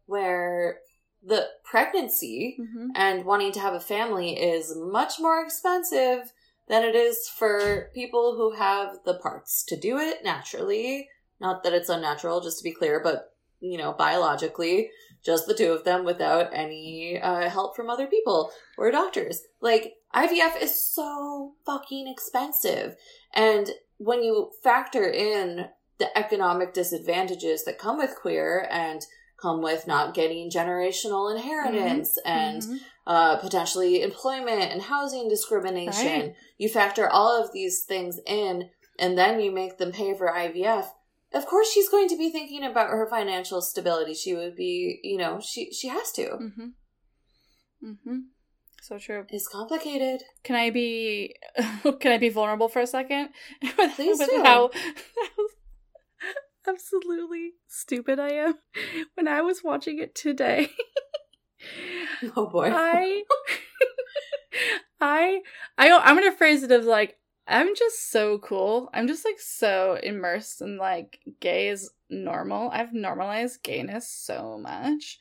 [0.07, 0.79] where
[1.21, 2.87] the pregnancy Mhm.
[2.95, 6.33] and wanting to have a family is much more expensive
[6.67, 11.09] than it is for people who have the parts to do it naturally
[11.39, 14.89] not that it's unnatural just to be clear but you know biologically
[15.23, 19.93] just the two of them without any uh, help from other people or doctors like
[20.13, 22.95] ivf is so fucking expensive
[23.33, 25.65] and when you factor in
[25.99, 29.01] the economic disadvantages that come with queer and
[29.41, 32.79] come with not getting generational inheritance and Mhm.
[33.05, 36.21] uh, potentially employment and housing discrimination.
[36.21, 36.35] Right.
[36.57, 40.93] You factor all of these things in, and then you make them pay for IVF.
[41.33, 44.13] Of course, she's going to be thinking about her financial stability.
[44.13, 46.29] She would be, you know, she she has to.
[46.29, 46.67] Mm-hmm.
[47.83, 48.17] Mm-hmm.
[48.81, 49.25] So true.
[49.29, 50.23] It's complicated.
[50.43, 51.35] Can I be
[51.99, 53.29] can I be vulnerable for a second?
[53.95, 54.41] Please do.
[54.43, 54.69] how
[56.67, 58.55] absolutely stupid I am.
[59.15, 60.69] When I was watching it today,
[62.35, 62.71] Oh boy.
[62.73, 63.23] I
[64.99, 65.41] I
[65.77, 67.17] I I'm gonna phrase it as like
[67.47, 68.89] I'm just so cool.
[68.93, 72.69] I'm just like so immersed in like gay is normal.
[72.71, 75.19] I've normalized gayness so much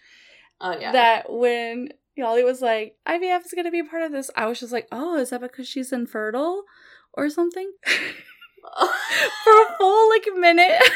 [0.60, 0.92] oh yeah.
[0.92, 1.88] that when
[2.18, 5.16] Yoly was like, IVF is gonna be part of this, I was just like, oh,
[5.16, 6.62] is that because she's infertile
[7.14, 7.72] or something?
[9.44, 10.80] For a full like minute.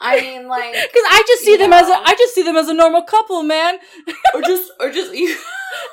[0.00, 2.68] I mean, like, Because I just see them as a, I just see them as
[2.68, 3.78] a normal couple, man.
[4.34, 5.36] or just, or just you.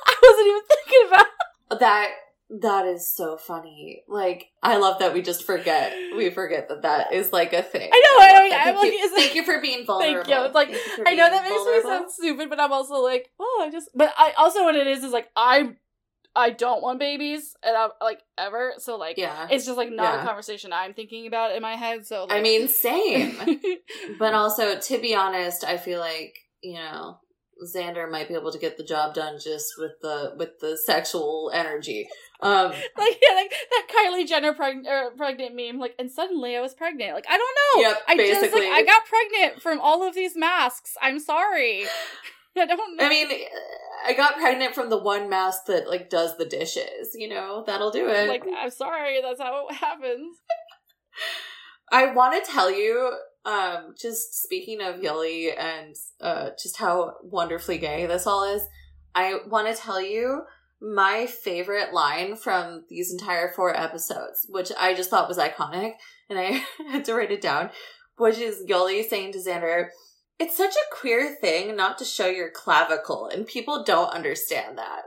[0.06, 2.12] I wasn't even thinking about that.
[2.49, 4.03] That is so funny.
[4.07, 5.94] Like, I love that we just forget.
[6.15, 7.90] We forget that that is like a thing.
[7.91, 8.44] I know, I know, love.
[8.45, 10.24] I'm Thank like, you, thank you for being vulnerable.
[10.24, 10.45] Thank you.
[10.45, 13.64] It's like, you I know that makes me sound stupid, but I'm also like, oh,
[13.68, 13.90] I just.
[13.94, 15.76] But I also what it is is like I,
[16.38, 18.76] I don't want babies, and I'm like ever.
[18.78, 19.48] So like, Yeah.
[19.52, 20.22] it's just like not Yeah.
[20.22, 22.07] a conversation I'm thinking about in my head.
[22.07, 23.36] So I mean, same.
[24.18, 26.34] but also, to be honest, I feel like
[26.64, 27.18] you know
[27.76, 31.52] Xander might be able to get the job done just with the with the sexual
[31.53, 32.07] energy.
[32.39, 35.80] Um, like yeah, like that Kylie Jenner preg- er, pregnant meme.
[35.80, 37.14] Like, and suddenly I was pregnant.
[37.14, 37.89] Like, I don't know.
[37.89, 38.68] Yep, I just like basically.
[38.68, 40.95] I got pregnant from all of these masks.
[41.01, 41.85] I'm sorry.
[42.57, 43.05] I don't know.
[43.05, 43.27] I mean,
[44.07, 47.09] I got pregnant from the one mask that like does the dishes.
[47.14, 48.27] You know, that'll do it.
[48.27, 49.22] like I'm sorry.
[49.22, 50.38] That's how it happens.
[51.91, 53.14] I want to tell you,
[53.45, 58.64] um, just speaking of Yoly and uh, just how wonderfully gay this all is,
[59.15, 60.43] I want to tell you
[60.82, 65.94] my favorite line from these entire four episodes, which I just thought was iconic,
[66.30, 67.72] and I had to write it down,
[68.18, 69.88] which is Yoly saying to Xander,
[70.40, 75.02] it's such a queer thing not to show your clavicle, and people don't understand that.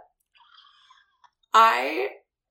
[1.54, 2.08] I,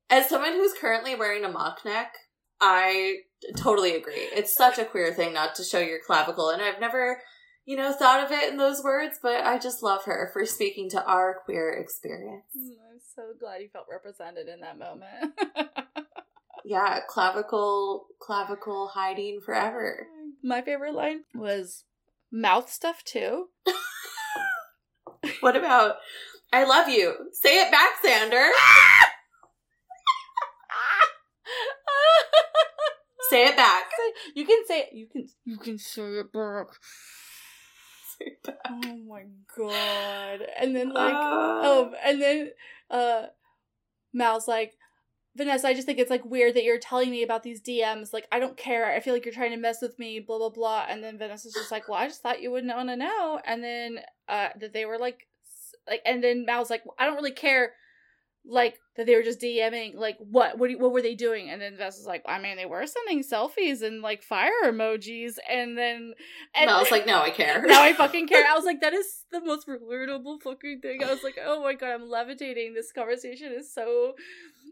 [0.10, 2.14] as someone who's currently wearing a mock neck,
[2.62, 3.18] I
[3.58, 4.28] totally agree.
[4.34, 7.22] It's such a queer thing not to show your clavicle, and I've never,
[7.70, 10.90] you know, thought of it in those words, but I just love her for speaking
[10.90, 12.46] to our queer experience.
[12.58, 15.34] Mm, I'm so glad you felt represented in that moment.
[16.66, 20.06] Yeah, clavicle, clavicle hiding forever.
[20.44, 21.86] My favorite line was
[22.32, 23.48] mouth stuff too.
[25.42, 25.96] What about,
[26.54, 27.16] I love you?
[27.34, 28.50] Say it back, Xander.
[33.30, 33.84] Say it back.
[34.36, 34.90] you can say it.
[34.94, 35.28] You can.
[35.46, 36.68] You can say it back.
[38.20, 38.58] Say it back.
[38.70, 39.24] Oh my
[39.58, 40.42] god!
[40.60, 41.62] And then like, Ah.
[41.64, 42.52] oh, and then
[42.92, 43.28] uh,
[44.14, 44.78] Mal's like,
[45.36, 48.12] Vanessa, I just think it's like weird that you're telling me about these DMs.
[48.14, 48.92] Like, I don't care.
[48.92, 50.20] I feel like you're trying to mess with me.
[50.20, 50.86] Blah blah blah.
[50.90, 53.40] And then Vanessa's just like, well, I just thought you wouldn't want to know.
[53.46, 55.28] And then uh, that they were like,
[55.88, 57.74] like, and then Mal's like, I don't really care.
[58.46, 59.96] Like that they were just DMing.
[59.96, 60.58] Like what?
[60.58, 60.72] What?
[60.80, 61.50] What were they doing?
[61.50, 65.34] And then Vess was like, I mean, they were sending selfies and like fire emojis.
[65.50, 66.14] And then
[66.56, 67.62] and And I was like, no, I care.
[67.66, 68.44] now I fucking care.
[68.50, 71.04] I was like, that is the most relatable fucking thing.
[71.04, 72.74] I was like, oh my god, I'm levitating.
[72.74, 74.16] This conversation is so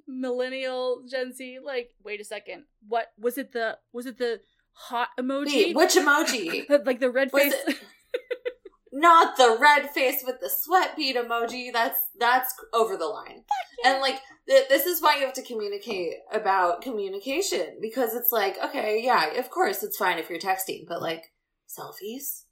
[0.07, 1.59] millennial Gen Z.
[1.63, 2.63] Like, wait a second.
[2.87, 3.51] What was it?
[3.51, 4.41] The was it the
[4.71, 5.45] hot emoji?
[5.47, 6.69] Wait, which emoji?
[6.85, 7.53] like the red Was face.
[7.67, 7.77] it-
[8.99, 11.71] Not the red face with the sweat bead emoji.
[11.71, 13.43] That's that's over the line.
[13.85, 14.19] And like
[14.49, 19.35] th- this is why you have to communicate about communication because it's like okay, yeah,
[19.37, 21.31] of course it's fine if you're texting, but like
[21.69, 22.45] selfies,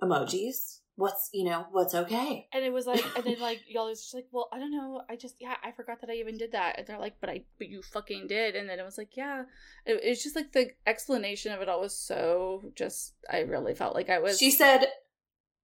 [0.00, 0.78] emojis.
[0.94, 2.46] What's you know what's okay?
[2.52, 5.02] And it was like, and then like y'all was just like, well, I don't know,
[5.10, 6.78] I just yeah, I forgot that I even did that.
[6.78, 8.54] And they're like, but I, but you fucking did.
[8.54, 9.42] And then it was like, yeah,
[9.84, 13.14] it, it's just like the explanation of it all was so just.
[13.28, 14.38] I really felt like I was.
[14.38, 14.86] She said,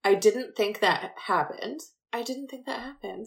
[0.05, 1.81] "I didn't think that happened.
[2.13, 3.27] I didn't think that happened."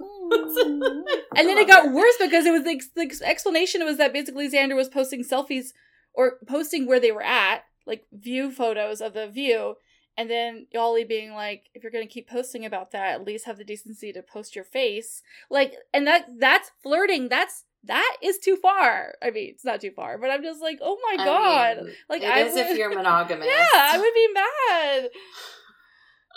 [0.00, 0.82] Hmm.
[1.36, 4.74] and then it got worse because it was like the explanation was that basically Xander
[4.74, 5.68] was posting selfies
[6.14, 9.76] or posting where they were at, like view photos of the view,
[10.16, 13.58] and then Yoly being like, if you're gonna keep posting about that, at least have
[13.58, 15.22] the decency to post your face.
[15.50, 17.28] Like, and that that's flirting.
[17.28, 19.14] That's that is too far.
[19.22, 21.76] I mean, it's not too far, but I'm just like, oh my I god.
[21.84, 23.46] mean, like, it I is would, if you're monogamous.
[23.46, 25.10] yeah, I would be mad.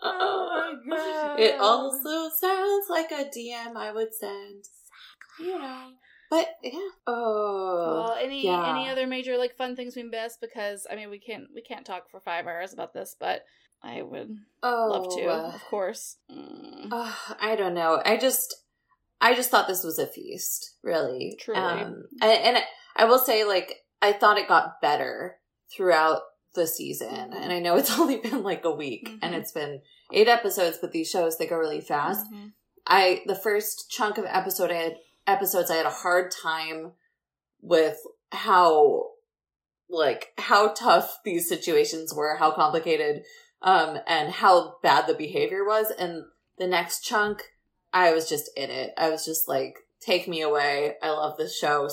[0.02, 1.40] Oh my god.
[1.40, 4.66] It also sounds like a DM I would send.
[5.40, 5.92] You know.
[6.30, 6.80] But yeah.
[7.08, 8.04] Oh.
[8.06, 8.72] Well, any yeah.
[8.72, 10.42] any other major like fun things we missed?
[10.42, 13.46] Because I mean, we can't we can't talk for five hours about this, but
[13.86, 16.18] I would oh, love to, of course.
[16.32, 16.88] Mm.
[16.92, 18.02] Uh, I don't know.
[18.04, 18.56] I just,
[19.22, 21.38] I just thought this was a feast, really.
[21.40, 21.60] Truly.
[21.60, 22.64] Um, and, and
[22.96, 25.38] I will say, like, I thought it got better
[25.72, 26.22] throughout
[26.56, 29.20] the season, and I know it's only been like a week, Mhm.
[29.22, 32.26] and it's been eight episodes, but these shows they go really fast.
[32.32, 32.54] Mhm.
[32.88, 36.94] I the first chunk of episode I had episodes I had a hard time
[37.62, 37.98] with
[38.32, 39.12] how
[39.90, 43.24] like how tough these situations were, how complicated,
[43.62, 45.92] um, and how bad the behavior was.
[45.92, 46.24] And
[46.58, 47.44] the next chunk,
[47.94, 48.94] I was just in it.
[48.98, 50.96] I was just like, take me away.
[51.02, 51.88] I love this show.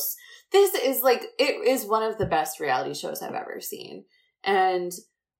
[0.50, 4.04] This is like it is one of the best reality shows I've ever seen.
[4.44, 4.92] And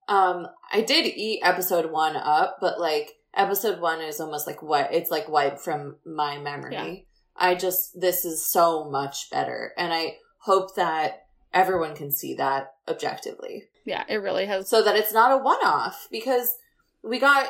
[0.07, 4.93] um I did eat episode one up, but like episode one is almost like what
[4.93, 6.73] it's like wiped from my memory.
[6.73, 6.95] Yeah.
[7.35, 9.73] I just this is so much better.
[9.77, 13.65] And I hope that everyone can see that objectively.
[13.85, 14.69] Yeah, it really has.
[14.69, 16.55] So that it's not a one off because
[17.03, 17.47] we got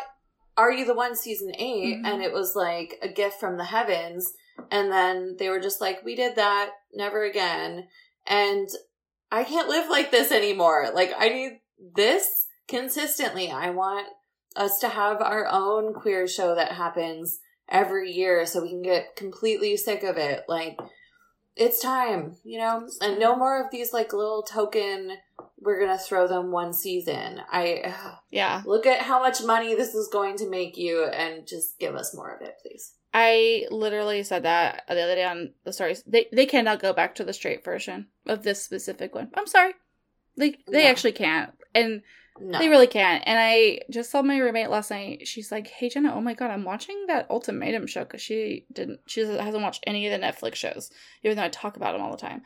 [0.57, 2.05] Are You the One season 8 Mhm.
[2.05, 4.33] and it was like a gift from the heavens
[4.71, 7.87] and then they were just like we did that never again
[8.27, 8.69] and
[9.33, 10.91] I can't live like this anymore.
[10.93, 11.59] Like I need
[11.95, 13.49] this consistently.
[13.49, 14.07] I want
[14.55, 19.15] us to have our own queer show that happens every year so we can get
[19.15, 20.43] completely sick of it.
[20.47, 20.77] Like
[21.55, 22.87] it's time, you know?
[23.01, 25.17] And no more of these like little token
[25.59, 27.41] we're going to throw them one season.
[27.51, 27.93] I
[28.31, 31.95] Yeah, look at how much money this is going to make you and just give
[31.95, 32.93] us more of it, please.
[33.13, 36.03] I literally said that the other day on the stories.
[36.07, 39.29] They they cannot go back to the straight version of this specific one.
[39.35, 39.73] I'm sorry,
[40.35, 40.89] they they No.
[40.89, 42.01] actually can't, and
[42.39, 42.57] No.
[42.57, 43.23] they really can't.
[43.27, 45.27] And I just saw my roommate last night.
[45.27, 49.01] She's like, "Hey Jenna, oh my god, I'm watching that Ultimatum show because she didn't.
[49.05, 50.89] She hasn't watched any of the Netflix shows,
[51.23, 52.41] even though I talk about them all the time."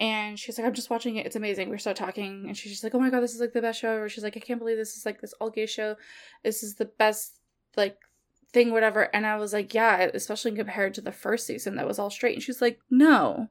[0.00, 1.26] And she's like, I'm just watching it.
[1.26, 1.70] It's amazing.
[1.70, 3.80] We start talking, and she's just like, Oh my god, this is like the best
[3.80, 4.08] show ever.
[4.08, 5.96] She's like, I can't believe this is like this all gay show.
[6.44, 7.40] This is the best
[7.76, 7.96] like
[8.52, 9.14] thing, whatever.
[9.14, 12.34] And I was like, Yeah, especially compared to the first season that was all straight.
[12.34, 13.48] And she's like, No,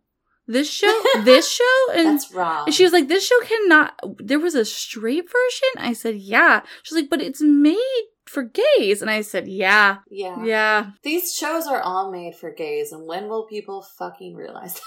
[0.48, 2.66] this show, this show, and That's wrong.
[2.68, 4.00] and she was like, This show cannot.
[4.20, 5.90] There was a straight version?
[5.90, 6.62] I said, Yeah.
[6.84, 7.78] She's like, But it's made
[8.26, 9.02] for gays.
[9.02, 9.98] And I said, Yeah.
[10.10, 10.44] yeah.
[10.44, 10.92] Yeah.
[11.04, 14.80] These shows are all made for gays, and when will people fucking realize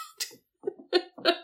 [0.93, 1.37] that?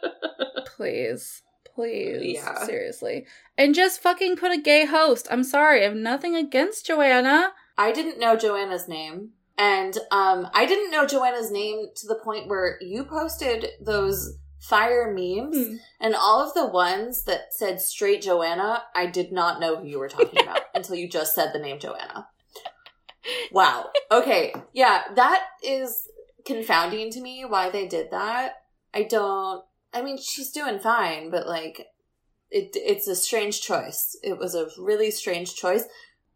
[0.76, 1.43] Please.
[1.74, 2.34] Please.
[2.36, 2.64] Yeah.
[2.64, 3.26] Seriously.
[3.59, 5.28] And just fucking put a gay host.
[5.30, 5.80] I'm sorry.
[5.82, 7.52] I have nothing against Joanna.
[7.78, 9.31] I didn't know Joanna's name.
[9.59, 15.15] And um, I didn't know Joanna's name to the point where you posted those fire
[15.15, 15.77] memes, Hmm.
[16.01, 19.98] and all of the ones that said straight Joanna, I did not know who you
[19.98, 22.28] were talking about until you just said the name Joanna.
[23.51, 23.90] Wow.
[24.11, 24.55] Okay.
[24.73, 26.09] Yeah, that is
[26.44, 28.62] confounding to me why they did that.
[28.94, 29.65] I don't.
[29.93, 31.86] I mean, she's doing fine, but like,
[32.51, 34.16] it it's a strange choice.
[34.23, 35.85] It was a really strange choice.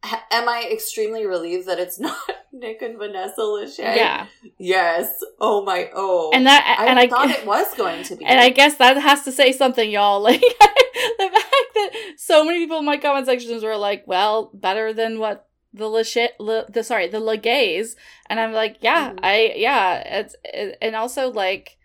[0.30, 2.16] Am I extremely relieved that it's not
[2.52, 3.78] Nick and Vanessa Lachey?
[3.78, 4.26] Yeah.
[4.58, 5.12] Yes.
[5.40, 5.90] Oh my.
[5.94, 6.30] Oh.
[6.32, 8.24] And that, I and I, thought it was going to be.
[8.30, 10.20] and I guess that has to say something, y'all.
[10.22, 14.92] Like, the fact that so many people in my comment sections were like, well, better
[14.92, 17.94] than what the Lachey, Le, the, sorry, the Legays.
[18.26, 19.20] And I'm like, yeah, Mhm.
[19.22, 21.78] I, yeah, it's, it, and also like,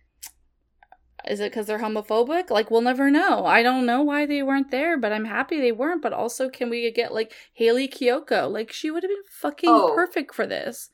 [1.28, 2.50] is it because they're homophobic?
[2.50, 3.46] Like, we'll never know.
[3.46, 6.02] I don't know why they weren't there, but I'm happy they weren't.
[6.02, 8.52] But also, can we get like Hayley Kiyoko?
[8.52, 9.94] Like, she would have been fucking Oh.
[9.96, 10.90] perfect for this.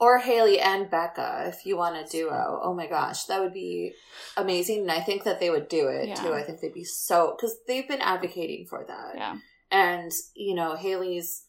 [0.00, 2.58] or Hayley and Becca, if you want a duo.
[2.64, 3.92] Oh my gosh, that would be
[4.36, 4.80] amazing.
[4.80, 6.14] And I think that they would do it Yeah.
[6.16, 6.32] too.
[6.34, 9.12] I think they'd be so because they've been advocating for that.
[9.14, 9.36] Yeah.
[9.70, 11.44] And you know Hayley's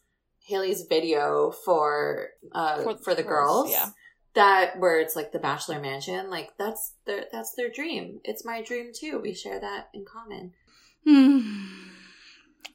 [0.46, 3.72] Hayley's video for uh for, For- the girls.
[3.72, 3.88] yeah.
[4.34, 8.20] That where it's like the bachelor mansion, like that's their that's their dream.
[8.24, 9.20] It's my dream too.
[9.20, 10.52] We share that in common.
[11.06, 11.40] Hmm.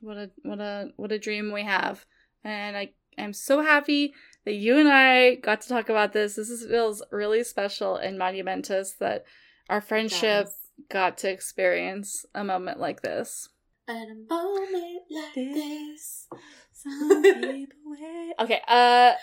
[0.02, 2.06] What a what a what a dream we have.
[2.44, 4.14] And I am so happy
[4.46, 6.36] that you and I got to talk about this.
[6.36, 9.26] This is, feels really special and monumentous that
[9.70, 10.58] our friendship Yes.
[10.90, 13.50] got to experience a moment like this.
[13.88, 16.28] And a moment like this,
[16.72, 18.34] Some people wait.
[18.40, 19.14] Okay, uh.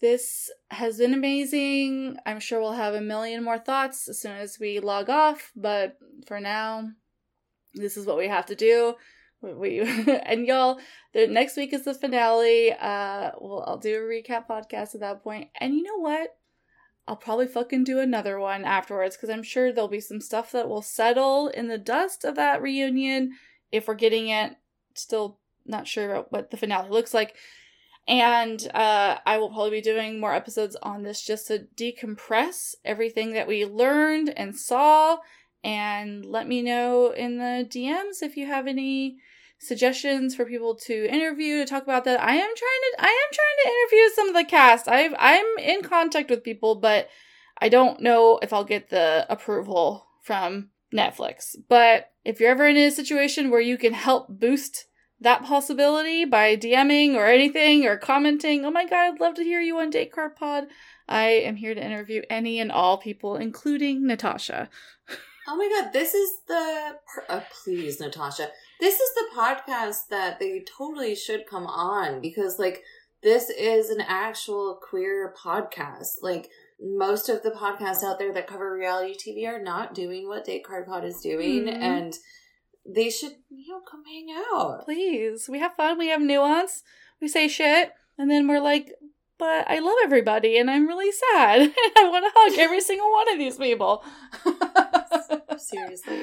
[0.00, 2.16] This has been amazing.
[2.26, 5.96] I'm sure we'll have a million more thoughts as soon as we log off, but
[6.26, 6.90] for now,
[7.74, 8.94] this is what we have to do.
[9.40, 9.80] We,
[10.24, 10.78] and y'all,
[11.14, 12.72] the next week is the finale.
[12.72, 15.48] Uh, well, I'll do a recap podcast at that point.
[15.60, 16.36] And you know what?
[17.08, 20.68] I'll probably fucking do another one afterwards because I'm sure there'll be some stuff that
[20.68, 23.32] will settle in the dust of that reunion
[23.70, 24.56] if we're getting it.
[24.94, 27.36] Still not sure about what the finale looks like.
[28.08, 33.32] And uh, I will probably be doing more episodes on this just to decompress everything
[33.32, 35.18] that we learned and saw.
[35.64, 39.18] And let me know in the DMs if you have any
[39.58, 42.20] suggestions for people to interview to talk about that.
[42.20, 44.88] I am trying to I am trying to interview some of the cast.
[44.88, 47.08] I've I'm in contact with people, but
[47.60, 51.56] I don't know if I'll get the approval from Netflix.
[51.68, 54.86] But if you're ever in a situation where you can help boost
[55.20, 59.60] that possibility by DMing or anything or commenting, oh my god, I'd love to hear
[59.60, 60.64] you on Date Card Pod.
[61.08, 64.68] I am here to interview any and all people, including Natasha.
[65.48, 66.96] Oh my god, this is the.
[67.28, 68.48] Uh, please, Natasha.
[68.80, 72.82] This is the podcast that they totally should come on because, like,
[73.22, 76.16] this is an actual queer podcast.
[76.20, 80.44] Like, most of the podcasts out there that cover reality TV are not doing what
[80.44, 81.80] Date Card Pod is doing, Mhm.
[81.80, 82.14] and
[82.88, 84.84] they should, you know, come hang out.
[84.84, 86.82] Please, we have fun, we have nuance,
[87.20, 88.92] we say shit, and then we're like,
[89.38, 91.60] but I love everybody and I'm really sad.
[91.98, 94.04] I want to hug every single one of these people.
[95.58, 96.20] Seriously.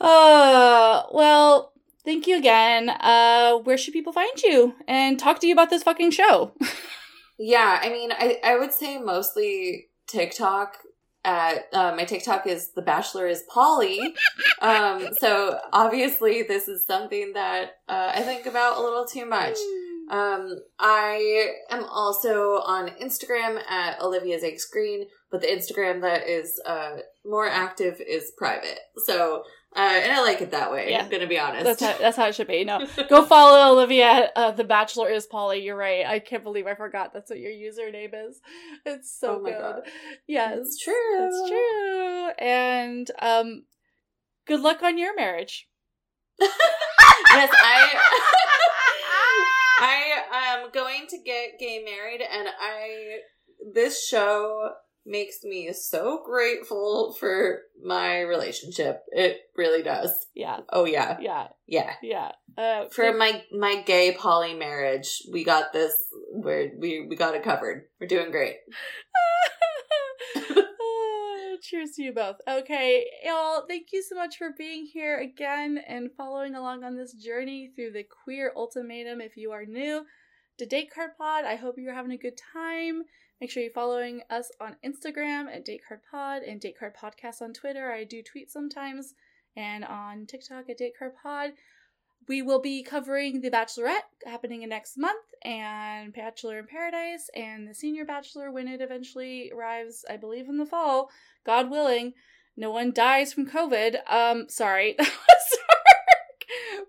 [0.00, 1.72] Uh, well,
[2.04, 2.90] thank you again.
[2.90, 6.52] Uh, where should people find you and talk to you about this fucking show?
[7.38, 10.78] Yeah, I mean, I, I would say mostly TikTok.
[11.24, 13.98] At uh, my TikTok is the Bachelor is poly.
[14.60, 19.56] um, so obviously this is something that uh, I think about a little too much.
[20.10, 26.60] Um, I am also on Instagram at Olivia's Egg Screen, but the Instagram that is
[26.66, 28.78] uh, more active is private.
[29.06, 29.44] So,
[29.76, 30.90] uh, and I like it that way.
[30.90, 31.02] Yeah.
[31.02, 31.64] I'm gonna be honest.
[31.64, 32.64] That's how, that's how it should be.
[32.64, 34.30] No, go follow Olivia.
[34.36, 35.62] Uh, the Bachelor is poly.
[35.64, 36.06] You're right.
[36.06, 38.40] I can't believe I forgot that's what your username is.
[38.86, 39.58] It's so Oh good.
[39.58, 39.82] God.
[40.28, 40.92] Yes, It's true.
[40.94, 42.28] It's true.
[42.38, 43.64] And um,
[44.46, 45.68] good luck on your marriage.
[46.40, 46.50] yes,
[47.30, 47.90] I.
[49.76, 53.18] I am going to get gay married, and I.
[53.72, 54.70] This show
[55.06, 59.02] makes me so grateful for my relationship.
[59.08, 60.10] It really does.
[60.34, 61.92] Yeah, Oh yeah, yeah, yeah.
[62.02, 62.32] yeah.
[62.56, 65.94] Uh, For my my gay poly marriage, we got this.
[66.32, 67.84] We're, we we got it covered.
[68.00, 68.56] We're doing great.
[70.36, 70.62] Ah,
[71.62, 72.36] Cheers to you both.
[72.48, 77.12] Okay, y'all, thank you so much for being here again and following along on this
[77.14, 79.20] journey through the queer ultimatum.
[79.20, 80.04] If you are new
[80.58, 83.04] to Date Card Pod, I hope you're having a good time.
[83.40, 87.42] Make sure you're following us on Instagram at Date Card Pod and Date Card Podcast
[87.42, 87.92] on Twitter.
[87.92, 89.14] I do tweet sometimes,
[89.56, 91.50] and on TikTok at Date Card Pod.
[92.26, 97.68] We will be covering The Bachelorette happening in next month, and Bachelor in Paradise, and
[97.68, 101.10] the Senior Bachelor when it eventually arrives, I believe in the fall,
[101.44, 102.14] God willing.
[102.56, 103.96] No one dies from COVID.
[104.10, 104.96] Um, sorry.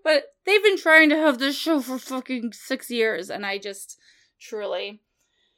[0.06, 3.98] But they've been trying to have this show for fucking six years, and I just
[4.40, 5.00] truly,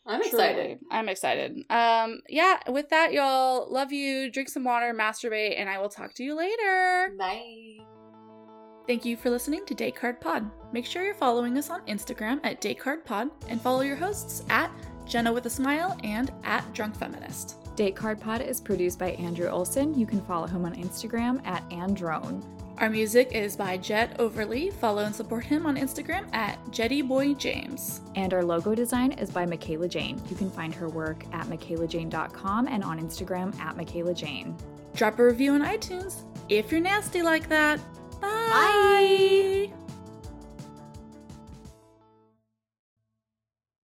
[0.08, 0.78] I'm truly, excited.
[0.90, 1.64] I'm excited.
[1.70, 2.58] Um, yeah.
[2.68, 4.30] With that, y'all, love you.
[4.30, 7.12] Drink some water, masturbate, and I will talk to you later.
[7.18, 7.78] Bye.
[8.86, 10.50] Thank you for listening to Date Card Pod.
[10.72, 14.44] Make sure you're following us on Instagram at Date Card Pod and follow your hosts
[14.48, 14.70] at
[15.04, 17.56] Jenna with a Smile and at Drunk Feminist.
[17.76, 19.98] Date Card Pod is produced by Andrew Olson.
[19.98, 22.42] You can follow him on Instagram at Androne.
[22.80, 24.70] Our music is by Jet Overly.
[24.70, 28.00] Follow and support him on Instagram at JettyBoyJames.
[28.14, 30.22] And our logo design is by Michaela Jane.
[30.30, 34.56] You can find her work at michaelajane.com and on Instagram at Michaela Jane.
[34.94, 37.80] Drop a review on iTunes if you're nasty like that.
[38.20, 39.72] Bye.